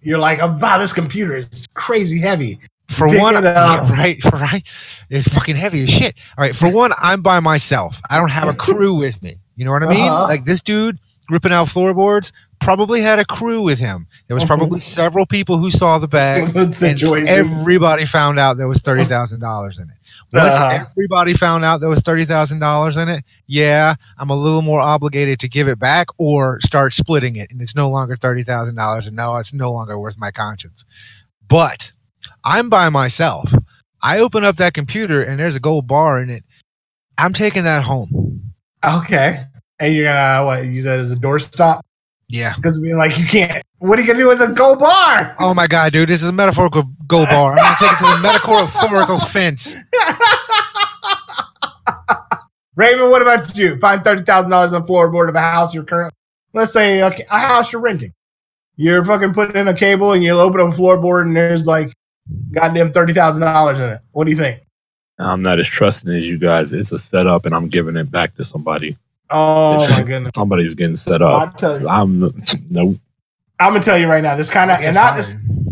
You're 0.00 0.18
like, 0.18 0.38
oh, 0.40 0.56
wow, 0.60 0.78
this 0.78 0.92
computer 0.92 1.36
is 1.36 1.66
crazy 1.74 2.20
heavy. 2.20 2.60
For 2.94 3.08
Pick 3.08 3.20
one, 3.20 3.34
yeah, 3.42 3.90
right, 3.92 4.24
right, 4.32 4.62
it's 5.10 5.28
fucking 5.28 5.56
heavy 5.56 5.82
as 5.82 5.90
shit. 5.90 6.18
All 6.38 6.42
right, 6.44 6.54
for 6.54 6.72
one, 6.72 6.92
I'm 7.00 7.22
by 7.22 7.40
myself. 7.40 8.00
I 8.10 8.16
don't 8.16 8.30
have 8.30 8.48
a 8.48 8.54
crew 8.54 8.94
with 9.04 9.22
me. 9.22 9.36
You 9.56 9.64
know 9.64 9.70
what 9.72 9.82
I 9.82 9.88
mean? 9.88 10.10
Uh-huh. 10.10 10.24
Like 10.24 10.44
this 10.44 10.62
dude 10.62 10.98
ripping 11.30 11.52
out 11.52 11.68
floorboards 11.68 12.32
probably 12.60 13.00
had 13.00 13.18
a 13.18 13.24
crew 13.24 13.62
with 13.62 13.78
him. 13.78 14.06
There 14.26 14.34
was 14.34 14.44
probably 14.44 14.78
several 14.80 15.26
people 15.26 15.58
who 15.58 15.70
saw 15.70 15.98
the 15.98 16.08
bag. 16.08 16.48
And 17.20 17.28
everybody 17.28 18.04
found 18.04 18.38
out 18.38 18.56
there 18.56 18.68
was 18.68 18.80
thirty 18.80 19.04
thousand 19.04 19.40
dollars 19.40 19.78
in 19.78 19.84
it. 19.90 19.96
Once 20.32 20.54
Uh-huh. 20.56 20.84
everybody 20.90 21.34
found 21.34 21.64
out 21.64 21.80
there 21.80 21.88
was 21.88 22.00
thirty 22.00 22.24
thousand 22.24 22.58
dollars 22.58 22.96
in 22.96 23.08
it, 23.08 23.24
yeah, 23.46 23.94
I'm 24.18 24.30
a 24.30 24.36
little 24.36 24.62
more 24.62 24.80
obligated 24.80 25.38
to 25.40 25.48
give 25.48 25.68
it 25.68 25.78
back 25.78 26.08
or 26.18 26.58
start 26.60 26.92
splitting 26.92 27.36
it, 27.36 27.50
and 27.52 27.60
it's 27.62 27.74
no 27.76 27.88
longer 27.90 28.16
thirty 28.16 28.42
thousand 28.42 28.74
dollars, 28.76 29.06
and 29.06 29.16
no, 29.16 29.36
it's 29.36 29.52
no 29.54 29.72
longer 29.72 29.98
worth 29.98 30.18
my 30.18 30.30
conscience. 30.30 30.84
But 31.46 31.92
I'm 32.44 32.68
by 32.68 32.88
myself. 32.90 33.52
I 34.02 34.18
open 34.18 34.44
up 34.44 34.56
that 34.56 34.74
computer 34.74 35.22
and 35.22 35.40
there's 35.40 35.56
a 35.56 35.60
gold 35.60 35.86
bar 35.86 36.20
in 36.20 36.28
it. 36.30 36.44
I'm 37.18 37.32
taking 37.32 37.62
that 37.64 37.82
home. 37.82 38.52
okay. 38.84 39.44
And 39.80 39.94
you're 39.94 40.04
gonna 40.04 40.44
what? 40.46 40.64
Use 40.66 40.84
that 40.84 40.98
as 41.00 41.10
a 41.12 41.16
doorstop 41.16 41.80
Yeah. 42.28 42.52
because 42.56 42.78
we're 42.78 42.96
like, 42.96 43.18
you 43.18 43.26
can't. 43.26 43.62
What 43.78 43.98
are 43.98 44.02
you 44.02 44.06
gonna 44.08 44.20
do 44.20 44.28
with 44.28 44.40
a 44.40 44.52
gold 44.52 44.78
bar? 44.78 45.34
Oh 45.40 45.52
my 45.54 45.66
god, 45.66 45.92
dude, 45.92 46.08
this 46.08 46.22
is 46.22 46.28
a 46.28 46.32
metaphorical 46.32 46.84
gold 47.06 47.28
bar. 47.28 47.52
I'm 47.52 47.58
gonna 47.58 47.76
take 47.78 47.92
it 47.92 47.98
to 47.98 48.04
the 48.04 48.20
metaphorical 48.22 49.18
fence. 49.30 49.74
Raymond, 52.76 53.10
what 53.10 53.22
about 53.22 53.56
you? 53.56 53.78
Find 53.78 54.02
thirty 54.02 54.22
thousand 54.22 54.50
dollars 54.50 54.72
on 54.72 54.82
the 54.82 54.88
floorboard 54.88 55.28
of 55.28 55.34
a 55.36 55.40
house 55.40 55.74
you're 55.74 55.84
currently. 55.84 56.10
Let's 56.52 56.72
say 56.72 57.00
a, 57.00 57.06
a 57.08 57.38
house 57.38 57.72
you're 57.72 57.82
renting. 57.82 58.12
You're 58.76 59.04
fucking 59.04 59.32
putting 59.34 59.56
in 59.56 59.68
a 59.68 59.74
cable 59.74 60.12
and 60.12 60.22
you'll 60.24 60.40
open 60.40 60.60
up 60.60 60.68
a 60.72 60.76
floorboard 60.76 61.22
and 61.22 61.36
there's 61.36 61.66
like 61.66 61.92
goddamn 62.52 62.92
thirty 62.92 63.12
thousand 63.12 63.42
dollars 63.42 63.80
in 63.80 63.90
it. 63.90 64.00
What 64.12 64.24
do 64.24 64.30
you 64.30 64.36
think? 64.36 64.60
I'm 65.18 65.42
not 65.42 65.60
as 65.60 65.68
trusting 65.68 66.10
as 66.10 66.26
you 66.26 66.38
guys. 66.38 66.72
It's 66.72 66.92
a 66.92 66.98
setup, 66.98 67.46
and 67.46 67.54
I'm 67.54 67.68
giving 67.68 67.96
it 67.96 68.10
back 68.10 68.34
to 68.36 68.44
somebody. 68.44 68.96
Oh 69.30 69.88
my 69.90 70.02
goodness! 70.02 70.32
Somebody's 70.34 70.74
getting 70.74 70.96
set 70.96 71.22
I'll 71.22 71.36
up. 71.36 71.56
tell 71.56 71.80
you. 71.80 71.88
I'm 71.88 72.18
no. 72.70 72.96
I'm 73.60 73.72
gonna 73.72 73.80
tell 73.80 73.98
you 73.98 74.08
right 74.08 74.22
now. 74.22 74.34
This 74.34 74.50
kind 74.50 74.70
of 74.70 74.80
and 74.80 74.94
not 74.94 75.24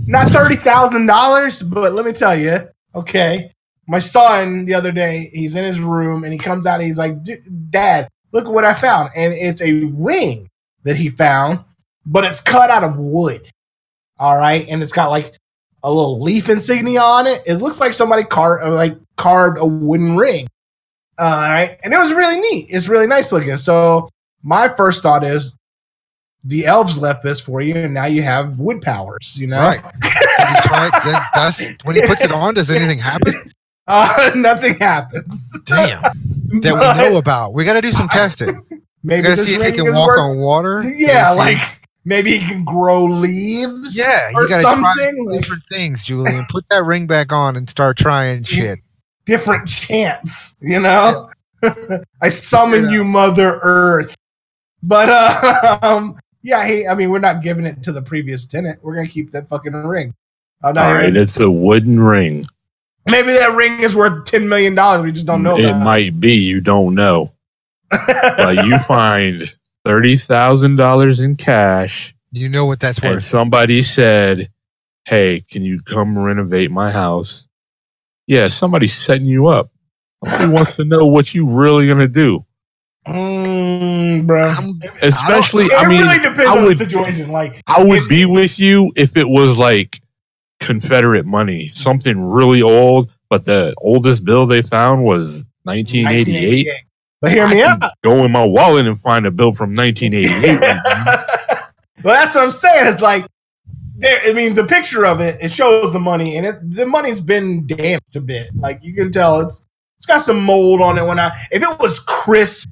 not 0.07 0.29
thirty 0.29 0.57
thousand 0.57 1.07
dollars, 1.07 1.62
but 1.62 1.93
let 1.93 2.05
me 2.07 2.12
tell 2.12 2.37
you. 2.38 2.69
Okay, 2.95 3.53
my 3.88 3.99
son 3.99 4.65
the 4.65 4.75
other 4.75 4.93
day, 4.93 5.31
he's 5.33 5.57
in 5.57 5.65
his 5.65 5.81
room 5.81 6.25
and 6.25 6.33
he 6.33 6.38
comes 6.38 6.67
out 6.67 6.81
and 6.81 6.85
he's 6.85 6.99
like, 6.99 7.23
"D- 7.25 7.38
"Dad, 7.71 8.09
look 8.33 8.49
what 8.49 8.65
I 8.65 8.75
found!" 8.75 9.11
And 9.17 9.33
it's 9.35 9.61
a 9.61 9.73
ring 9.73 10.49
that 10.85 10.97
he 10.97 11.09
found, 11.09 11.65
but 12.07 12.25
it's 12.25 12.41
cut 12.41 12.71
out 12.71 12.85
of 12.85 12.99
wood. 12.99 13.43
All 14.19 14.37
right, 14.38 14.67
and 14.69 14.83
it's 14.83 14.93
got 14.93 15.11
like 15.11 15.35
a 15.83 15.90
little 15.90 16.21
leaf 16.21 16.49
insignia 16.49 17.01
on 17.01 17.27
it. 17.27 17.42
It 17.47 17.57
looks 17.57 17.81
like 17.81 17.92
somebody 17.92 18.25
carved 18.25 18.66
like 18.73 18.97
carved 19.16 19.59
a 19.59 19.66
wooden 19.66 20.16
ring. 20.16 20.47
All 21.18 21.27
right, 21.31 21.79
and 21.85 21.92
it 21.92 21.99
was 21.99 22.12
really 22.12 22.40
neat. 22.40 22.66
It's 22.71 22.88
really 22.88 23.07
nice 23.07 23.33
looking. 23.33 23.57
So 23.57 24.09
my 24.42 24.68
first 24.68 25.03
thought 25.03 25.25
is, 25.25 25.57
the 26.45 26.66
elves 26.66 26.99
left 26.99 27.23
this 27.23 27.40
for 27.40 27.61
you, 27.61 27.75
and 27.75 27.95
now 27.95 28.07
you 28.07 28.23
have 28.23 28.59
wood 28.59 28.81
powers. 28.81 29.37
You 29.40 29.47
know, 29.49 29.61
Right. 29.61 29.83
Did 29.83 30.03
he 30.49 30.61
try 30.62 30.88
it? 30.92 31.05
Did- 31.05 31.23
does, 31.35 31.75
when 31.85 31.97
he 31.97 32.03
puts 32.07 32.25
it 32.25 32.33
on, 32.33 32.55
does 32.55 32.71
anything 32.71 32.99
happen? 32.99 33.35
Uh, 33.88 34.31
nothing 34.37 34.79
happens. 34.79 35.53
Damn. 35.66 36.01
That 36.03 36.12
But 36.62 36.97
we 36.97 37.03
know 37.11 37.18
about. 37.18 37.53
We 37.53 37.64
got 37.64 37.73
to 37.75 37.81
do 37.81 37.90
some 37.90 38.07
testing. 38.09 38.64
We 38.71 38.79
Maybe 39.03 39.23
got 39.25 39.31
to 39.31 39.37
see 39.37 39.57
if 39.57 39.62
he 39.66 39.73
can 39.77 39.92
walk 39.92 40.07
worth- 40.07 40.21
on 40.21 40.38
water. 40.38 40.85
Yeah, 40.97 41.33
like 41.33 41.59
maybe 42.05 42.33
he 42.33 42.38
can 42.41 42.65
grow 42.65 43.05
leaves. 43.05 43.96
yeah, 43.96 44.31
or 44.35 44.42
you 44.42 44.48
got 44.48 44.57
to 44.59 44.63
try 44.63 44.73
something. 44.73 45.27
Like 45.27 45.40
different 45.40 45.65
things, 45.67 46.05
Julian. 46.05 46.46
Put 46.50 46.69
that 46.71 46.85
ring 46.85 47.07
back 47.07 47.33
on 47.33 47.57
and 47.57 47.69
start 47.69 47.96
trying 47.96 48.44
shit. 48.44 48.79
different 49.27 49.67
chance. 49.69 50.57
You 50.61 50.81
know, 50.81 51.29
I 52.23 52.29
summon 52.29 52.85
Yeah. 52.85 52.90
you, 52.90 53.05
Mother 53.05 53.59
Earth. 53.63 54.15
But 54.83 55.09
uh, 55.11 55.79
um, 55.83 56.19
yeah, 56.42 56.67
he. 56.67 56.87
I 56.87 56.94
mean, 56.94 57.11
we're 57.11 57.19
not 57.21 57.42
giving 57.42 57.65
it 57.67 57.83
to 57.85 57.92
the 57.92 58.03
previous 58.03 58.46
tenant. 58.46 58.79
We're 58.83 58.94
gonna 58.96 59.07
keep 59.09 59.31
that 59.31 59.48
fucking 59.48 59.73
ring. 59.73 60.15
I'm 60.65 60.77
All 60.79 60.94
right, 60.94 61.09
even- 61.09 61.17
it's 61.23 61.38
a 61.40 61.50
wooden 61.50 61.98
ring. 62.00 62.44
maybe 63.07 63.29
that 63.33 63.55
ring 63.57 63.81
is 63.81 63.94
worth 63.96 64.25
ten 64.27 64.48
million 64.48 64.75
dollars. 64.75 65.03
We 65.05 65.13
just 65.13 65.27
don't 65.27 65.42
know. 65.42 65.57
it 65.57 65.65
about 65.67 65.85
might 65.85 66.19
be. 66.21 66.35
You 66.35 66.61
don't 66.61 66.94
know. 66.94 67.33
But 68.07 68.65
you 68.67 68.79
find 68.81 69.50
thirty 69.85 70.17
thousand 70.17 70.77
dollars 70.77 71.21
in 71.21 71.37
cash, 71.37 72.15
You 72.33 72.49
know 72.49 72.67
what 72.67 72.81
that's 72.81 72.99
and 73.01 73.17
worth. 73.17 73.25
somebody 73.25 73.83
said, 73.83 74.51
"Hey, 75.07 75.41
can 75.51 75.63
you 75.63 75.81
come 75.83 76.19
renovate 76.19 76.71
my 76.71 76.93
house?" 76.93 77.49
Yeah, 78.27 78.49
somebody's 78.49 78.97
setting 78.97 79.27
you 79.27 79.49
up. 79.49 79.71
Somebody 80.25 80.53
wants 80.55 80.77
to 80.77 80.85
know 80.85 81.07
what 81.07 81.35
you 81.35 81.47
really 81.49 81.89
gonna 81.89 82.09
do. 82.09 82.45
mm, 83.07 84.27
bro. 84.27 84.49
I'm- 84.49 84.81
Especially, 85.03 85.65
It 85.67 85.73
I 85.77 85.89
mean, 85.89 86.03
really 86.03 86.19
depends 86.19 86.41
I 86.41 86.57
on 86.59 86.65
would- 86.65 86.73
the 86.73 86.77
situation. 86.77 87.31
Like, 87.31 87.61
I 87.67 87.83
would 87.83 88.03
If- 88.05 88.09
be 88.09 88.27
with 88.27 88.59
you 88.59 88.93
if 88.97 89.17
it 89.17 89.29
was 89.29 89.59
like 89.59 90.01
Confederate 90.61 91.27
money, 91.27 91.71
something 91.75 92.17
really 92.21 92.63
old, 92.63 93.11
but 93.29 93.45
the 93.45 93.75
oldest 93.79 94.25
bill 94.25 94.47
they 94.47 94.63
found 94.63 95.03
was 95.05 95.45
1988. 95.65 96.67
1988. 96.69 96.69
But 97.23 97.31
hear 97.31 97.46
me 97.46 97.62
out. 97.62 97.81
Go 98.02 98.25
in 98.25 98.33
my 98.33 98.44
wallet 98.44 98.88
and 98.88 99.00
find 99.00 99.25
a 99.27 99.31
bill 99.31 99.54
from 99.54 99.77
1988. 99.77 100.60
well, 102.04 102.14
that's 102.14 102.35
what 102.35 102.42
I'm 102.42 102.50
saying. 102.50 102.92
It's 102.92 103.00
like 103.00 103.25
there. 103.96 104.20
I 104.27 104.33
mean, 104.33 104.54
the 104.54 104.64
picture 104.64 105.06
of 105.06 105.20
it 105.20 105.37
it 105.40 105.52
shows 105.52 105.92
the 105.92 106.00
money, 106.00 106.37
and 106.37 106.44
it, 106.44 106.56
the 106.68 106.85
money's 106.85 107.20
been 107.20 107.64
damped 107.64 108.16
a 108.16 108.20
bit. 108.20 108.50
Like 108.56 108.81
you 108.83 108.92
can 108.92 109.12
tell, 109.12 109.38
it's 109.38 109.64
it's 109.98 110.06
got 110.06 110.23
some 110.23 110.44
mold 110.44 110.81
on 110.83 110.98
it. 110.98 111.06
When 111.06 111.20
I 111.20 111.31
if 111.52 111.62
it 111.62 111.79
was 111.79 112.00
crisp 112.00 112.68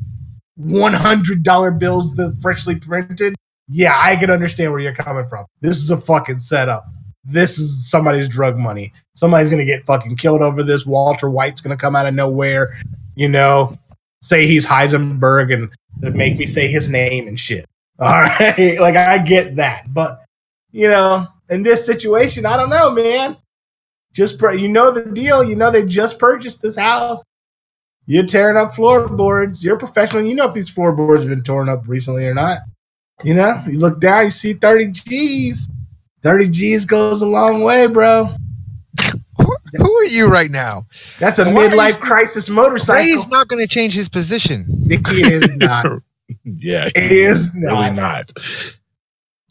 one 0.57 0.95
hundred 0.95 1.45
dollar 1.45 1.71
bills, 1.71 2.13
the 2.15 2.37
freshly 2.43 2.75
printed, 2.75 3.37
yeah, 3.69 3.95
I 3.97 4.17
can 4.17 4.33
understand 4.33 4.73
where 4.73 4.81
you're 4.81 4.93
coming 4.93 5.27
from. 5.27 5.47
This 5.61 5.77
is 5.77 5.93
a 5.93 5.97
fucking 5.97 6.41
setup. 6.41 6.87
This 7.23 7.57
is 7.57 7.89
somebody's 7.89 8.29
drug 8.29 8.59
money. 8.59 8.93
Somebody's 9.15 9.49
gonna 9.49 9.65
get 9.65 9.87
fucking 9.87 10.17
killed 10.17 10.43
over 10.43 10.65
this. 10.65 10.85
Walter 10.85 11.31
White's 11.31 11.61
gonna 11.61 11.77
come 11.77 11.95
out 11.95 12.07
of 12.07 12.15
nowhere, 12.15 12.77
you 13.15 13.29
know, 13.29 13.79
say 14.21 14.47
he's 14.47 14.67
Heisenberg 14.67 15.53
and 15.53 16.15
make 16.17 16.39
me 16.39 16.47
say 16.47 16.69
his 16.69 16.89
name 16.89 17.29
and 17.29 17.39
shit. 17.39 17.67
All 18.01 18.23
right, 18.23 18.79
like 18.81 18.97
I 18.97 19.19
get 19.19 19.57
that, 19.57 19.93
but 19.93 20.25
you 20.73 20.89
know, 20.89 21.27
in 21.51 21.63
this 21.63 21.85
situation, 21.85 22.47
I 22.47 22.57
don't 22.57 22.71
know, 22.71 22.91
man. 22.91 23.37
Just 24.15 24.39
pur- 24.39 24.55
you 24.55 24.69
know 24.69 24.91
the 24.91 25.05
deal. 25.05 25.45
You 25.45 25.55
know 25.55 25.71
they 25.71 25.85
just 25.85 26.19
purchased 26.19 26.63
this 26.63 26.77
house. 26.77 27.23
You're 28.07 28.27
tearing 28.27 28.57
up 28.57 28.75
floorboards. 28.75 29.63
You're 29.63 29.79
professional. 29.79 30.25
You 30.25 30.35
know 30.35 30.49
if 30.49 30.55
these 30.55 30.71
floorboards 30.71 31.21
have 31.21 31.29
been 31.29 31.43
torn 31.43 31.69
up 31.69 31.87
recently 31.87 32.27
or 32.27 32.35
not. 32.35 32.59
You 33.23 33.35
know, 33.35 33.63
you 33.67 33.79
look 33.79 34.01
down, 34.01 34.25
you 34.25 34.31
see 34.31 34.55
30 34.55 34.89
G's. 34.93 35.69
30 36.23 36.49
G's 36.49 36.85
goes 36.85 37.23
a 37.23 37.27
long 37.27 37.63
way, 37.63 37.87
bro. 37.87 38.29
Who, 39.77 39.85
who 39.85 39.93
are 39.97 40.05
you 40.07 40.29
right 40.31 40.51
now? 40.51 40.87
That's 41.19 41.39
a 41.39 41.45
Why 41.45 41.51
are 41.53 41.65
you 41.65 41.71
midlife 41.71 41.93
so- 41.93 41.99
crisis 42.01 42.49
motorcycle. 42.49 43.05
He's 43.05 43.29
not 43.29 43.49
going 43.49 43.63
to 43.67 43.69
change 43.73 43.95
his 43.95 44.09
position. 44.09 44.67
He 44.89 45.23
is 45.23 45.49
not. 45.57 45.87
yeah, 46.45 46.89
He 46.97 47.21
is 47.21 47.51
really 47.55 47.91
not. 47.91 47.95
not. 47.95 48.33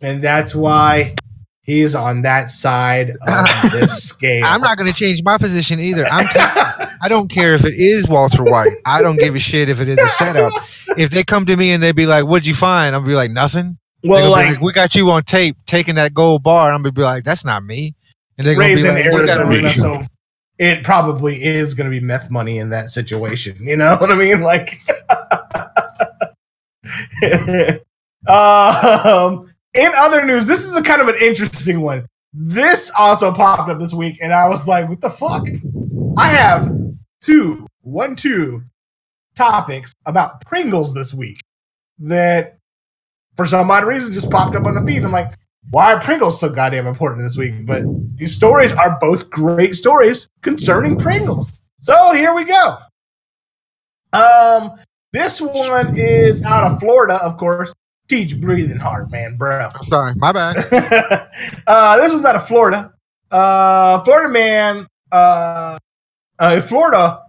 And 0.01 0.23
that's 0.23 0.55
why 0.55 1.13
he's 1.61 1.93
on 1.95 2.21
that 2.23 2.51
side 2.51 3.09
of 3.09 3.71
this 3.71 4.03
scale. 4.03 4.43
I'm 4.45 4.61
not 4.61 4.77
going 4.77 4.89
to 4.89 4.95
change 4.95 5.21
my 5.23 5.37
position 5.37 5.79
either. 5.79 6.05
I'm. 6.07 6.27
T- 6.27 6.39
I 7.01 7.07
don't 7.07 7.29
care 7.29 7.53
if 7.55 7.65
it 7.65 7.73
is 7.75 8.07
Walter 8.09 8.43
White. 8.43 8.75
I 8.85 9.01
don't 9.01 9.17
give 9.19 9.35
a 9.35 9.39
shit 9.39 9.69
if 9.69 9.79
it 9.81 9.87
is 9.87 9.97
a 9.97 10.07
setup. 10.07 10.51
If 10.97 11.09
they 11.11 11.23
come 11.23 11.45
to 11.45 11.55
me 11.55 11.71
and 11.71 11.81
they 11.81 11.91
be 11.93 12.05
like, 12.05 12.25
"What'd 12.25 12.45
you 12.45 12.53
find?" 12.55 12.93
I'll 12.95 13.01
be 13.01 13.13
like, 13.15 13.31
"Nothing." 13.31 13.77
They 14.03 14.09
well, 14.09 14.19
gonna 14.19 14.29
be 14.29 14.31
like, 14.49 14.55
like, 14.55 14.61
we 14.63 14.73
got 14.73 14.95
you 14.95 15.09
on 15.11 15.23
tape 15.23 15.55
taking 15.65 15.95
that 15.95 16.13
gold 16.13 16.43
bar. 16.43 16.71
I'm 16.73 16.81
gonna 16.81 16.91
be 16.93 17.01
like, 17.01 17.23
"That's 17.25 17.43
not 17.45 17.63
me." 17.63 17.95
And 18.39 18.47
they're 18.47 18.55
gonna 18.55 18.67
raised 18.67 18.83
be 18.83 18.89
in 18.89 18.95
like, 18.95 19.05
"We 19.13 19.27
got 19.27 19.47
me. 19.49 19.59
Arizona, 19.59 19.99
so 19.99 20.05
it 20.59 20.83
probably 20.83 21.35
is 21.35 21.73
going 21.73 21.91
to 21.91 21.99
be 21.99 22.05
meth 22.05 22.31
money 22.31 22.57
in 22.57 22.69
that 22.69 22.89
situation. 22.89 23.57
You 23.59 23.75
know 23.75 23.97
what 23.99 24.11
I 24.11 24.15
mean? 24.15 24.41
Like, 24.41 24.71
um, 28.27 29.51
in 29.73 29.91
other 29.97 30.25
news, 30.25 30.45
this 30.47 30.63
is 30.63 30.77
a 30.77 30.83
kind 30.83 31.01
of 31.01 31.09
an 31.09 31.15
interesting 31.21 31.81
one. 31.81 32.05
This 32.31 32.91
also 32.97 33.33
popped 33.33 33.69
up 33.69 33.79
this 33.79 33.93
week, 33.93 34.17
and 34.21 34.33
I 34.33 34.47
was 34.47 34.67
like, 34.69 34.87
"What 34.87 35.01
the 35.01 35.09
fuck?" 35.09 35.45
I 36.17 36.27
have 36.27 36.73
two, 37.21 37.67
one, 37.81 38.15
two 38.15 38.63
topics 39.35 39.93
about 40.05 40.45
Pringles 40.45 40.93
this 40.93 41.13
week 41.13 41.41
that, 41.99 42.57
for 43.35 43.45
some 43.45 43.69
odd 43.69 43.85
reason, 43.85 44.13
just 44.13 44.31
popped 44.31 44.55
up 44.55 44.65
on 44.65 44.75
the 44.75 44.85
feed. 44.85 45.03
I'm 45.03 45.11
like, 45.11 45.33
why 45.71 45.93
are 45.93 46.01
Pringles 46.01 46.39
so 46.39 46.49
goddamn 46.49 46.87
important 46.87 47.23
this 47.23 47.37
week? 47.37 47.65
But 47.65 47.83
these 48.15 48.33
stories 48.33 48.73
are 48.73 48.97
both 48.99 49.29
great 49.29 49.75
stories 49.75 50.29
concerning 50.41 50.97
Pringles. 50.97 51.61
So 51.79 52.13
here 52.13 52.33
we 52.33 52.45
go. 52.45 52.77
Um, 54.13 54.71
this 55.13 55.39
one 55.39 55.97
is 55.97 56.43
out 56.43 56.71
of 56.71 56.79
Florida, 56.79 57.19
of 57.23 57.37
course. 57.37 57.73
Teach 58.07 58.41
breathing 58.41 58.77
hard, 58.77 59.11
man, 59.11 59.37
bro. 59.37 59.69
I'm 59.73 59.83
sorry, 59.83 60.13
my 60.15 60.31
bad. 60.31 60.57
uh, 61.67 61.97
this 61.97 62.11
one's 62.11 62.25
out 62.25 62.35
of 62.35 62.47
Florida. 62.47 62.91
Uh, 63.29 64.03
Florida 64.03 64.29
man, 64.29 64.87
uh, 65.11 65.77
a 66.39 66.61
Florida 66.63 67.21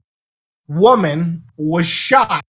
woman 0.69 1.45
was 1.59 1.87
shot 1.87 2.43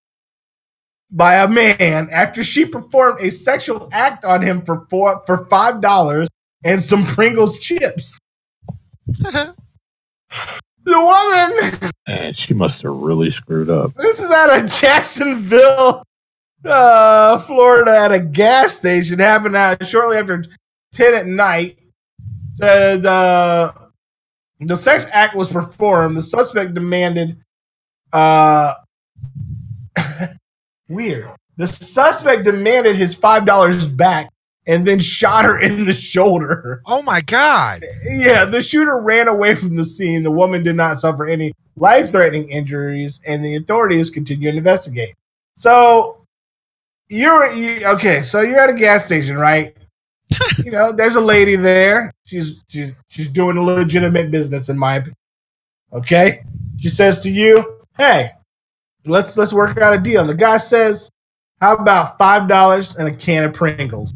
by 1.11 1.35
a 1.35 1.47
man 1.47 2.09
after 2.11 2.43
she 2.43 2.65
performed 2.65 3.19
a 3.21 3.29
sexual 3.29 3.89
act 3.91 4.23
on 4.23 4.41
him 4.41 4.61
for 4.61 4.85
four 4.89 5.21
for 5.25 5.45
five 5.47 5.81
dollars 5.81 6.27
and 6.63 6.81
some 6.81 7.05
Pringles 7.05 7.59
chips. 7.59 8.17
The 10.83 10.99
woman 10.99 11.91
And 12.07 12.35
she 12.35 12.53
must 12.53 12.81
have 12.81 12.93
really 12.93 13.29
screwed 13.29 13.69
up. 13.69 13.93
This 13.93 14.19
is 14.19 14.31
out 14.31 14.59
of 14.59 14.71
Jacksonville, 14.71 16.03
uh, 16.65 17.37
Florida, 17.39 17.91
at 17.91 18.11
a 18.11 18.19
gas 18.19 18.77
station. 18.77 19.19
Happened 19.19 19.55
out 19.55 19.85
shortly 19.85 20.17
after 20.17 20.43
ten 20.93 21.13
at 21.13 21.27
night. 21.27 21.77
The 22.55 22.99
the, 22.99 24.65
the 24.65 24.75
sex 24.75 25.05
act 25.13 25.35
was 25.35 25.51
performed. 25.51 26.17
The 26.17 26.23
suspect 26.23 26.73
demanded. 26.73 27.37
Uh, 28.11 28.73
weird. 30.91 31.29
The 31.57 31.67
suspect 31.67 32.43
demanded 32.43 32.95
his 32.95 33.15
five 33.15 33.45
dollars 33.45 33.87
back 33.87 34.29
and 34.67 34.85
then 34.85 34.99
shot 34.99 35.45
her 35.45 35.59
in 35.59 35.85
the 35.85 35.93
shoulder. 35.93 36.81
oh 36.85 37.01
my 37.03 37.21
god! 37.21 37.83
Yeah, 38.03 38.45
the 38.45 38.61
shooter 38.61 38.97
ran 38.99 39.27
away 39.27 39.55
from 39.55 39.75
the 39.75 39.85
scene. 39.85 40.23
The 40.23 40.31
woman 40.31 40.63
did 40.63 40.75
not 40.75 40.99
suffer 40.99 41.25
any 41.25 41.53
life 41.75 42.11
threatening 42.11 42.49
injuries, 42.49 43.21
and 43.27 43.43
the 43.43 43.55
authorities 43.55 44.09
continue 44.09 44.51
to 44.51 44.57
investigate. 44.57 45.15
So, 45.55 46.25
you're 47.09 47.51
you, 47.51 47.85
okay. 47.85 48.21
So 48.21 48.41
you're 48.41 48.59
at 48.59 48.69
a 48.69 48.73
gas 48.73 49.05
station, 49.05 49.37
right? 49.37 49.75
you 50.63 50.71
know, 50.71 50.91
there's 50.91 51.15
a 51.15 51.21
lady 51.21 51.55
there. 51.55 52.11
She's 52.25 52.61
she's 52.69 52.93
she's 53.09 53.27
doing 53.27 53.57
a 53.57 53.61
legitimate 53.61 54.31
business, 54.31 54.69
in 54.69 54.77
my 54.77 54.95
opinion. 54.95 55.15
Okay, 55.93 56.43
she 56.79 56.87
says 56.87 57.19
to 57.21 57.29
you, 57.29 57.79
"Hey, 57.97 58.31
let's 59.05 59.37
let's 59.37 59.53
work 59.53 59.77
out 59.77 59.93
a 59.93 59.97
deal." 59.97 60.21
And 60.21 60.29
the 60.29 60.35
guy 60.35 60.57
says, 60.57 61.09
"How 61.59 61.75
about 61.75 62.17
five 62.17 62.47
dollars 62.47 62.95
and 62.97 63.07
a 63.07 63.11
can 63.15 63.43
of 63.43 63.53
Pringles?" 63.53 64.13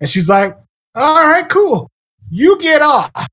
And 0.00 0.08
she's 0.08 0.28
like, 0.28 0.56
"All 0.94 1.28
right, 1.28 1.48
cool." 1.48 1.90
You 2.30 2.60
get 2.60 2.82
off. 2.82 3.28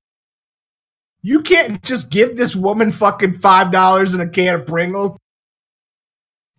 You 1.22 1.42
can't 1.42 1.82
just 1.82 2.10
give 2.10 2.36
this 2.36 2.54
woman 2.54 2.92
fucking 2.92 3.34
five 3.36 3.72
dollars 3.72 4.14
and 4.14 4.22
a 4.22 4.28
can 4.28 4.60
of 4.60 4.66
Pringles. 4.66 5.18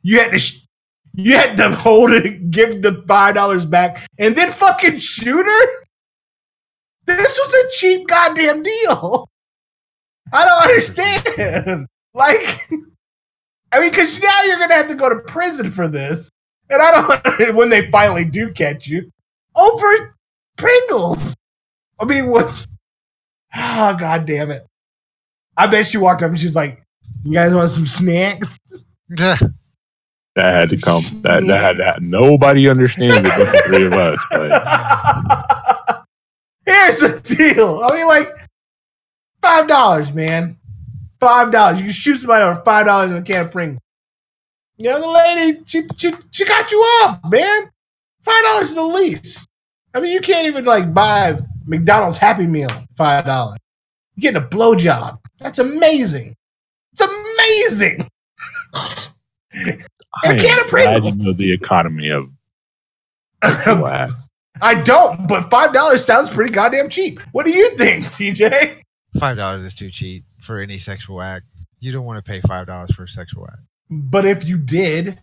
You 0.01 0.21
had 0.21 0.31
to, 0.31 0.39
sh- 0.39 0.65
you 1.13 1.35
had 1.35 1.55
to 1.57 1.73
hold 1.75 2.11
it, 2.11 2.51
give 2.51 2.81
the 2.81 3.03
five 3.07 3.35
dollars 3.35 3.65
back, 3.65 4.07
and 4.17 4.35
then 4.35 4.51
fucking 4.51 4.97
shoot 4.97 5.45
her. 5.45 5.85
This 7.05 7.39
was 7.39 7.53
a 7.53 7.71
cheap 7.77 8.07
goddamn 8.07 8.63
deal. 8.63 9.29
I 10.33 10.45
don't 10.45 10.69
understand. 10.69 11.87
Like, 12.15 12.69
I 13.75 13.81
mean, 13.81 13.89
because 13.89 14.21
now 14.21 14.43
you're 14.43 14.57
gonna 14.57 14.73
have 14.73 14.87
to 14.87 14.95
go 14.95 15.09
to 15.09 15.19
prison 15.19 15.69
for 15.69 15.89
this, 15.89 16.29
and 16.69 16.81
I 16.81 16.91
don't. 16.91 17.55
When 17.55 17.69
they 17.69 17.91
finally 17.91 18.23
do 18.23 18.53
catch 18.53 18.87
you 18.87 19.11
over 19.53 20.15
Pringles. 20.55 21.35
I 21.99 22.05
mean, 22.05 22.27
what? 22.27 22.65
Oh, 23.53 23.95
god 23.99 24.25
damn 24.25 24.51
it. 24.51 24.65
I 25.57 25.67
bet 25.67 25.87
she 25.87 25.97
walked 25.97 26.23
up 26.23 26.29
and 26.29 26.39
she 26.39 26.47
was 26.47 26.55
like, 26.55 26.83
You 27.23 27.33
guys 27.33 27.53
want 27.53 27.69
some 27.69 27.85
snacks? 27.85 28.57
That 30.35 30.53
had 30.53 30.69
to 30.71 30.77
come. 30.77 31.01
That 31.21 31.45
that 31.47 31.61
had 31.61 31.77
that. 31.77 32.01
Nobody 32.01 32.67
understands 32.67 33.19
it 33.19 33.23
but 33.23 33.51
the 33.53 33.61
three 33.67 33.85
of 33.85 33.93
us. 33.93 34.19
But 34.29 36.05
Here's 36.65 36.99
the 36.99 37.21
deal. 37.21 37.81
I 37.81 37.95
mean, 37.95 38.05
like, 38.05 38.35
five 39.41 39.69
dollars, 39.69 40.11
man. 40.11 40.57
Five 41.25 41.49
dollars. 41.49 41.79
You 41.79 41.85
can 41.85 41.93
shoot 41.93 42.17
somebody 42.19 42.43
over 42.43 42.61
five 42.61 42.85
dollars 42.85 43.09
in 43.09 43.17
a 43.17 43.21
can 43.23 43.45
of 43.47 43.51
Pringles. 43.51 43.81
You 44.77 44.91
know, 44.91 45.01
the 45.01 45.07
lady, 45.07 45.59
she 45.65 45.81
she 45.97 46.11
she 46.29 46.45
got 46.45 46.71
you 46.71 46.77
off, 46.77 47.19
man. 47.27 47.71
Five 48.21 48.43
dollars 48.43 48.69
is 48.69 48.75
the 48.75 48.83
least. 48.83 49.47
I 49.95 50.01
mean, 50.01 50.11
you 50.13 50.21
can't 50.21 50.45
even 50.45 50.65
like 50.65 50.93
buy 50.93 51.33
McDonald's 51.65 52.17
Happy 52.17 52.45
Meal 52.45 52.69
five 52.95 53.25
dollars. 53.25 53.57
You're 54.15 54.33
getting 54.33 54.45
a 54.45 54.47
blowjob. 54.47 55.17
That's 55.39 55.57
amazing. 55.57 56.35
It's 56.93 57.01
amazing. 57.01 58.07
I 58.75 59.79
A 60.25 60.37
can 60.37 60.59
of 60.59 60.67
Pringles. 60.67 61.15
know 61.15 61.33
the 61.33 61.51
economy 61.53 62.11
of. 62.11 62.29
I 64.61 64.81
don't, 64.83 65.27
but 65.27 65.49
five 65.49 65.73
dollars 65.73 66.05
sounds 66.05 66.29
pretty 66.29 66.53
goddamn 66.53 66.89
cheap. 66.89 67.19
What 67.31 67.47
do 67.47 67.51
you 67.51 67.71
think, 67.71 68.05
TJ? 68.05 68.83
Five 69.19 69.37
dollars 69.37 69.65
is 69.65 69.73
too 69.73 69.89
cheap 69.89 70.23
for 70.39 70.59
any 70.59 70.77
sexual 70.77 71.21
act. 71.21 71.45
You 71.79 71.91
don't 71.91 72.05
want 72.05 72.23
to 72.23 72.31
pay 72.31 72.41
five 72.41 72.67
dollars 72.67 72.93
for 72.93 73.03
a 73.03 73.07
sexual 73.07 73.45
act. 73.47 73.61
But 73.89 74.25
if 74.25 74.47
you 74.47 74.57
did, 74.57 75.19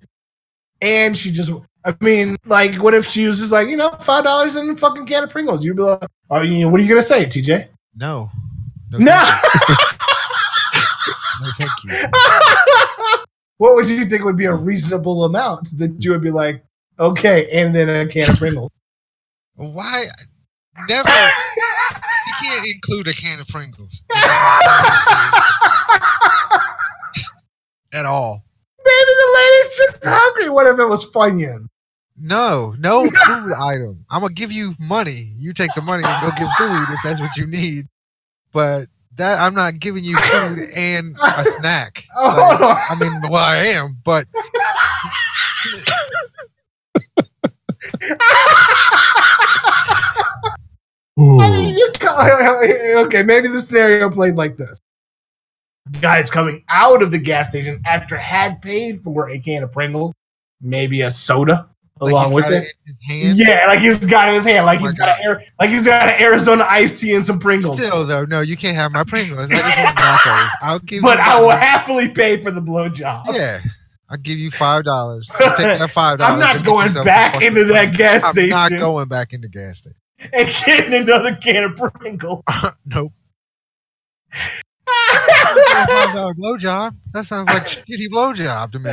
and 0.80 1.16
she 1.16 1.30
just, 1.30 1.51
I 1.84 1.95
mean, 2.01 2.36
like, 2.45 2.74
what 2.76 2.95
if 2.95 3.07
she 3.07 3.26
was 3.26 3.38
just 3.38 3.53
like, 3.53 3.68
you 3.68 3.76
know, 3.76 3.90
five 4.01 4.24
dollars 4.24 4.57
and 4.57 4.70
a 4.70 4.76
fucking 4.76 5.07
can 5.07 5.24
of 5.24 5.30
Pringles? 5.30 5.64
You'd 5.64 5.76
be 5.76 5.82
like, 5.82 6.05
oh, 6.30 6.43
you 6.43 6.61
know, 6.61 6.68
what 6.68 6.80
are 6.80 6.82
you 6.82 6.88
gonna 6.88 7.03
say, 7.03 7.24
TJ? 7.24 7.68
No, 7.97 8.30
No, 8.90 8.99
No. 9.05 9.36
No, 11.43 11.49
thank 11.57 11.70
you. 11.84 11.90
what 13.57 13.74
would 13.74 13.88
you 13.88 14.05
think 14.05 14.24
would 14.24 14.36
be 14.36 14.45
a 14.45 14.55
reasonable 14.55 15.24
amount 15.24 15.76
that 15.78 15.97
you 16.05 16.12
would 16.12 16.20
be 16.22 16.30
like, 16.30 16.64
okay, 16.99 17.49
and 17.53 17.74
then 17.74 17.88
a 17.88 18.07
can 18.07 18.30
of 18.30 18.38
Pringles? 18.38 18.70
Why? 19.55 20.05
Never. 20.88 21.09
Can't 22.43 22.66
include 22.66 23.09
a 23.09 23.12
can 23.14 23.40
of 23.40 23.47
Pringles 23.49 24.03
at 27.93 28.05
all. 28.07 28.45
Maybe 28.84 29.12
the 29.16 29.28
lady's 29.36 29.76
just 29.76 30.05
hungry. 30.05 30.49
What 30.49 30.66
if 30.66 30.78
it 30.78 30.84
was 30.86 31.09
Funyun? 31.11 31.66
No, 32.16 32.74
no 32.78 33.05
food 33.05 33.53
item. 33.59 34.05
I'm 34.11 34.20
gonna 34.22 34.34
give 34.34 34.53
you 34.53 34.74
money. 34.80 35.32
You 35.36 35.53
take 35.53 35.72
the 35.74 35.82
money 35.82 36.03
and 36.05 36.22
go 36.22 36.30
get 36.36 36.49
food 36.59 36.93
if 36.95 37.01
that's 37.05 37.20
what 37.20 37.36
you 37.36 37.47
need. 37.47 37.86
But 38.53 38.86
that 39.16 39.38
I'm 39.40 39.55
not 39.55 39.78
giving 39.78 40.05
you 40.05 40.16
food 40.16 40.59
and 40.76 41.16
a 41.22 41.45
snack. 41.45 42.05
Oh, 42.16 42.59
Like. 42.61 42.90
I 42.90 42.95
mean, 43.01 43.12
well, 43.30 43.43
I 43.45 43.57
am, 43.57 43.97
but 44.05 44.26
I 51.19 51.51
mean, 51.51 51.77
you 51.77 51.93
okay, 53.05 53.23
maybe 53.23 53.49
the 53.49 53.61
scenario 53.61 54.09
played 54.11 54.35
like 54.35 54.57
this. 54.57 54.79
Guy's 56.01 56.31
coming 56.31 56.65
out 56.69 57.03
of 57.03 57.11
the 57.11 57.19
gas 57.19 57.51
station 57.51 57.83
after 57.87 58.17
had 58.17 58.63
paid 58.63 59.01
for 59.01 59.29
a 59.29 59.39
can 59.39 59.63
of 59.63 59.73
Pringles, 59.73 60.15
maybe 60.61 61.03
a 61.03 61.11
soda 61.11 61.69
like 62.01 62.13
along 62.13 62.25
he's 62.27 62.35
with 62.35 62.45
got 62.45 62.53
it. 62.53 62.57
it 62.57 62.75
in 62.87 62.95
his 63.01 63.27
hand. 63.27 63.39
Yeah, 63.39 63.67
like 63.69 63.79
he's 63.79 64.05
got 64.05 64.29
it 64.29 64.31
in 64.31 64.35
his 64.37 64.45
hand, 64.45 64.67
like 64.67 64.81
Oh 64.81 64.85
he's 64.85 64.95
got 64.95 65.19
an 65.19 65.27
air, 65.27 65.45
like 65.61 65.71
he's 65.71 65.87
got 65.87 66.09
an 66.09 66.21
Arizona 66.21 66.65
iced 66.69 67.01
tea 67.01 67.15
and 67.15 67.25
some 67.25 67.39
Pringles. 67.39 67.81
Still 67.81 68.05
though, 68.05 68.25
no, 68.25 68.41
you 68.41 68.57
can't 68.57 68.77
have 68.77 68.93
my 68.93 69.05
Pringles. 69.05 69.51
I 69.51 69.55
just 69.55 69.79
want 69.79 69.97
nachos. 69.97 70.49
I'll 70.63 70.79
give 70.81 71.03
but 71.03 71.19
you. 71.19 71.25
I 71.25 71.41
will 71.41 71.49
money. 71.49 71.61
happily 71.61 72.09
pay 72.09 72.41
for 72.41 72.51
the 72.51 72.61
blowjob. 72.61 73.27
Yeah, 73.33 73.59
I'll 74.09 74.19
give 74.19 74.39
you 74.39 74.51
five 74.51 74.85
dollars. 74.85 75.31
Take 75.39 75.57
that 75.57 75.91
five 75.91 76.19
dollars. 76.19 76.33
I'm 76.33 76.41
not 76.41 76.65
going 76.65 76.93
back 77.05 77.43
into 77.43 77.65
that 77.67 77.97
gas 77.97 78.25
I'm 78.25 78.33
station 78.33 78.51
not 78.51 78.71
going 78.71 79.09
back 79.09 79.33
into 79.33 79.49
gas 79.49 79.79
station. 79.79 79.97
and 80.33 80.49
getting 80.64 80.95
another 80.95 81.35
can 81.37 81.64
of 81.64 81.77
Pringle. 81.77 82.43
Uh, 82.64 82.70
nope. 82.87 83.12
Five 84.31 86.14
dollar 86.14 86.35
blowjob. 86.35 86.97
That 87.12 87.25
sounds 87.25 87.47
like 87.49 87.62
shitty 87.62 88.09
blowjob 88.09 88.73
to 88.73 88.79
me. 88.79 88.93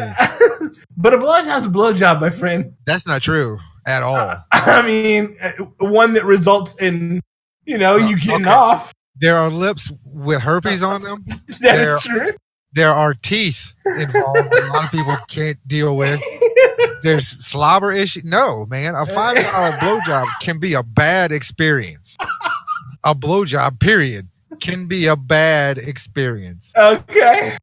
but 0.98 1.14
a 1.14 1.18
blowjob's 1.18 1.66
a 1.66 1.70
blowjob, 1.70 2.22
my 2.22 2.30
friend. 2.30 2.74
That's 2.86 3.08
not 3.08 3.22
true 3.22 3.58
at 3.88 4.04
all. 4.04 4.16
Uh, 4.16 4.40
I 4.52 4.86
mean, 4.86 5.38
uh, 5.42 5.52
one 5.80 6.14
that 6.14 6.26
results 6.26 6.80
in, 6.82 7.22
you 7.66 7.78
know, 7.78 7.96
uh, 7.96 7.98
you 7.98 8.18
getting 8.18 8.48
okay. 8.48 8.50
off. 8.50 8.94
There 9.16 9.36
are 9.36 9.50
lips 9.50 9.92
with 10.06 10.42
herpes 10.42 10.84
on 10.84 11.02
them. 11.04 11.24
That 11.28 11.60
There- 11.60 11.98
is 11.98 12.04
true. 12.04 12.34
There 12.74 12.90
are 12.90 13.14
teeth 13.16 13.74
involved. 13.86 14.52
that 14.52 14.64
a 14.64 14.72
lot 14.74 14.86
of 14.86 14.92
people 14.92 15.18
can't 15.28 15.58
deal 15.68 15.96
with. 15.98 16.22
There's 17.02 17.28
slobber 17.28 17.92
issue. 17.92 18.22
No, 18.24 18.66
man, 18.68 18.94
a 18.96 19.06
five 19.06 19.36
dollar 19.36 19.72
blowjob 19.78 20.26
can 20.42 20.60
be 20.60 20.74
a 20.76 20.84
bad 20.84 21.32
experience. 21.32 22.16
A 23.04 23.16
blowjob, 23.16 23.80
period, 23.80 24.28
can 24.60 24.88
be 24.88 25.08
a 25.08 25.16
bad 25.16 25.78
experience. 25.78 26.74
okay. 26.78 27.58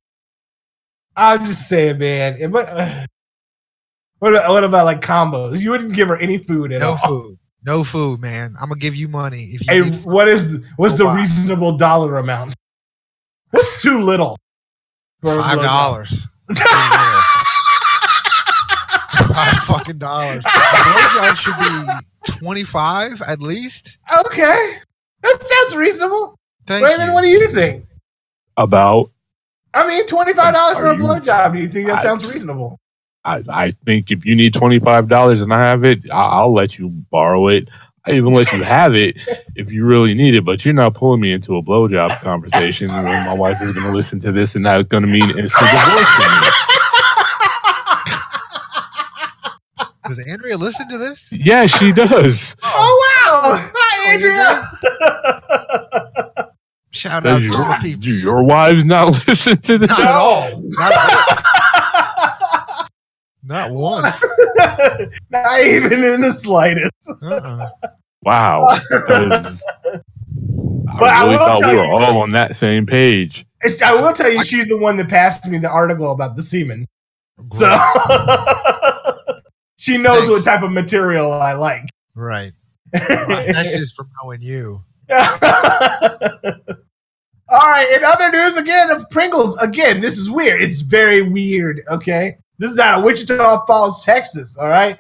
I'm 1.15 1.45
just 1.47 1.69
saying, 1.69 1.99
man. 1.99 2.51
But 2.51 2.69
uh, 2.69 3.07
what 4.19 4.33
about, 4.35 4.51
what 4.51 4.65
about 4.65 4.85
like 4.87 5.01
combos? 5.03 5.61
You 5.61 5.71
wouldn't 5.71 5.95
give 5.95 6.09
her 6.09 6.17
any 6.17 6.39
food 6.39 6.73
at 6.73 6.81
No 6.81 6.91
all. 6.91 6.97
food, 6.97 7.39
no 7.65 7.85
food, 7.85 8.21
man. 8.21 8.55
I'm 8.61 8.69
gonna 8.71 8.81
give 8.81 8.97
you 8.97 9.09
money 9.09 9.51
if 9.53 9.67
you. 9.69 9.85
Hey, 9.85 9.91
what 10.05 10.27
is 10.29 10.67
what's 10.77 10.95
the 10.95 11.07
reasonable 11.07 11.77
dollar 11.77 12.19
amount? 12.19 12.55
What's 13.51 13.81
too 13.81 14.03
little? 14.03 14.37
For 15.35 15.41
a 15.41 15.43
five 15.43 15.59
dollars. 15.63 16.29
Five 19.29 19.59
fucking 19.65 19.99
dollars. 19.99 20.45
A 20.47 20.49
blowjob 20.49 21.37
should 21.37 21.57
be 21.59 22.39
twenty 22.39 22.65
five 22.65 23.21
at 23.27 23.41
least. 23.41 23.99
Okay, 24.27 24.73
that 25.23 25.39
sounds 25.43 25.77
reasonable. 25.77 26.39
Thank 26.67 26.85
Raymond, 26.85 27.09
you. 27.09 27.15
what 27.15 27.23
do 27.23 27.29
you 27.29 27.49
think? 27.49 27.85
About 28.57 29.11
I 29.75 29.87
mean, 29.87 30.07
twenty 30.07 30.33
five 30.33 30.55
dollars 30.55 30.79
for 30.79 30.87
a 30.87 30.97
you- 30.97 31.03
blowjob. 31.03 31.53
Do 31.55 31.59
you 31.59 31.69
think 31.69 31.89
that 31.89 31.99
I- 31.99 32.03
sounds 32.03 32.25
reasonable? 32.33 32.79
I, 33.25 33.43
I 33.49 33.71
think 33.85 34.11
if 34.13 34.25
you 34.25 34.37
need 34.37 34.55
twenty 34.55 34.79
five 34.79 35.09
dollars 35.09 35.41
and 35.41 35.53
I 35.53 35.65
have 35.67 35.85
it, 35.85 36.09
I, 36.11 36.17
I'll 36.27 36.53
let 36.55 36.79
you 36.79 36.89
borrow 37.11 37.49
it. 37.49 37.69
I 38.07 38.13
even 38.13 38.33
let 38.33 38.53
you 38.53 38.63
have 38.63 38.95
it 38.95 39.17
if 39.57 39.71
you 39.71 39.85
really 39.85 40.15
need 40.15 40.35
it. 40.35 40.45
But 40.45 40.65
you're 40.65 40.75
not 40.75 40.95
pulling 40.95 41.21
me 41.21 41.33
into 41.33 41.57
a 41.57 41.63
blowjob 41.63 42.21
conversation 42.21 42.89
where 42.89 43.03
my 43.27 43.35
wife 43.35 43.61
is 43.63 43.73
going 43.73 43.87
to 43.87 43.93
listen 43.93 44.21
to 44.21 44.33
this, 44.33 44.55
and 44.55 44.65
that's 44.65 44.87
going 44.87 45.05
to 45.05 45.11
mean 45.11 45.23
instant 45.37 45.71
divorce 45.71 46.15
for 46.15 46.23
me. 46.41 46.49
Does 50.05 50.25
Andrea 50.29 50.57
listen 50.57 50.89
to 50.89 50.99
this? 50.99 51.33
Yeah, 51.33 51.67
she 51.67 51.93
does. 51.93 52.55
Oh 52.63 53.03
wow! 53.03 53.59
Hi, 53.75 53.97
Oh, 53.99 54.13
Andrea. 54.15 54.71
Shout 56.93 57.27
out 57.27 57.43
to 57.43 57.51
your, 57.51 57.63
all 57.65 57.79
do 57.81 58.11
your 58.23 58.43
wives 58.45 58.85
not 58.87 59.09
listen 59.29 59.57
to 59.63 59.79
this? 59.79 59.91
Not 59.91 60.01
at 60.01 60.15
all. 60.15 60.51
No. 60.51 60.69
Not, 60.79 61.43
not 63.47 63.71
once. 63.73 64.23
Not 65.31 65.61
even 65.61 66.03
in 66.05 66.21
the 66.21 66.31
slightest. 66.33 66.91
Uh-uh. 67.23 67.69
Wow. 68.23 68.67
I 68.69 68.79
But 70.99 71.25
really 71.25 71.31
will 71.31 71.39
thought 71.39 71.61
we 71.61 71.67
were 71.77 71.85
you- 71.85 71.91
all 71.93 72.19
on 72.23 72.33
that 72.33 72.57
same 72.57 72.87
page. 72.87 73.47
I 73.85 73.95
will 73.95 74.13
tell 74.13 74.31
you, 74.31 74.45
she's 74.45 74.69
the 74.69 74.77
one 74.77 74.97
that 74.99 75.09
passed 75.09 75.47
me 75.49 75.59
the 75.59 75.71
article 75.71 76.13
about 76.13 76.37
the 76.37 76.43
semen. 76.43 76.87
So 77.55 77.67
she 79.77 79.99
knows 79.99 80.19
Thanks. 80.27 80.31
what 80.31 80.45
type 80.45 80.63
of 80.63 80.73
material 80.73 81.33
I 81.33 81.53
like. 81.55 81.83
Right. 82.15 82.53
That's 82.93 83.73
just 83.77 83.95
from 83.97 84.07
knowing 84.23 84.41
you. 84.43 84.83
All 87.49 87.61
right. 87.71 87.89
In 87.97 88.05
other 88.05 88.31
news, 88.31 88.57
again 88.57 88.91
of 88.91 89.09
Pringles. 89.11 89.57
Again, 89.63 90.01
this 90.01 90.17
is 90.19 90.31
weird. 90.31 90.63
It's 90.63 90.83
very 90.83 91.23
weird. 91.23 91.83
Okay, 91.91 92.37
this 92.59 92.71
is 92.71 92.79
out 92.79 92.99
of 92.99 93.05
Wichita 93.05 93.67
Falls, 93.67 94.05
Texas. 94.05 94.57
All 94.57 94.69
right, 94.69 94.99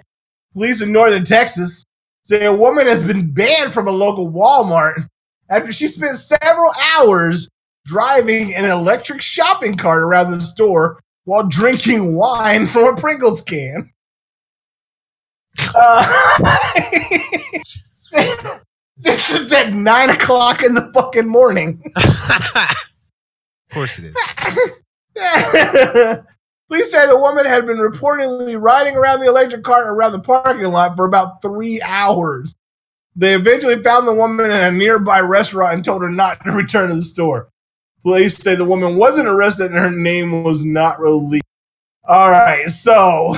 police 0.52 0.82
in 0.82 0.92
northern 0.92 1.24
Texas 1.24 1.84
say 2.22 2.44
a 2.44 2.52
woman 2.52 2.86
has 2.86 3.02
been 3.02 3.30
banned 3.32 3.72
from 3.72 3.86
a 3.86 3.92
local 3.92 4.30
Walmart 4.30 5.06
after 5.48 5.72
she 5.72 5.86
spent 5.86 6.16
several 6.16 6.72
hours 6.96 7.48
driving 7.84 8.52
an 8.54 8.64
electric 8.64 9.22
shopping 9.22 9.76
cart 9.76 10.02
around 10.02 10.32
the 10.32 10.40
store 10.40 11.00
while 11.24 11.46
drinking 11.46 12.16
wine 12.16 12.66
from 12.66 12.94
a 12.94 12.96
Pringles 12.96 13.42
can. 13.42 13.92
Uh, 15.74 16.38
this 18.96 19.40
is 19.40 19.52
at 19.52 19.72
nine 19.72 20.10
o'clock 20.10 20.64
in 20.64 20.74
the 20.74 20.90
fucking 20.92 21.28
morning. 21.28 21.80
of 21.96 22.92
course 23.70 23.98
it 24.00 24.12
is. 25.16 26.18
Police 26.68 26.90
say 26.90 27.06
the 27.06 27.18
woman 27.18 27.46
had 27.46 27.64
been 27.64 27.76
reportedly 27.76 28.60
riding 28.60 28.96
around 28.96 29.20
the 29.20 29.28
electric 29.28 29.62
cart 29.62 29.86
around 29.86 30.12
the 30.12 30.20
parking 30.20 30.72
lot 30.72 30.96
for 30.96 31.04
about 31.04 31.40
three 31.40 31.80
hours. 31.82 32.54
They 33.14 33.34
eventually 33.34 33.82
found 33.82 34.06
the 34.06 34.14
woman 34.14 34.46
in 34.46 34.52
a 34.52 34.72
nearby 34.72 35.20
restaurant 35.20 35.74
and 35.74 35.84
told 35.84 36.02
her 36.02 36.10
not 36.10 36.44
to 36.44 36.50
return 36.52 36.90
to 36.90 36.96
the 36.96 37.02
store. 37.02 37.48
Police 38.02 38.36
say 38.36 38.56
the 38.56 38.64
woman 38.64 38.96
wasn't 38.96 39.28
arrested 39.28 39.70
and 39.70 39.78
her 39.78 39.90
name 39.90 40.42
was 40.42 40.64
not 40.64 41.00
released. 41.00 41.44
All 42.04 42.30
right, 42.30 42.66
so 42.66 43.36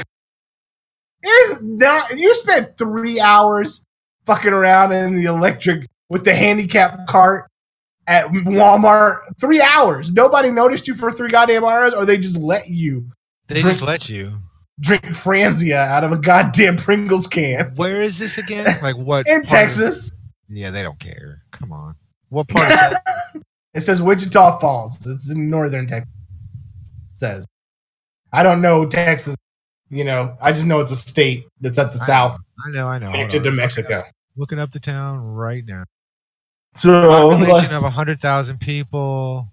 here's 1.23 1.63
not 1.63 2.11
you 2.17 2.35
spent 2.35 2.77
three 2.77 3.21
hours 3.21 3.85
fucking 4.25 4.53
around 4.53 4.93
in 4.93 5.15
the 5.15 5.25
electric 5.25 5.87
with 6.11 6.25
the 6.25 6.35
handicap 6.35 7.07
cart 7.07 7.51
at 8.07 8.27
Walmart. 8.27 9.21
Three 9.39 9.61
hours. 9.61 10.13
Nobody 10.13 10.51
noticed 10.51 10.89
you 10.89 10.95
for 10.95 11.11
three 11.11 11.31
goddamn 11.31 11.65
hours, 11.65 11.95
or 11.95 12.05
they 12.05 12.19
just 12.19 12.39
let 12.39 12.69
you 12.69 13.07
They 13.49 13.61
just 13.61 13.83
let 13.83 14.09
you. 14.09 14.39
drink 14.81 15.03
Franzia 15.05 15.77
out 15.87 16.05
of 16.05 16.13
a 16.13 16.17
goddamn 16.19 16.77
Pringles 16.77 17.27
can 17.27 17.73
Where 17.77 18.01
is 18.03 18.19
this 18.19 18.39
again? 18.39 18.67
Like 18.83 18.97
what? 18.97 19.27
in 19.27 19.43
part 19.43 19.45
of- 19.45 19.49
Texas. 19.49 20.11
yeah, 20.49 20.71
they 20.71 20.83
don't 20.83 20.99
care. 21.01 21.43
Come 21.51 21.73
on. 21.73 21.95
What 22.29 22.49
part 22.49 22.71
of 22.73 22.79
Texas? 22.79 22.99
It 23.75 23.83
says 23.83 24.01
Wichita 24.03 24.59
Falls. 24.59 25.07
It's 25.07 25.31
in 25.31 25.51
northern 25.51 25.87
Texas. 25.87 26.11
It 27.13 27.19
says. 27.19 27.47
I 28.33 28.43
don't 28.43 28.61
know 28.61 28.87
Texas. 28.87 29.37
You 29.91 30.05
know, 30.05 30.37
I 30.43 30.53
just 30.53 30.65
know 30.65 30.81
it's 30.81 30.91
a 30.91 30.97
state 30.97 31.45
that's 31.61 31.79
at 31.79 31.93
the 31.93 31.99
I 32.03 32.05
south, 32.05 32.39
I 32.67 32.71
know, 32.73 32.89
I 32.89 32.99
know. 32.99 33.07
Hold 33.07 33.17
connected 33.17 33.45
to. 33.45 33.51
Mexico. 33.53 34.05
Looking 34.37 34.59
up 34.59 34.71
the 34.73 34.81
town 34.81 35.23
right 35.23 35.65
now. 35.65 35.85
So, 36.75 37.09
Population 37.09 37.73
of 37.73 37.83
100,000 37.83 38.59
people. 38.59 39.49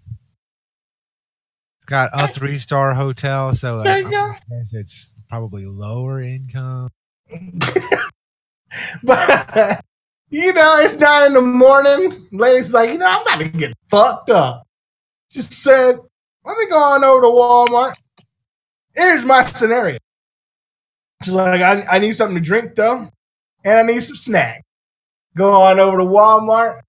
It's 1.85 1.91
got 1.91 2.09
a 2.15 2.27
three 2.27 2.57
star 2.57 2.95
hotel, 2.95 3.53
so 3.53 3.83
There 3.83 3.93
I- 3.93 3.97
you 3.99 4.09
go. 4.09 4.17
I 4.31 4.39
guess 4.49 4.73
it's 4.73 5.13
probably 5.29 5.67
lower 5.67 6.19
income. 6.19 6.89
but 9.03 9.81
You 10.31 10.51
know, 10.51 10.79
it's 10.79 10.97
nine 10.97 11.27
in 11.27 11.33
the 11.35 11.41
morning. 11.41 12.11
Lady's 12.31 12.73
like, 12.73 12.89
you 12.89 12.97
know, 12.97 13.05
I'm 13.07 13.21
about 13.21 13.39
to 13.39 13.49
get 13.49 13.73
fucked 13.89 14.31
up. 14.31 14.65
Just 15.29 15.53
said, 15.53 15.97
let 16.43 16.57
me 16.57 16.65
go 16.67 16.77
on 16.79 17.03
over 17.03 17.21
to 17.21 17.27
Walmart. 17.27 17.93
Here's 18.95 19.23
my 19.23 19.43
scenario. 19.43 19.99
She's 21.23 21.35
like, 21.35 21.61
I, 21.61 21.85
I 21.89 21.99
need 21.99 22.13
something 22.13 22.35
to 22.37 22.41
drink 22.41 22.73
though, 22.75 23.09
and 23.63 23.77
I 23.77 23.83
need 23.83 24.01
some 24.01 24.15
snack. 24.15 24.63
Go 25.37 25.53
on 25.53 25.79
over 25.79 25.97
to 25.99 26.03
Walmart. 26.03 26.79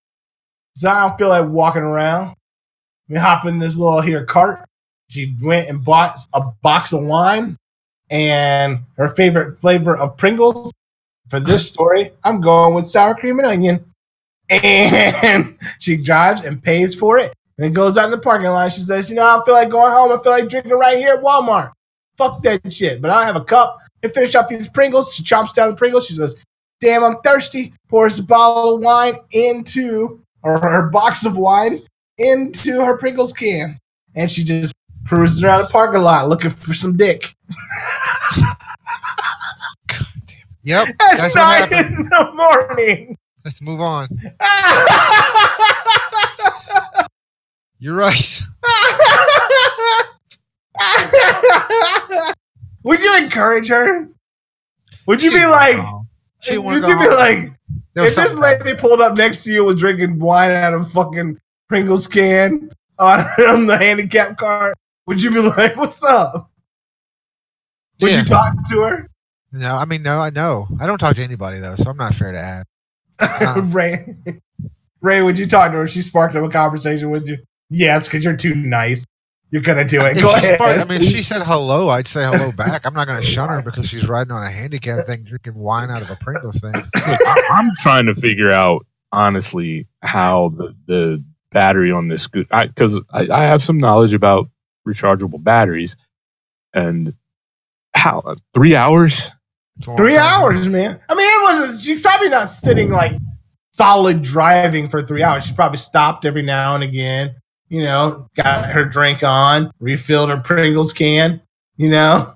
So 0.76 0.88
I 0.88 1.06
don't 1.06 1.18
feel 1.18 1.28
like 1.28 1.46
walking 1.50 1.82
around. 1.82 2.34
We 3.08 3.18
hop 3.18 3.44
in 3.44 3.58
this 3.58 3.78
little 3.78 4.00
here 4.00 4.24
cart. 4.24 4.65
She 5.08 5.36
went 5.40 5.68
and 5.68 5.84
bought 5.84 6.18
a 6.32 6.42
box 6.62 6.92
of 6.92 7.02
wine 7.04 7.56
and 8.10 8.80
her 8.96 9.08
favorite 9.08 9.58
flavor 9.58 9.96
of 9.96 10.16
Pringles. 10.16 10.72
For 11.28 11.40
this 11.40 11.68
story, 11.72 12.12
I'm 12.24 12.40
going 12.40 12.74
with 12.74 12.86
sour 12.86 13.14
cream 13.14 13.38
and 13.38 13.48
onion. 13.48 13.84
And 14.50 15.58
she 15.78 15.96
drives 15.96 16.44
and 16.44 16.62
pays 16.62 16.94
for 16.94 17.18
it. 17.18 17.32
And 17.58 17.74
goes 17.74 17.96
out 17.96 18.04
in 18.06 18.10
the 18.10 18.18
parking 18.18 18.48
lot. 18.48 18.70
She 18.72 18.80
says, 18.80 19.08
You 19.08 19.16
know, 19.16 19.24
I 19.24 19.42
feel 19.44 19.54
like 19.54 19.70
going 19.70 19.90
home. 19.90 20.12
I 20.12 20.22
feel 20.22 20.32
like 20.32 20.48
drinking 20.48 20.72
right 20.72 20.98
here 20.98 21.14
at 21.14 21.22
Walmart. 21.22 21.72
Fuck 22.18 22.42
that 22.42 22.72
shit. 22.72 23.00
But 23.00 23.10
I 23.10 23.24
have 23.24 23.36
a 23.36 23.44
cup 23.44 23.78
and 24.02 24.12
finish 24.12 24.34
up 24.34 24.48
these 24.48 24.68
Pringles. 24.68 25.14
She 25.14 25.22
chomps 25.22 25.54
down 25.54 25.70
the 25.70 25.76
Pringles. 25.76 26.06
She 26.06 26.14
says, 26.14 26.36
Damn, 26.80 27.02
I'm 27.02 27.20
thirsty. 27.22 27.72
Pours 27.88 28.18
a 28.18 28.22
bottle 28.22 28.74
of 28.74 28.82
wine 28.82 29.14
into, 29.30 30.20
or 30.42 30.58
her 30.58 30.90
box 30.90 31.24
of 31.24 31.38
wine 31.38 31.80
into 32.18 32.84
her 32.84 32.98
Pringles 32.98 33.32
can. 33.32 33.76
And 34.14 34.30
she 34.30 34.44
just 34.44 34.74
cruises 35.06 35.42
around 35.42 35.62
the 35.62 35.68
parking 35.68 36.02
lot 36.02 36.28
looking 36.28 36.50
for 36.50 36.74
some 36.74 36.96
dick. 36.96 37.34
Yep. 40.62 40.88
At 40.88 41.16
That's 41.16 41.34
nine 41.36 41.72
in 41.72 41.94
the 42.08 42.30
morning. 42.34 43.16
Let's 43.44 43.62
move 43.62 43.80
on. 43.80 44.08
You're 47.78 47.94
right. 47.96 48.40
Would 52.82 53.00
you 53.00 53.16
encourage 53.18 53.68
her? 53.68 54.08
Would 55.06 55.22
you 55.22 55.30
She 55.30 55.36
be 55.36 55.46
like, 55.46 55.76
she 56.40 56.58
would 56.58 56.74
you 56.74 56.80
be 56.80 56.88
home. 56.92 57.14
like, 57.14 57.52
if 57.94 58.16
this 58.16 58.34
lady 58.34 58.74
pulled 58.74 59.00
up 59.00 59.16
next 59.16 59.44
to 59.44 59.52
you 59.52 59.62
was 59.64 59.76
drinking 59.76 60.18
wine 60.18 60.50
out 60.50 60.74
of 60.74 60.80
a 60.80 60.84
fucking 60.86 61.38
Pringles 61.68 62.08
can 62.08 62.72
on, 62.98 63.20
on 63.48 63.66
the 63.66 63.78
handicap 63.78 64.36
cart, 64.36 64.74
would 65.06 65.22
you 65.22 65.30
be 65.30 65.40
like, 65.40 65.76
"What's 65.76 66.02
up"? 66.02 66.50
Would 68.00 68.10
Yeah. 68.10 68.18
you 68.18 68.24
talk 68.24 68.54
to 68.70 68.80
her, 68.82 69.10
No, 69.52 69.76
I 69.76 69.84
mean, 69.86 70.02
no, 70.02 70.18
I 70.18 70.30
know. 70.30 70.66
I 70.80 70.86
don't 70.86 70.98
talk 70.98 71.14
to 71.16 71.22
anybody 71.24 71.60
though, 71.60 71.76
so 71.76 71.90
I'm 71.90 71.96
not 71.96 72.14
fair 72.14 72.32
to 72.32 72.38
ask. 72.38 72.66
Uh. 73.18 73.62
Ray? 73.66 74.16
Ray, 75.00 75.22
would 75.22 75.38
you 75.38 75.46
talk 75.46 75.70
to 75.72 75.78
her? 75.78 75.86
She 75.86 76.02
sparked 76.02 76.36
up 76.36 76.44
a 76.44 76.48
conversation 76.50 77.10
with 77.10 77.26
you. 77.28 77.38
Yes, 77.70 78.08
because 78.08 78.24
you're 78.24 78.36
too 78.36 78.54
nice. 78.54 79.04
You're 79.50 79.62
gonna 79.62 79.84
do 79.84 80.04
it. 80.04 80.16
If 80.16 80.22
Go 80.22 80.28
she 80.30 80.34
ahead. 80.38 80.54
sparked- 80.60 80.80
I 80.80 80.84
mean, 80.84 81.00
if 81.00 81.08
she 81.08 81.22
said 81.22 81.42
hello, 81.42 81.88
I'd 81.88 82.06
say 82.06 82.24
hello 82.24 82.50
back. 82.56 82.84
I'm 82.84 82.92
not 82.94 83.06
going 83.06 83.20
to 83.20 83.26
shun 83.26 83.48
her 83.48 83.62
because 83.62 83.88
she's 83.88 84.08
riding 84.08 84.32
on 84.32 84.42
a 84.42 84.50
handicap 84.50 85.06
thing, 85.06 85.22
drinking 85.22 85.54
wine 85.54 85.90
out 85.90 86.02
of 86.02 86.10
a 86.10 86.16
Pringles 86.16 86.60
thing. 86.60 86.72
Look, 86.72 86.84
I, 86.94 87.42
I'm 87.52 87.70
trying 87.80 88.06
to 88.06 88.14
figure 88.16 88.50
out 88.50 88.84
honestly 89.12 89.86
how 90.02 90.50
the, 90.56 90.74
the 90.86 91.24
battery 91.52 91.92
on 91.92 92.08
this 92.08 92.24
scoot 92.24 92.48
because 92.50 93.00
I, 93.12 93.28
I 93.32 93.44
have 93.44 93.62
some 93.64 93.78
knowledge 93.78 94.12
about 94.14 94.48
rechargeable 94.86 95.42
batteries 95.42 95.96
and 96.72 97.14
how 97.94 98.20
uh, 98.20 98.34
three 98.54 98.76
hours 98.76 99.30
It's 99.78 99.86
a 99.86 99.90
long 99.90 99.96
Three 99.98 100.16
hours, 100.16 100.66
man. 100.68 101.00
I 101.08 101.14
mean, 101.14 101.26
it 101.26 101.42
wasn't. 101.42 101.80
She's 101.80 102.02
probably 102.02 102.28
not 102.28 102.50
sitting 102.50 102.90
like 102.90 103.14
solid 103.72 104.22
driving 104.22 104.88
for 104.88 105.02
three 105.02 105.22
hours. 105.22 105.46
She 105.46 105.54
probably 105.54 105.78
stopped 105.78 106.24
every 106.24 106.42
now 106.42 106.74
and 106.74 106.84
again. 106.84 107.34
You 107.68 107.82
know, 107.82 108.28
got 108.36 108.66
her 108.66 108.84
drink 108.84 109.22
on, 109.24 109.72
refilled 109.80 110.30
her 110.30 110.36
Pringles 110.38 110.92
can. 110.92 111.40
You 111.76 111.90
know, 111.90 112.32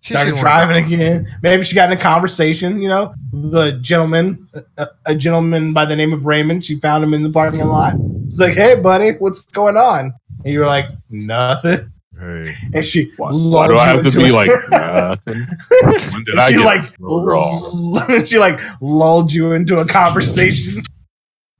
She 0.00 0.14
started 0.14 0.36
driving 0.36 0.84
again. 0.84 1.26
Maybe 1.42 1.64
she 1.64 1.74
got 1.74 1.90
in 1.90 1.98
a 1.98 2.00
conversation. 2.00 2.80
You 2.80 2.88
know, 2.88 3.14
the 3.32 3.72
gentleman, 3.82 4.46
a, 4.76 4.88
a 5.06 5.14
gentleman 5.14 5.72
by 5.72 5.86
the 5.86 5.96
name 5.96 6.12
of 6.12 6.24
Raymond. 6.24 6.64
She 6.64 6.78
found 6.78 7.02
him 7.02 7.14
in 7.14 7.22
the 7.22 7.30
parking 7.30 7.64
lot. 7.64 7.94
She's 8.26 8.38
like, 8.40 8.54
"Hey, 8.54 8.80
buddy, 8.80 9.12
what's 9.18 9.40
going 9.40 9.76
on?" 9.76 10.14
And 10.44 10.52
you 10.52 10.60
were 10.60 10.66
like, 10.66 10.86
"Nothing." 11.10 11.90
Hey. 12.18 12.54
And 12.72 12.84
she 12.84 13.10
why, 13.16 13.30
lulled 13.30 13.54
why 13.54 13.66
do 13.66 13.76
I 13.76 13.86
have 13.86 14.06
to 14.06 14.16
be 14.16 14.26
it. 14.26 14.32
like 14.32 14.48
nothing 14.70 15.46
when 16.12 16.24
did 16.24 16.38
I 16.38 16.48
she 16.48 16.54
get 16.58 16.64
like 16.64 16.82
wrong 17.00 17.98
she 18.24 18.38
like 18.38 18.60
lulled 18.80 19.32
you 19.32 19.50
into 19.52 19.78
a 19.78 19.84
conversation. 19.84 20.80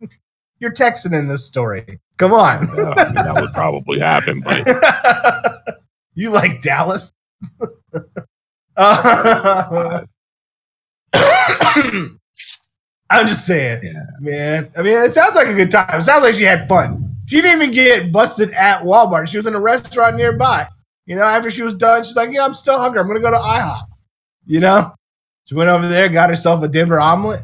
You're 0.61 0.71
texting 0.73 1.19
in 1.19 1.27
this 1.27 1.45
story. 1.45 1.99
Come 2.19 2.33
on. 2.33 2.69
Yeah, 2.79 2.95
I 2.97 3.05
mean, 3.07 3.15
that 3.15 3.35
would 3.35 3.53
probably 3.53 3.99
happen 3.99 4.41
but 4.43 5.81
you 6.15 6.31
like 6.31 6.61
Dallas? 6.63 7.11
Uh, 8.77 10.05
I'm 13.11 13.27
just 13.27 13.47
saying, 13.47 13.81
Yeah. 13.83 14.05
man. 14.21 14.71
I 14.77 14.83
mean, 14.83 14.97
it 14.99 15.13
sounds 15.15 15.35
like 15.35 15.49
a 15.49 15.55
good 15.55 15.71
time. 15.71 16.01
It 16.01 16.05
sounds 16.05 16.23
like 16.23 16.35
she 16.35 16.45
had 16.45 16.69
fun. 16.69 17.14
She 17.35 17.43
didn't 17.43 17.63
even 17.63 17.75
get 17.75 18.13
busted 18.13 18.53
at 18.53 18.83
Walmart. 18.83 19.27
She 19.29 19.37
was 19.39 19.47
in 19.49 19.55
a 19.57 19.61
restaurant 19.61 20.15
nearby. 20.15 20.69
You 21.07 21.17
know, 21.17 21.25
after 21.25 21.51
she 21.51 21.65
was 21.65 21.75
done, 21.75 22.05
she's 22.05 22.15
like, 22.17 22.31
"Yeah, 22.33 22.45
I'm 22.45 22.55
still 22.55 22.79
hungry. 22.79 23.01
I'm 23.01 23.09
gonna 23.09 23.19
go 23.19 23.33
to 23.33 23.37
IHOP." 23.37 23.87
You 24.47 24.61
know, 24.61 24.95
she 25.47 25.57
went 25.57 25.69
over 25.69 25.89
there, 25.89 26.09
got 26.09 26.31
herself 26.31 26.63
a 26.63 26.69
Denver 26.69 27.01
omelet. 27.01 27.41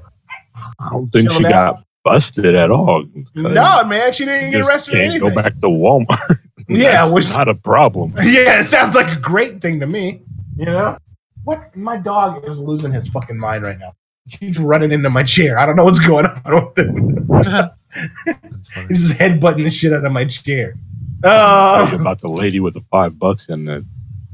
I 0.78 0.91
don't 0.91 1.09
think 1.09 1.30
she 1.32 1.45
out. 1.47 1.51
got 1.51 1.84
busted 2.05 2.55
at 2.55 2.70
all. 2.70 3.05
No, 3.34 3.82
man, 3.84 4.12
she 4.12 4.24
didn't 4.26 4.53
get 4.53 4.61
arrested 4.61 4.93
can't 4.93 5.05
anything. 5.11 5.28
go 5.28 5.34
back 5.34 5.55
to 5.55 5.66
Walmart 5.68 6.38
Yeah, 6.68 7.03
That's 7.03 7.12
which- 7.12 7.34
not 7.36 7.49
a 7.49 7.55
problem 7.57 8.14
Yeah, 8.22 8.61
it 8.61 8.66
sounds 8.68 8.95
like 8.95 9.11
a 9.16 9.18
great 9.18 9.61
thing 9.61 9.80
to 9.80 9.86
me. 9.88 10.22
You 10.57 10.66
know, 10.66 10.99
what? 11.43 11.74
My 11.76 11.97
dog 11.97 12.47
is 12.47 12.59
losing 12.61 12.93
his 12.93 13.09
fucking 13.09 13.38
mind 13.38 13.64
right 13.64 13.76
now. 13.80 13.93
He's 14.26 14.59
running 14.59 14.93
into 14.93 15.11
my 15.11 15.24
chair. 15.24 15.59
I 15.59 15.66
don't 15.66 15.74
know 15.76 15.84
what's 15.84 15.99
going 16.07 16.26
on. 16.26 16.72
with 16.76 16.78
him. 16.78 17.70
That's 18.26 18.68
funny. 18.72 18.86
He's 18.88 19.09
just 19.09 19.20
headbutting 19.20 19.64
the 19.64 19.70
shit 19.70 19.93
out 19.93 20.05
of 20.05 20.12
my 20.12 20.24
chair. 20.24 20.74
Tell 21.22 21.88
you 21.91 21.97
Uh, 21.97 22.01
about 22.01 22.20
the 22.20 22.28
lady 22.28 22.61
with 22.61 22.74
the 22.74 22.82
five 22.91 23.18
bucks 23.18 23.49
in 23.49 23.64
the 23.66 23.84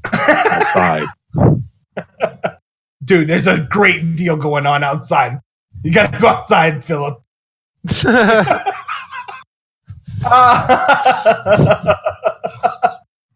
outside 0.05 1.05
dude, 3.05 3.29
there's 3.29 3.47
a 3.47 3.61
great 3.71 4.17
deal 4.17 4.37
going 4.37 4.67
on 4.67 4.83
outside. 4.85 5.41
You 5.83 5.93
gotta 5.93 6.19
go 6.21 6.29
outside, 6.29 6.85
Philip. 6.85 7.23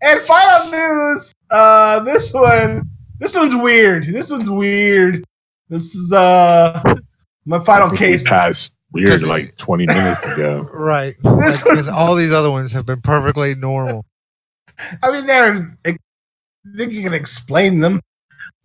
And 0.02 0.18
final 0.22 0.70
news. 0.70 1.32
Uh, 1.50 2.00
this 2.00 2.32
one, 2.32 2.88
this 3.18 3.36
one's 3.36 3.54
weird. 3.54 4.06
This 4.06 4.30
one's 4.30 4.48
weird. 4.48 5.24
This 5.68 5.94
is 5.94 6.12
uh 6.12 6.82
my 7.44 7.58
final 7.62 7.90
case. 7.90 8.24
passed 8.26 8.72
weird 8.92 9.08
'Cause- 9.08 9.26
like 9.26 9.56
20 9.56 9.86
minutes 9.86 10.22
ago 10.22 10.68
right. 10.72 11.14
Because 11.22 11.64
one's- 11.64 11.88
all 11.88 12.14
these 12.14 12.32
other 12.32 12.50
ones 12.50 12.72
have 12.72 12.86
been 12.86 13.00
perfectly 13.00 13.54
normal. 13.54 14.04
I 15.02 15.10
mean, 15.12 15.26
they're. 15.26 15.76
I 15.86 15.96
think 16.76 16.92
you 16.92 17.02
can 17.02 17.12
explain 17.14 17.80
them. 17.80 18.00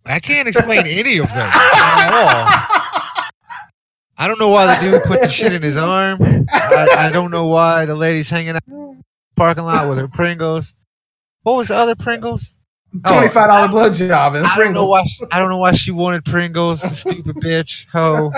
I 0.06 0.20
can't 0.20 0.48
explain 0.48 0.84
any 0.86 1.18
of 1.18 1.28
them 1.28 1.50
at 1.52 2.12
all. 2.14 3.26
I 4.18 4.28
don't 4.28 4.40
know 4.40 4.50
why 4.50 4.66
the 4.76 4.82
dude 4.92 5.04
put 5.04 5.22
the 5.22 5.28
shit 5.28 5.52
in 5.52 5.62
his 5.62 5.78
arm. 5.82 6.20
I, 6.22 6.88
I 6.98 7.12
don't 7.12 7.32
know 7.32 7.48
why 7.48 7.84
the 7.86 7.96
lady's 7.96 8.30
hanging 8.30 8.56
out 8.56 8.64
parking 9.36 9.66
lot 9.66 9.90
with 9.90 9.98
her 10.00 10.08
Pringles. 10.08 10.74
What 11.44 11.58
was 11.58 11.68
the 11.68 11.76
other 11.76 11.96
Pringles? 11.96 12.60
Oh, 13.06 13.12
Twenty-five 13.14 13.50
dollar 13.50 13.68
blowjob 13.90 14.38
and 14.38 14.46
I 14.46 14.56
don't 14.58 14.74
know 14.74 14.88
why. 14.88 15.04
She, 15.04 15.26
I 15.34 15.40
don't 15.40 15.50
know 15.50 15.58
why 15.58 15.74
she 15.74 15.92
wanted 15.92 16.24
Pringles. 16.24 16.82
Stupid 16.98 17.36
bitch. 17.38 17.88
Ho. 17.92 18.32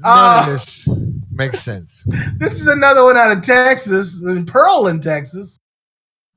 None 0.00 0.04
Ah. 0.06 0.40
of 0.46 0.52
this 0.52 0.88
makes 1.30 1.60
sense. 1.60 2.04
This 2.38 2.60
is 2.60 2.66
another 2.66 3.04
one 3.04 3.16
out 3.16 3.32
of 3.36 3.42
Texas, 3.42 4.22
in 4.22 4.46
Pearland 4.46 5.02
Texas. 5.02 5.58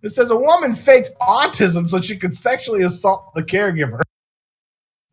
It 0.02 0.10
says 0.10 0.32
a 0.32 0.36
woman 0.36 0.76
faked 0.76 1.12
autism 1.22 1.90
so 1.90 2.02
she 2.02 2.18
could 2.18 2.36
sexually 2.36 2.84
assault 2.84 3.32
the 3.36 3.42
caregiver. 3.44 4.02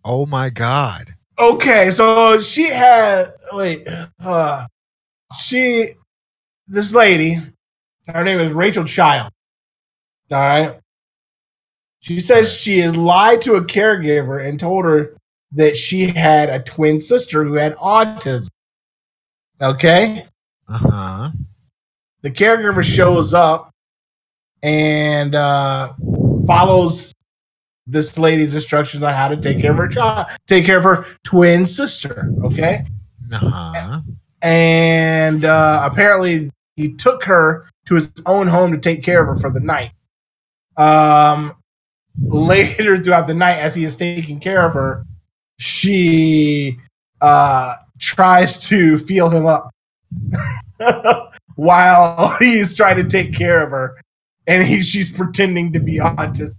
Oh 0.05 0.27
my 0.27 0.51
god. 0.51 1.15
Okay, 1.39 1.91
so 1.91 2.41
she 2.41 2.69
had 2.69 3.27
wait, 3.53 3.87
uh, 4.19 4.67
she 5.39 5.95
this 6.67 6.93
lady, 6.93 7.37
her 8.09 8.25
name 8.25 8.41
is 8.41 8.51
Rachel 8.53 8.85
Child. 8.85 9.33
All 10.33 10.39
right. 10.39 10.81
She 12.01 12.19
says 12.19 12.53
she 12.53 12.89
lied 12.89 13.43
to 13.43 13.55
a 13.57 13.63
caregiver 13.65 14.45
and 14.45 14.59
told 14.59 14.85
her 14.87 15.17
that 15.53 15.77
she 15.77 16.07
had 16.09 16.49
a 16.49 16.61
twin 16.61 17.01
sister 17.01 17.45
who 17.45 17.55
had 17.55 17.75
autism. 17.77 18.49
Okay. 19.61 20.27
Uh 20.69 20.79
huh. 20.79 21.31
the 22.23 22.31
caregiver 22.31 22.83
shows 22.83 23.35
up 23.35 23.71
and 24.63 25.35
uh, 25.35 25.93
follows 26.47 27.13
this 27.87 28.17
lady's 28.19 28.55
instructions 28.55 29.03
on 29.03 29.13
how 29.13 29.27
to 29.27 29.37
take 29.37 29.59
care 29.61 29.73
of 29.73 29.77
her 29.79 29.89
child, 29.89 30.29
take 30.47 30.65
care 30.65 30.79
of 30.79 30.85
her 30.85 31.05
twin 31.25 31.67
sister. 31.67 32.31
Okay, 32.45 32.85
Uh-huh. 33.33 34.01
and 34.43 35.45
uh, 35.45 35.89
apparently 35.91 36.51
he 36.77 36.95
took 36.95 37.25
her 37.25 37.67
to 37.87 37.97
his 37.97 38.13
own 38.27 38.47
home 38.47 38.71
to 38.71 38.79
take 38.79 39.03
care 39.03 39.21
of 39.23 39.27
her 39.27 39.37
for 39.37 39.51
the 39.51 39.61
night. 39.61 39.91
Um, 40.77 41.55
later 42.23 43.03
throughout 43.03 43.27
the 43.27 43.35
night, 43.35 43.57
as 43.59 43.75
he 43.75 43.83
is 43.83 43.97
taking 43.97 44.39
care 44.39 44.65
of 44.65 44.75
her, 44.75 45.05
she 45.61 46.79
uh, 47.21 47.77
tries 47.99 48.59
to 48.69 48.97
feel 48.97 49.29
him 49.29 49.45
up 49.45 49.71
while 51.57 52.35
he's 52.39 52.75
trying 52.75 52.97
to 52.97 53.05
take 53.05 53.35
care 53.35 53.63
of 53.63 53.71
her, 53.71 54.01
and 54.47 54.67
he, 54.67 54.81
she's 54.81 55.13
pretending 55.13 55.71
to 55.75 55.79
be 55.79 55.99
autistic. 55.99 56.55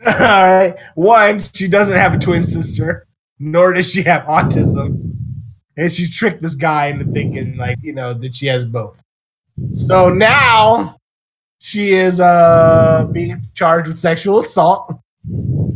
All 0.06 0.12
right. 0.14 0.74
One, 0.94 1.40
she 1.40 1.68
doesn't 1.68 1.96
have 1.96 2.14
a 2.14 2.18
twin 2.18 2.46
sister, 2.46 3.06
nor 3.38 3.74
does 3.74 3.90
she 3.92 4.02
have 4.02 4.22
autism. 4.22 5.12
And 5.76 5.92
she 5.92 6.08
tricked 6.08 6.40
this 6.40 6.54
guy 6.54 6.86
into 6.86 7.04
thinking, 7.12 7.58
like, 7.58 7.76
you 7.82 7.92
know, 7.92 8.14
that 8.14 8.34
she 8.34 8.46
has 8.46 8.64
both. 8.64 8.98
So 9.72 10.08
now 10.08 10.96
she 11.60 11.92
is 11.92 12.20
uh 12.20 13.06
being 13.12 13.46
charged 13.52 13.88
with 13.88 13.98
sexual 13.98 14.40
assault. 14.40 14.94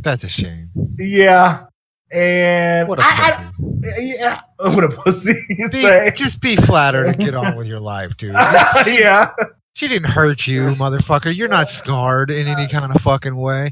That's 0.00 0.24
a 0.24 0.28
shame. 0.28 0.69
Yeah. 0.98 1.64
And 2.12 2.88
What 2.88 2.98
a 2.98 3.02
I, 3.04 3.50
pussy. 3.56 3.92
I, 3.96 4.00
yeah, 4.00 4.40
what 4.74 4.84
a 4.84 4.88
pussy. 4.88 5.34
Be- 5.70 6.10
just 6.16 6.40
be 6.40 6.56
flattered 6.56 7.06
and 7.06 7.18
get 7.18 7.34
on 7.34 7.56
with 7.56 7.66
your 7.68 7.80
life, 7.80 8.16
dude. 8.16 8.32
yeah. 8.34 9.32
She 9.74 9.86
didn't 9.88 10.10
hurt 10.10 10.46
you, 10.48 10.70
motherfucker. 10.74 11.34
You're 11.34 11.48
not 11.48 11.68
scarred 11.68 12.30
in 12.30 12.48
any 12.48 12.66
kind 12.66 12.92
of 12.92 13.00
fucking 13.00 13.36
way. 13.36 13.70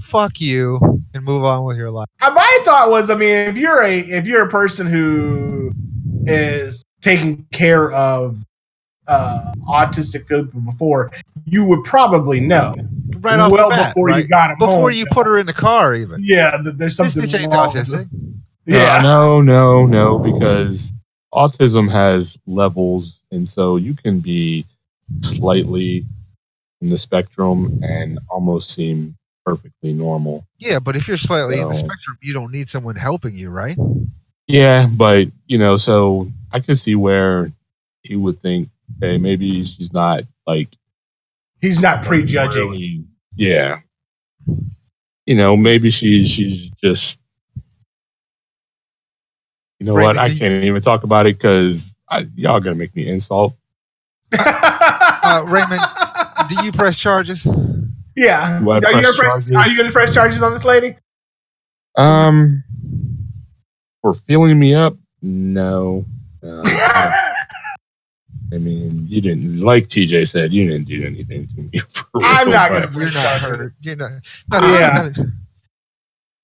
Fuck 0.00 0.40
you 0.40 0.78
and 1.12 1.24
move 1.24 1.44
on 1.44 1.64
with 1.66 1.76
your 1.76 1.88
life. 1.90 2.06
Uh, 2.20 2.30
My 2.30 2.58
thought 2.64 2.88
was, 2.90 3.10
I 3.10 3.14
mean, 3.16 3.28
if 3.48 3.58
you're 3.58 3.82
a 3.82 3.98
if 3.98 4.26
you're 4.26 4.42
a 4.46 4.48
person 4.48 4.86
who 4.86 5.72
is 6.24 6.82
taking 7.02 7.46
care 7.52 7.90
of 7.92 8.44
uh, 9.08 9.52
autistic 9.68 10.26
people 10.28 10.60
before, 10.60 11.10
you 11.44 11.64
would 11.64 11.82
probably 11.84 12.40
know 12.40 12.74
Right 13.20 13.38
off 13.40 13.50
well 13.52 13.68
the 13.70 13.76
bat, 13.76 13.90
before 13.94 14.06
right? 14.08 14.22
you 14.22 14.28
got 14.28 14.50
him 14.52 14.58
before 14.58 14.90
home. 14.90 14.92
you 14.92 15.06
put 15.10 15.26
her 15.26 15.38
in 15.38 15.46
the 15.46 15.52
car, 15.52 15.94
even. 15.94 16.22
Yeah, 16.24 16.52
th- 16.62 16.76
there's 16.76 16.96
This 16.96 17.12
something 17.14 17.22
bitch 17.30 17.40
ain't 17.40 17.52
wrong 17.52 17.68
autistic. 17.68 18.02
it. 18.02 18.08
Uh, 18.74 18.78
Yeah, 18.78 19.00
no, 19.02 19.40
no, 19.40 19.86
no, 19.86 20.18
because 20.18 20.92
autism 21.34 21.90
has 21.90 22.36
levels, 22.46 23.20
and 23.32 23.48
so 23.48 23.76
you 23.76 23.94
can 23.94 24.20
be 24.20 24.64
slightly 25.22 26.04
in 26.80 26.90
the 26.90 26.98
spectrum 26.98 27.80
and 27.82 28.18
almost 28.28 28.70
seem 28.72 29.16
perfectly 29.44 29.92
normal. 29.92 30.46
Yeah, 30.58 30.78
but 30.78 30.94
if 30.96 31.08
you're 31.08 31.16
slightly 31.16 31.58
in 31.60 31.66
the 31.68 31.74
spectrum, 31.74 32.16
you 32.22 32.32
don't 32.32 32.52
need 32.52 32.68
someone 32.68 32.94
helping 32.96 33.34
you, 33.34 33.50
right? 33.50 33.76
Yeah, 34.46 34.86
but 34.90 35.28
you 35.46 35.58
know, 35.58 35.76
so 35.76 36.30
I 36.52 36.60
can 36.60 36.76
see 36.76 36.94
where 36.94 37.50
he 38.02 38.16
would 38.16 38.38
think, 38.40 38.68
hey, 39.02 39.18
maybe 39.18 39.64
she's 39.64 39.92
not 39.92 40.22
like 40.46 40.68
he's 41.60 41.80
not 41.80 42.04
prejudging. 42.04 42.70
really- 42.70 43.04
yeah. 43.36 43.80
You 45.26 45.34
know, 45.36 45.56
maybe 45.56 45.90
she 45.90 46.26
she's 46.26 46.70
just 46.82 47.18
you 49.78 49.86
know 49.86 49.94
Raymond, 49.94 50.18
what? 50.18 50.30
I 50.30 50.34
can't 50.34 50.64
even 50.64 50.82
talk 50.82 51.02
about 51.04 51.26
it 51.26 51.36
because 51.38 51.92
y'all 52.36 52.60
gonna 52.60 52.76
make 52.76 52.94
me 52.96 53.06
insult. 53.08 53.54
Uh, 55.24 55.44
Raymond, 55.46 55.80
do 56.48 56.64
you 56.64 56.72
press 56.72 56.98
charges? 56.98 57.46
yeah, 58.16 58.58
Do 58.62 58.70
I 58.72 58.74
are 58.74 58.76
you, 58.76 58.80
press 58.80 58.92
gonna 58.92 59.16
press, 59.16 59.32
charges? 59.32 59.52
are 59.52 59.68
you 59.68 59.76
gonna 59.76 59.92
press 59.92 60.12
charges 60.12 60.42
on 60.42 60.52
this 60.52 60.64
lady? 60.64 60.96
Um, 61.96 62.64
for 64.02 64.14
filling 64.14 64.58
me 64.58 64.74
up, 64.74 64.96
no. 65.22 66.04
Uh, 66.42 66.62
I 68.52 68.58
mean, 68.58 69.06
you 69.08 69.20
didn't 69.20 69.60
like 69.60 69.88
TJ 69.88 70.28
said. 70.28 70.52
You 70.52 70.68
didn't 70.68 70.86
do 70.86 71.04
anything 71.06 71.48
to 71.48 71.62
me. 71.62 71.78
For 72.12 72.22
I'm 72.22 72.50
not 72.50 72.70
gonna- 72.70 72.90
You're 72.98 73.12
not 73.12 73.40
hurt. 73.40 73.74
You're 73.80 73.96
not. 73.96 74.10
Nothing, 74.50 74.74
Yeah. 74.74 74.92
nothing- 74.94 75.32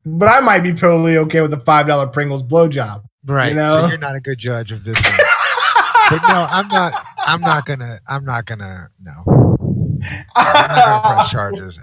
but 0.06 0.26
I 0.28 0.40
might 0.40 0.60
be 0.60 0.72
totally 0.72 1.18
okay 1.18 1.42
with 1.42 1.52
a 1.52 1.60
five 1.60 1.86
dollar 1.86 2.06
Pringles 2.06 2.42
blowjob. 2.42 3.02
Right. 3.26 3.50
You 3.50 3.56
know? 3.56 3.68
So 3.68 3.86
you're 3.88 3.98
not 3.98 4.16
a 4.16 4.20
good 4.20 4.38
judge 4.38 4.72
of 4.72 4.84
this 4.84 4.94
one. 5.04 5.14
but 6.10 6.22
no, 6.28 6.46
I'm 6.50 6.68
not. 6.68 7.06
I'm 7.18 7.40
not 7.42 7.66
gonna. 7.66 7.98
I'm 8.08 8.24
not 8.24 8.46
gonna. 8.46 8.88
No, 9.02 9.12
I'm 10.34 10.54
not 10.54 10.68
gonna 10.84 11.14
press 11.14 11.30
charges. 11.30 11.78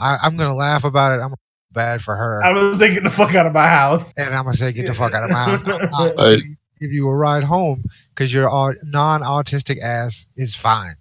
I, 0.00 0.16
I'm 0.22 0.36
gonna 0.38 0.54
laugh 0.54 0.84
about 0.84 1.18
it. 1.18 1.22
I'm 1.22 1.34
bad 1.72 2.00
for 2.00 2.16
her, 2.16 2.42
i'm 2.42 2.54
going 2.54 2.70
was 2.70 2.78
get 2.78 3.02
the 3.02 3.10
fuck 3.10 3.34
out 3.34 3.44
of 3.46 3.52
my 3.52 3.66
house. 3.66 4.10
and 4.16 4.34
I'm 4.34 4.44
gonna 4.44 4.54
say, 4.56 4.72
get 4.72 4.86
the 4.86 4.94
fuck 4.94 5.12
out 5.12 5.24
of 5.24 5.30
my 5.30 5.44
house. 5.44 5.62
I'm 5.66 5.90
not 5.90 6.16
But- 6.16 6.40
give 6.80 6.92
you 6.92 7.08
a 7.08 7.14
ride 7.14 7.44
home 7.44 7.84
because 8.14 8.32
your 8.32 8.48
non-autistic 8.84 9.80
ass 9.82 10.26
is 10.36 10.54
fine. 10.56 10.94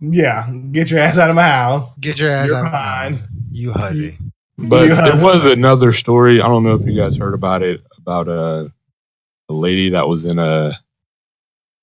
Yeah, 0.00 0.50
get 0.72 0.90
your 0.90 1.00
ass 1.00 1.16
out 1.18 1.30
of 1.30 1.36
my 1.36 1.42
house. 1.48 1.96
Get 1.98 2.18
your 2.18 2.30
ass 2.30 2.48
You're 2.48 2.56
out 2.58 2.66
of 2.66 2.72
my 2.72 2.78
house, 2.78 3.32
you 3.50 3.72
hussy. 3.72 4.18
But 4.58 4.88
Yeah. 4.88 5.00
there 5.00 5.24
was 5.24 5.44
another 5.46 5.92
story. 5.92 6.40
I 6.40 6.48
don't 6.48 6.64
know 6.64 6.74
if 6.74 6.82
you 6.86 6.96
guys 6.96 7.16
heard 7.16 7.34
about 7.34 7.62
it 7.62 7.82
about 7.98 8.28
a, 8.28 8.70
a 9.48 9.52
lady 9.52 9.90
that 9.90 10.06
was 10.06 10.24
in 10.24 10.38
a 10.38 10.78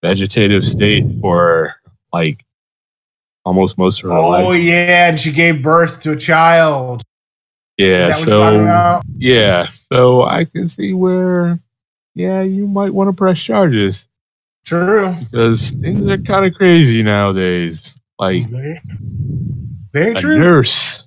vegetative 0.03 0.65
state 0.67 1.05
for 1.21 1.75
like 2.11 2.43
almost 3.45 3.77
most 3.77 4.03
of 4.03 4.09
her 4.09 4.17
Oh 4.17 4.29
life. 4.29 4.45
Oh 4.47 4.51
yeah, 4.53 5.09
and 5.09 5.19
she 5.19 5.31
gave 5.31 5.61
birth 5.63 6.01
to 6.03 6.11
a 6.11 6.15
child. 6.15 7.01
Is 7.77 7.87
Yeah. 7.87 8.07
that 8.09 8.17
what 8.19 8.27
you're 8.27 8.39
talking 8.39 8.59
So 8.59 8.63
about? 8.63 9.03
yeah. 9.17 9.67
So 9.91 10.23
I 10.23 10.45
can 10.45 10.69
see 10.69 10.93
where, 10.93 11.59
yeah, 12.15 12.41
you 12.41 12.67
might 12.67 12.93
want 12.93 13.09
to 13.09 13.15
press 13.15 13.39
charges 13.39 14.07
True. 14.65 15.13
because 15.19 15.71
things 15.71 16.07
are 16.07 16.17
kind 16.17 16.45
of 16.45 16.53
crazy 16.53 17.03
nowadays. 17.03 17.97
Like 18.19 18.47
Very, 18.49 18.81
very 19.91 20.11
a 20.11 20.15
true. 20.15 20.39
nurse 20.39 21.05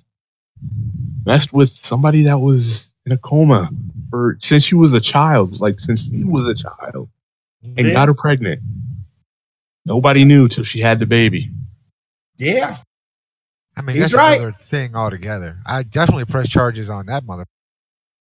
messed 1.25 1.53
with 1.53 1.69
somebody 1.71 2.23
that 2.23 2.39
was 2.39 2.87
in 3.05 3.11
a 3.13 3.17
coma 3.17 3.69
for 4.09 4.37
since 4.41 4.63
she 4.63 4.75
was 4.75 4.93
a 4.93 4.99
child, 5.01 5.59
like 5.59 5.79
since 5.79 6.03
she 6.03 6.23
was 6.23 6.47
a 6.47 6.55
child, 6.63 7.09
and 7.63 7.87
yeah. 7.87 7.93
got 7.93 8.07
her 8.09 8.13
pregnant. 8.13 8.61
Nobody 9.85 10.25
knew 10.25 10.47
till 10.49 10.63
she 10.65 10.79
had 10.81 10.99
the 10.99 11.05
baby. 11.05 11.49
yeah. 12.37 12.77
I 13.77 13.81
mean, 13.83 13.95
He's 13.95 14.05
that's 14.05 14.15
right. 14.15 14.37
another 14.37 14.51
thing 14.51 14.95
altogether. 14.95 15.57
I 15.65 15.83
definitely 15.83 16.25
press 16.25 16.49
charges 16.49 16.89
on 16.89 17.05
that 17.05 17.23
mother. 17.23 17.45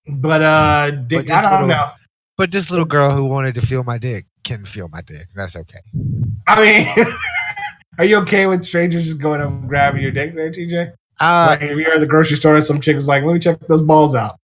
But 0.07 0.43
uh, 0.43 0.91
Dick, 0.91 1.27
just 1.29 1.45
I 1.45 1.51
don't 1.59 1.69
little- 1.69 1.69
know. 1.69 1.93
But 2.37 2.53
this 2.53 2.71
little 2.71 2.85
girl 2.85 3.13
who 3.13 3.25
wanted 3.27 3.55
to 3.55 3.63
feel 3.63 3.83
my 3.83 3.97
dick 3.99 4.27
can 4.45 4.65
feel 4.65 4.89
my 4.89 5.01
dick. 5.01 5.29
That's 5.35 5.57
okay. 5.57 5.81
I 6.47 6.61
mean, 6.97 7.07
are 7.99 8.05
you 8.05 8.19
okay 8.19 8.47
with 8.47 8.65
strangers 8.65 9.05
just 9.05 9.21
going 9.21 9.41
up 9.41 9.49
and 9.49 9.69
grabbing 9.69 10.03
your 10.03 10.13
dick 10.13 10.35
there, 10.35 10.51
TJ? 10.51 10.93
Uh, 11.19 11.57
like, 11.59 11.63
if 11.63 11.77
you're 11.77 11.95
at 11.95 12.01
the 12.01 12.07
grocery 12.07 12.37
store 12.37 12.57
and 12.57 12.65
some 12.65 12.81
chick 12.81 12.95
was 12.95 13.09
like, 13.09 13.25
"Let 13.25 13.33
me 13.33 13.39
check 13.39 13.59
those 13.69 13.81
balls 13.81 14.15
out." 14.15 14.35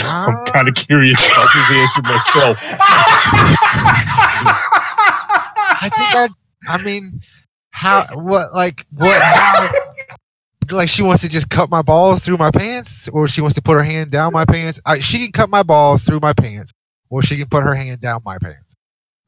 I'm 0.00 0.46
kind 0.46 0.68
of 0.68 0.74
curious 0.74 1.18
about 1.32 1.48
this 1.54 1.72
answer 1.72 2.02
myself. 2.02 2.58
I 5.80 5.88
think 5.88 6.14
I. 6.14 6.28
I 6.68 6.82
mean, 6.84 7.20
how? 7.70 8.04
What? 8.12 8.52
Like 8.52 8.84
what? 8.92 9.22
How, 9.22 9.70
like 10.72 10.88
she 10.88 11.02
wants 11.02 11.22
to 11.22 11.28
just 11.28 11.50
cut 11.50 11.70
my 11.70 11.82
balls 11.82 12.24
through 12.24 12.36
my 12.36 12.50
pants, 12.50 13.08
or 13.08 13.28
she 13.28 13.40
wants 13.40 13.54
to 13.56 13.62
put 13.62 13.74
her 13.74 13.82
hand 13.82 14.10
down 14.10 14.32
my 14.32 14.44
pants. 14.44 14.80
I, 14.86 14.98
she 14.98 15.18
can 15.18 15.32
cut 15.32 15.50
my 15.50 15.62
balls 15.62 16.04
through 16.04 16.20
my 16.20 16.32
pants, 16.32 16.72
or 17.10 17.22
she 17.22 17.36
can 17.36 17.46
put 17.46 17.62
her 17.62 17.74
hand 17.74 18.00
down 18.00 18.20
my 18.24 18.38
pants 18.38 18.74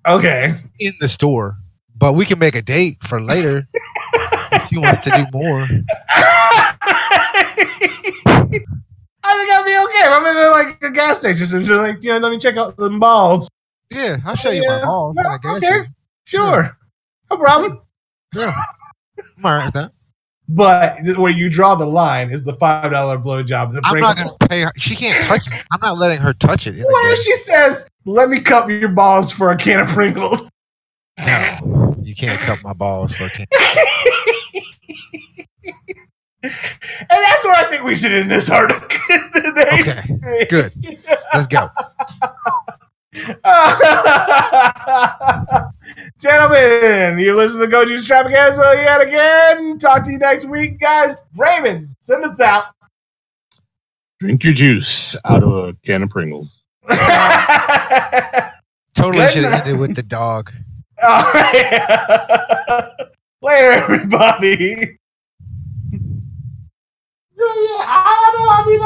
okay. 0.06 0.54
in 0.78 0.92
the 1.00 1.08
store. 1.08 1.58
But 1.98 2.12
we 2.12 2.24
can 2.26 2.38
make 2.38 2.54
a 2.54 2.62
date 2.62 3.02
for 3.02 3.20
later 3.20 3.66
if 4.52 4.68
she 4.68 4.78
wants 4.78 5.04
to 5.04 5.10
do 5.10 5.24
more. 5.32 5.62
I 9.28 9.34
think 9.34 9.50
I'll 9.50 9.64
be 9.64 9.76
okay 9.86 10.04
if 10.04 10.12
I'm 10.12 10.26
in 10.26 10.50
like 10.50 10.82
a 10.82 10.90
gas 10.94 11.18
station. 11.20 11.46
So 11.46 11.58
just 11.58 11.70
like, 11.70 12.02
you 12.04 12.10
know, 12.10 12.18
let 12.18 12.30
me 12.30 12.38
check 12.38 12.56
out 12.56 12.76
the 12.76 12.90
balls. 12.90 13.48
Yeah, 13.90 14.18
I'll 14.26 14.36
show 14.36 14.50
you 14.50 14.66
my 14.66 14.82
balls. 14.82 15.16
Yeah, 15.16 15.28
I 15.28 15.38
guess. 15.38 15.56
okay. 15.64 15.90
Sure, 16.26 16.76
no 17.30 17.36
problem. 17.38 17.80
Yeah, 18.34 18.54
I'm 19.38 19.44
all 19.44 19.54
right 19.54 19.64
with 19.64 19.74
that. 19.74 19.92
But 20.48 20.98
where 21.16 21.32
you 21.32 21.50
draw 21.50 21.74
the 21.74 21.86
line 21.86 22.30
is 22.30 22.44
the 22.44 22.54
five 22.54 22.92
dollar 22.92 23.18
blowjob. 23.18 23.78
I'm 23.84 24.00
not 24.00 24.16
gonna 24.16 24.30
pay 24.48 24.62
her. 24.62 24.70
She 24.76 24.94
can't 24.94 25.20
touch 25.24 25.46
it. 25.48 25.64
I'm 25.72 25.80
not 25.82 25.98
letting 25.98 26.18
her 26.18 26.32
touch 26.34 26.66
it. 26.68 26.76
What 26.76 27.12
if 27.12 27.18
she 27.18 27.34
says, 27.34 27.88
"Let 28.04 28.28
me 28.28 28.40
cut 28.40 28.68
your 28.68 28.88
balls 28.90 29.32
for 29.32 29.50
a 29.50 29.56
can 29.56 29.80
of 29.80 29.88
Pringles"? 29.88 30.48
No, 31.18 31.94
you 32.00 32.14
can't 32.14 32.38
cut 32.40 32.62
my 32.62 32.74
balls 32.74 33.14
for 33.16 33.24
a 33.24 33.30
can. 33.30 33.46
and 36.42 36.52
that's 37.10 37.44
where 37.44 37.56
I 37.56 37.66
think 37.68 37.82
we 37.82 37.96
should 37.96 38.12
end 38.12 38.30
this 38.30 38.48
article 38.48 38.88
today. 39.32 39.80
Okay, 39.80 40.46
good. 40.48 40.72
Let's 41.34 41.48
go. 41.48 41.68
Gentlemen, 46.20 47.18
you 47.18 47.34
listen 47.34 47.60
to 47.60 47.66
Go 47.66 47.86
Juice 47.86 48.00
Extravaganza 48.00 48.74
yet 48.76 49.00
again. 49.00 49.78
Talk 49.78 50.04
to 50.04 50.12
you 50.12 50.18
next 50.18 50.44
week, 50.44 50.78
guys. 50.78 51.24
Raymond, 51.34 51.96
send 52.00 52.24
us 52.24 52.38
out. 52.40 52.66
Drink 54.20 54.44
your 54.44 54.52
juice 54.52 55.16
out 55.24 55.42
of 55.42 55.48
a 55.48 55.74
can 55.84 56.02
of 56.02 56.10
Pringles. 56.10 56.64
totally 58.94 59.26
should 59.28 59.44
have 59.44 59.66
ended 59.66 59.78
with 59.78 59.96
the 59.96 60.04
dog. 60.06 60.52
All 61.02 61.32
right. 61.32 62.90
Later, 63.40 63.72
everybody. 63.72 64.98
So, 67.34 67.44
yeah, 67.44 67.84
I 67.86 68.32
don't 68.32 68.46
know. 68.46 68.50
I 68.50 68.64
mean, 68.66 68.80
like, 68.80 68.84